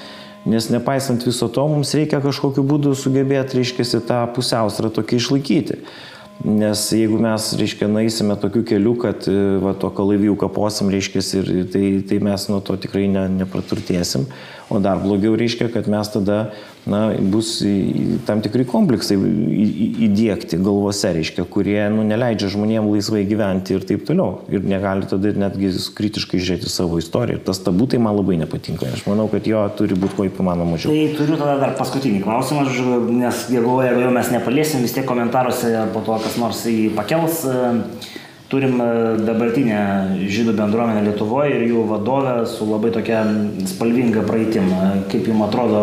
[0.49, 5.77] Nes nepaisant viso to, mums reikia kažkokiu būdu sugebėti, reiškia, tą pusiausvyrą tokį išlaikyti.
[6.41, 11.51] Nes jeigu mes, reiškia, naisime tokiu keliu, kad e, va, to kalaivijų kaposim, reiškia, ir
[11.69, 14.25] tai, tai mes nuo to tikrai ne, nepraturtėsim.
[14.71, 16.53] O dar blogiau reiškia, kad mes tada
[16.87, 17.57] na, bus
[18.27, 19.17] tam tikri kompleksai
[20.07, 24.45] įdėkti galvose, reiškia, kurie nu, neleidžia žmonėms laisvai gyventi ir taip toliau.
[24.53, 27.41] Ir negali tada netgi kritiškai žiūrėti savo istoriją.
[27.41, 28.93] Ir tas tabu tai man labai nepatinka.
[28.95, 30.95] Aš manau, kad jo turi būti kuo įmanoma mažiau.
[30.95, 32.65] Tai turiu tada dar paskutinį klausimą,
[33.11, 37.43] nes jeigu, jau mes nepaliesim, vis tiek komentaruose po to kas nors jį pakels.
[38.51, 38.81] Turim
[39.23, 39.81] dabartinę
[40.27, 43.21] žydų bendruomenę Lietuvoje ir jų vadovę su labai tokia
[43.71, 44.67] spalvinga praeitim.
[45.13, 45.83] Kaip jums atrodo,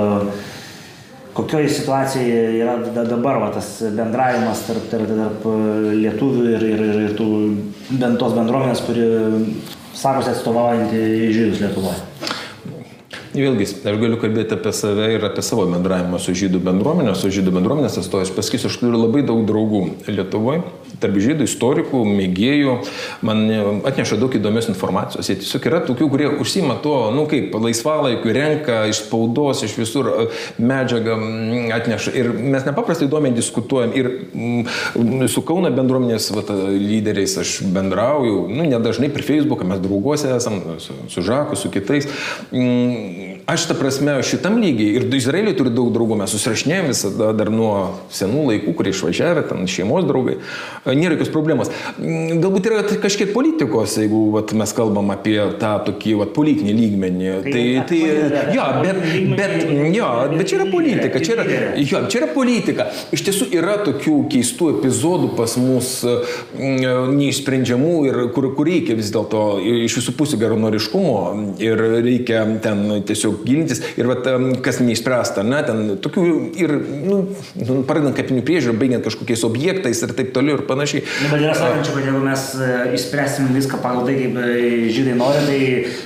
[1.38, 5.47] kokioje situacijoje yra dabar va, tas bendravimas tarp, tarp, tarp
[5.95, 7.30] lietuvių ir, ir, ir, ir tų
[8.01, 9.07] bent tos bendruomenės, kuri
[9.95, 12.03] sakosi atstovaujanti žydus Lietuvoje?
[13.38, 17.55] Vėlgi, aš galiu kalbėti apie save ir apie savo bendravimą su žydų bendruomenė, su žydų
[17.61, 18.34] bendruomenės atstovais.
[18.34, 20.65] Pasakysiu, aš turiu labai daug draugų Lietuvoje
[21.01, 22.75] tarp žydų istorikų, mėgėjų,
[23.27, 23.43] man
[23.88, 25.29] atneša daug įdomios informacijos.
[25.29, 30.09] Jie tiesiog yra tokių, kurie užsima to, nu kaip, laisvalaikiu, renka iš spaudos, iš visur
[30.11, 30.27] e,
[30.61, 31.17] medžiagą
[31.77, 32.13] atneša.
[32.17, 33.93] Ir mes nepaprastai įdomiai diskutuojam.
[33.97, 40.31] Ir mm, su Kauna bendruomenės vat, lyderiais aš bendrauju, nu, nedažnai per Facebooką, mes drauguose
[40.35, 42.09] esam, su, su Žaku, su kitais.
[42.51, 47.51] Mm, aš tą prasme šitam lygiai ir Izraeliui turiu daug draugų, mes susirašinėjom visada dar
[47.53, 47.73] nuo
[48.13, 50.38] senų laikų, kurie išvažiavę, ten šeimos draugai
[50.95, 51.71] nėra jokios problemos.
[51.97, 57.31] Mm, galbūt yra kažkiek politikos, jeigu vat, mes kalbam apie tą tokį vat, politinį lygmenį.
[57.47, 59.01] Tai, tai, tai jo, bet,
[59.38, 59.55] bet,
[59.95, 61.47] jo, bet čia yra politika, čia yra,
[61.81, 62.88] jo, čia yra politika.
[63.15, 69.11] Iš tiesų yra tokių keistų epizodų pas mus mm, neišsprendžiamų ir kur, kur reikia vis
[69.13, 69.43] dėlto
[69.88, 71.17] iš visų pusių geronoriškumo
[71.63, 74.27] ir reikia ten tiesiog gilintis ir vat,
[74.65, 76.25] kas neišspręsta, ne, ten tokių
[76.59, 76.73] ir,
[77.07, 77.19] nu,
[77.61, 81.03] nu pradedant kapinių priežiūrą, baigiant kažkokiais objektais ir taip toliau ir panašiai panašiai.
[81.23, 85.15] Nu, bet yra sakančių, kad jeigu mes e, išspręsim viską pagal tai, kaip e, žydai
[85.17, 85.59] nori, tai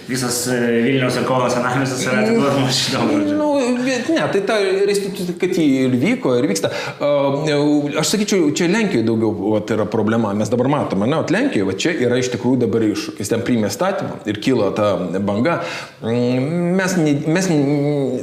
[0.09, 3.11] visas e, Vilniaus ir Kauno senamiestis yra atiduodamas šitam.
[3.37, 3.49] Nu,
[3.85, 4.57] ne, tai ta
[4.87, 6.71] restitucija, kad jį ir vyko, ir vyksta.
[7.01, 10.33] Aš sakyčiau, čia Lenkijoje daugiau vat, yra problema.
[10.37, 13.31] Mes dabar matome, ne, Lenkijoje va, čia yra iš tikrųjų dabar iššūkis.
[13.31, 15.61] Ten priimė statymą ir kilo ta banga.
[16.03, 17.51] Mm, mes, ne, mes,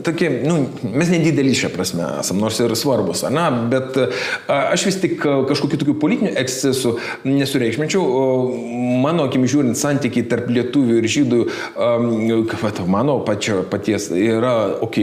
[0.07, 3.97] tokie, nu, mes nedideli šią prasme esam, nors ir svarbus, ne, bet
[4.49, 6.95] aš vis tik kažkokiu tokiu politiniu ekscesų
[7.29, 8.05] nesureikšminčiau.
[9.03, 11.41] Mano akim žiūrint, santykiai tarp lietuvių ir žydų,
[11.77, 14.99] um, mano pačio paties yra ok,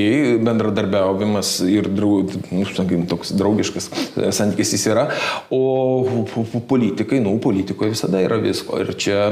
[0.45, 3.89] bendradarbiavimas ir draug, nu, sakykim, toks draugiškas
[4.35, 5.07] santykis jis yra,
[5.53, 6.25] o
[6.69, 8.79] politikai, nu, politikoje visada yra visko.
[8.81, 9.29] Ir čia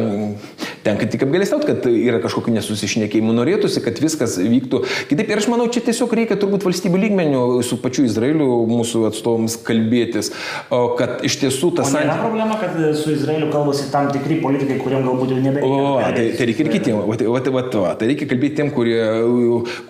[0.85, 3.35] tenka tik apgalėstauti, kad yra kažkokių nesusišnekėjimų.
[3.37, 5.31] Norėtųsi, kad viskas vyktų kitaip.
[5.31, 10.31] Ir aš manau, čia tiesiog reikia turbūt valstybių lygmenių su pačiu Izraeliu mūsų atstovams kalbėtis,
[10.69, 12.09] kad iš tiesų tas santykiai.
[12.09, 15.81] Nėra problema, kad su Izraeliu kalbasi tam tikri politikai, kuriems galbūt jau nebereikia.
[15.83, 17.07] O, tai, tai reikia ir kitiems.
[17.09, 18.99] Va, va, va, va, tai reikia kalbėti tiem, kurie,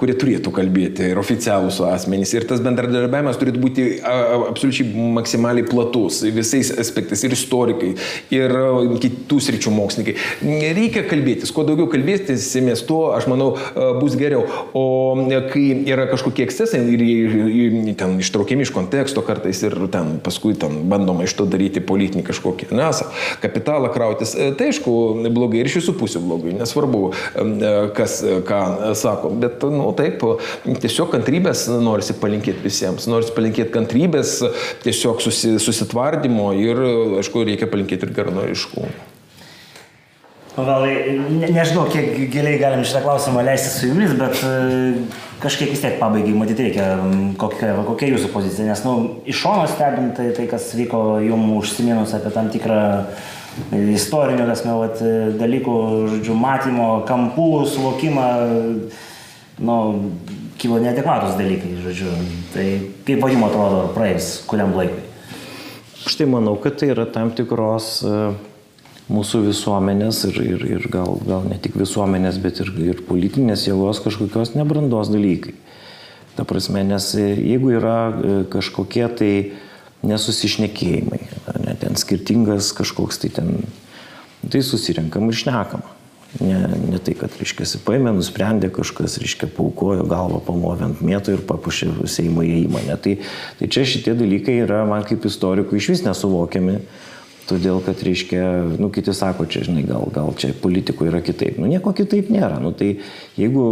[0.02, 2.34] kurie turėtų kalbėti ir oficialūs asmenys.
[2.38, 7.24] Ir tas bendradarbiavimas turėtų būti absoliučiai maksimaliai platus visais aspektais.
[7.28, 7.94] Ir istorikai,
[8.34, 8.56] ir
[9.04, 10.18] kitų sričių mokslininkai.
[10.80, 11.54] Reikia kalbėtis.
[11.54, 13.54] Kuo daugiau kalbėsimės, tuo, aš manau,
[14.00, 14.48] bus geriau.
[14.78, 14.86] O
[15.54, 20.84] kai yra kažkokie ekscesai ir jie ten ištraukiami iš konteksto kartais ir ten paskui ten
[20.89, 23.09] bandoma iš to daryti politinį kažkokį nesą,
[23.43, 24.93] kapitalą krautis, e, tai aišku,
[25.34, 28.61] blogai ir iš visų pusių blogai, nesvarbu, e, kas e, ką
[28.99, 30.25] sako, bet, nu, taip,
[30.65, 34.38] tiesiog kantrybės norisi palinkėti visiems, norisi palinkėti kantrybės,
[34.86, 36.86] tiesiog susi, susitvardymo ir,
[37.21, 38.93] aišku, reikia palinkėti ir geranoriškumo.
[40.53, 44.38] Gal, ne, nežinau, kiek giliai galim šitą klausimą leisti su jumis, bet
[45.44, 46.88] kažkiek vis tiek pabaigai matyti reikia,
[47.39, 48.94] kokia, kokia jūsų pozicija, nes nu,
[49.30, 52.84] iš šono stebint tai, tai, kas vyko jums užsiminus apie tam tikrą
[53.94, 55.02] istorinių, tasme, vat,
[55.39, 55.76] dalykų,
[56.16, 58.30] žodžiu, matymo, kampų, suvokimą,
[59.64, 59.78] nu,
[60.62, 62.16] kilo neadekvatus dalykai, žodžiu.
[62.56, 62.68] Tai
[63.06, 65.04] kaip jums atrodo praeis kuriam laikui?
[66.04, 68.34] Aš tai manau, kad tai yra tam tikros uh,
[69.12, 74.01] mūsų visuomenės ir, ir, ir gal, gal ne tik visuomenės, bet ir, ir politinės jėgos
[74.06, 75.56] kažkokios nebrandos dalykai.
[76.38, 79.34] Ta prasme, nes jeigu yra e, kažkokie tai
[80.04, 81.20] nesusišnekėjimai,
[81.64, 83.51] ne, ten skirtingas kažkoks tai ten,
[84.49, 85.84] tai susirinkam ir šnekam.
[86.41, 86.58] Ne,
[86.89, 91.91] ne tai, kad, reiškia, paėmė, nusprendė kažkas, reiškia, paukojo galvą, pamovė ant mėtų ir papušė
[92.10, 92.95] Seimo įmonę.
[93.04, 93.20] Tai,
[93.60, 96.80] tai čia šitie dalykai yra man kaip istorikui iš vis nesuvokiami.
[97.44, 98.41] Todėl, kad, reiškia,
[98.80, 101.58] nu, kiti sako, čia, žinai, gal, gal čia politikoje yra kitaip.
[101.60, 102.56] Nu, nieko kitaip nėra.
[102.64, 102.94] Nu, tai
[103.36, 103.64] jeigu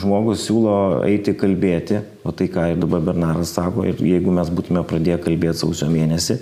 [0.00, 4.86] žmogus siūlo eiti kalbėti, o tai ką ir dabar Bernaras sako, ir jeigu mes būtume
[4.88, 6.38] pradėję kalbėti sausio mėnesį,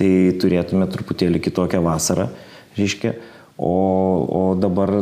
[0.00, 2.30] tai turėtume truputėlį kitokią vasarą,
[2.78, 3.12] reiškia.
[3.58, 3.74] O,
[4.32, 4.94] o dabar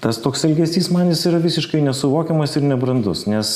[0.00, 3.52] tas toks elgesys man jis yra visiškai nesuvokiamas ir nebrandus, nes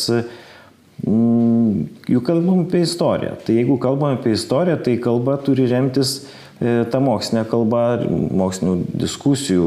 [1.03, 3.39] mm, juk kalbam apie istoriją.
[3.43, 6.19] Tai jeigu kalbam apie istoriją, tai kalba turi remtis
[6.61, 9.65] ta mokslinė kalba, mokslinių diskusijų,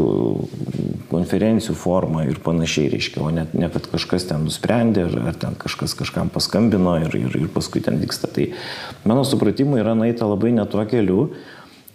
[1.12, 5.58] konferencijų forma ir panašiai reiškia, o ne, ne kad kažkas ten nusprendė ar, ar ten
[5.60, 8.32] kažkas kažkam paskambino ir, ir, ir paskui ten vyksta.
[8.32, 8.50] Tai
[9.08, 11.30] mano supratimu yra naita labai netuo keliu.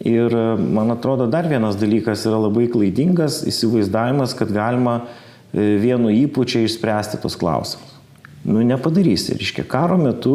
[0.03, 6.67] Ir man atrodo dar vienas dalykas yra labai klaidingas įsivaizdavimas, kad galima e, vienu įpučiai
[6.67, 7.93] išspręsti tos klausimus.
[8.43, 9.37] Nu, nepadarysi.
[9.39, 10.35] Reiškia, karo metu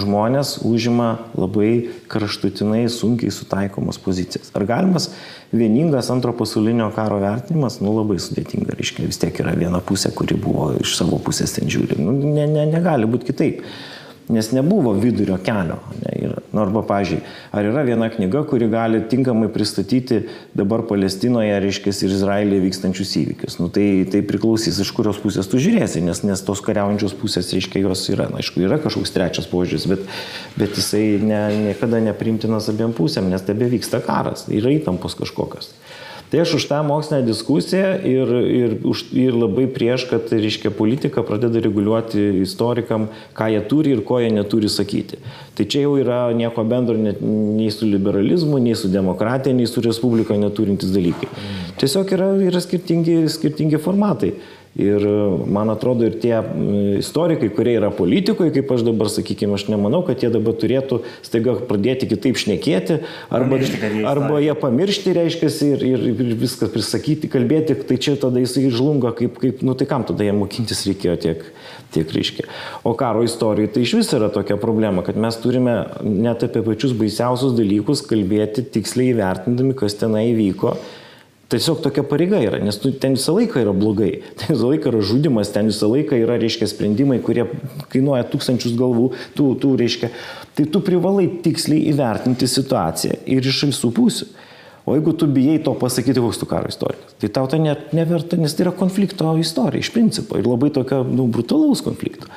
[0.00, 4.52] žmonės užima labai kraštutinai sunkiai sutaikomas pozicijas.
[4.56, 5.10] Ar galimas
[5.52, 10.38] vieningas antro pasaulinio karo vertinimas, nu labai sudėtinga, reiškia, vis tiek yra viena pusė, kuri
[10.40, 11.98] buvo iš savo pusės ten žiūri.
[12.00, 13.62] Nu, ne, ne, negali būti kitaip
[14.28, 15.78] nes nebuvo vidurio kelio.
[16.02, 20.24] Ne, ir, nu, arba, pažiūrėjau, ar yra viena knyga, kuri gali tinkamai pristatyti
[20.56, 23.58] dabar Palestinoje, reiškia, ir Izraelyje vykstančius įvykius.
[23.62, 27.84] Nu, tai, tai priklausys, iš kurios pusės tu žiūrėsi, nes, nes tos kariaujančios pusės, reiškia,
[27.86, 28.28] jos yra.
[28.32, 30.06] Na, aišku, yra kažkoks trečias požiūris, bet,
[30.58, 35.70] bet jisai ne, niekada neprimtinas abiem pusėm, nes tebe vyksta karas, yra įtampos kažkokios.
[36.30, 41.22] Tai aš už tą mokslinę diskusiją ir, ir, už, ir labai prieš, kad, reiškia, politika
[41.22, 45.20] pradeda reguliuoti istorikam, ką jie turi ir ko jie neturi sakyti.
[45.54, 49.84] Tai čia jau yra nieko bendro net, nei su liberalizmu, nei su demokratija, nei su
[49.86, 51.30] respublika neturintis dalykai.
[51.78, 54.34] Tiesiog yra, yra skirtingi, skirtingi formatai.
[54.76, 55.04] Ir
[55.48, 56.34] man atrodo ir tie
[57.00, 61.54] istorikai, kurie yra politikoje, kaip aš dabar, sakykime, aš nemanau, kad jie dabar turėtų staiga
[61.64, 62.98] pradėti kitaip šnekėti,
[63.32, 68.42] arba, pamiršti, arba jie pamiršti, reiškia, ir, ir, ir viską prisakyti, kalbėti, tai čia tada
[68.42, 71.48] jisai žlunga, kaip, kaip, nu tai kam tada jam mokintis reikėjo tiek,
[71.96, 72.44] tiek reiškia.
[72.84, 76.92] O karo istorijoje tai iš vis yra tokia problema, kad mes turime net apie pačius
[77.00, 80.76] baisiausius dalykus kalbėti tiksliai įvertindami, kas tenai įvyko
[81.46, 84.10] Tiesiog tokia pareiga yra, nes tu, ten visą laiką yra blogai,
[84.40, 87.44] ten visą laiką yra žudimas, ten visą laiką yra, reiškia, sprendimai, kurie
[87.92, 90.10] kainuoja tūkstančius galvų, tų, tų reiškia,
[90.58, 94.28] tai tu privalai tiksliai įvertinti situaciją ir iš visų pusių.
[94.86, 98.38] O jeigu tu bijai to pasakyti, koks tu karo istorikas, tai tau tai net neverta,
[98.38, 102.30] nes tai yra konflikto istorija iš principo ir labai tokio nu, brutalaus konflikto.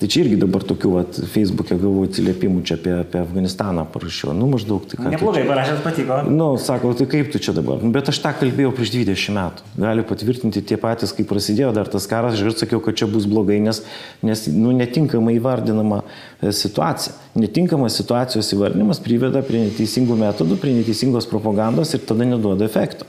[0.00, 4.32] Tai čia irgi dabar tokių, vat, Facebook'e gavau atsiliepimų čia apie, apie Afganistaną parašiau.
[4.32, 5.10] Nu, maždaug tai ką.
[5.12, 6.16] Neblogai parašęs patiko.
[6.32, 7.84] Nu, sako, tai kaip tu čia dabar?
[7.84, 9.68] Bet aš tą kalbėjau prieš 20 metų.
[9.84, 13.28] Gali patvirtinti tie patys, kai prasidėjo dar tas karas, aš ir sakiau, kad čia bus
[13.28, 13.82] blogai, nes,
[14.24, 17.12] nes nu, netinkamai įvardinama e, situacija.
[17.36, 23.04] Netinkamas situacijos įvardinimas priveda prie neteisingų metodų, prie neteisingos propagandos ir tada neduoda efekto.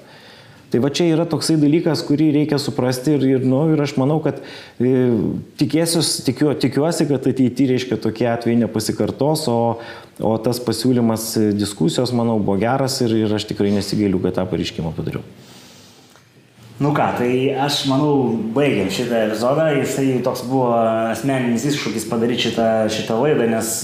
[0.72, 4.22] Tai va čia yra toksai dalykas, kurį reikia suprasti ir, ir, nu, ir aš manau,
[4.24, 4.40] kad
[4.80, 4.92] e,
[5.60, 9.60] tikėsius, tikiu, tikiuosi, kad ateityje, reiškia, tokie atvejai nepasikartos, o,
[10.24, 14.94] o tas pasiūlymas diskusijos, manau, buvo geras ir, ir aš tikrai nesigailiu, kad tą pareiškimą
[14.96, 15.26] padariau.
[16.82, 19.68] Nu ką, tai aš manau, baigiam šitą epizodą.
[19.76, 20.72] Jisai toks buvo
[21.12, 23.76] asmeninis iššūkis padaryti šitą, šitą laidą, nes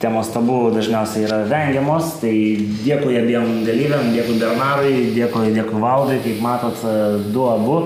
[0.00, 2.16] temos tabu dažniausiai yra vengiamos.
[2.22, 2.32] Tai
[2.86, 6.86] dėkui abiem dalyviam, dėkui Bernarui, dėkui, dėkui Valdai, kaip matot,
[7.34, 7.82] du abu.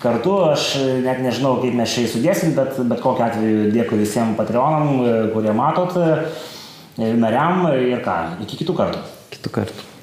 [0.00, 0.70] Kartu aš
[1.04, 5.04] net nežinau, kaip mes čia įsudėsim, bet bet kokiu atveju dėkui visiems patreonam,
[5.34, 5.92] kurie matot,
[6.96, 9.06] nariam ir ką, iki kitų kartų.
[9.36, 9.89] Kitų kartų.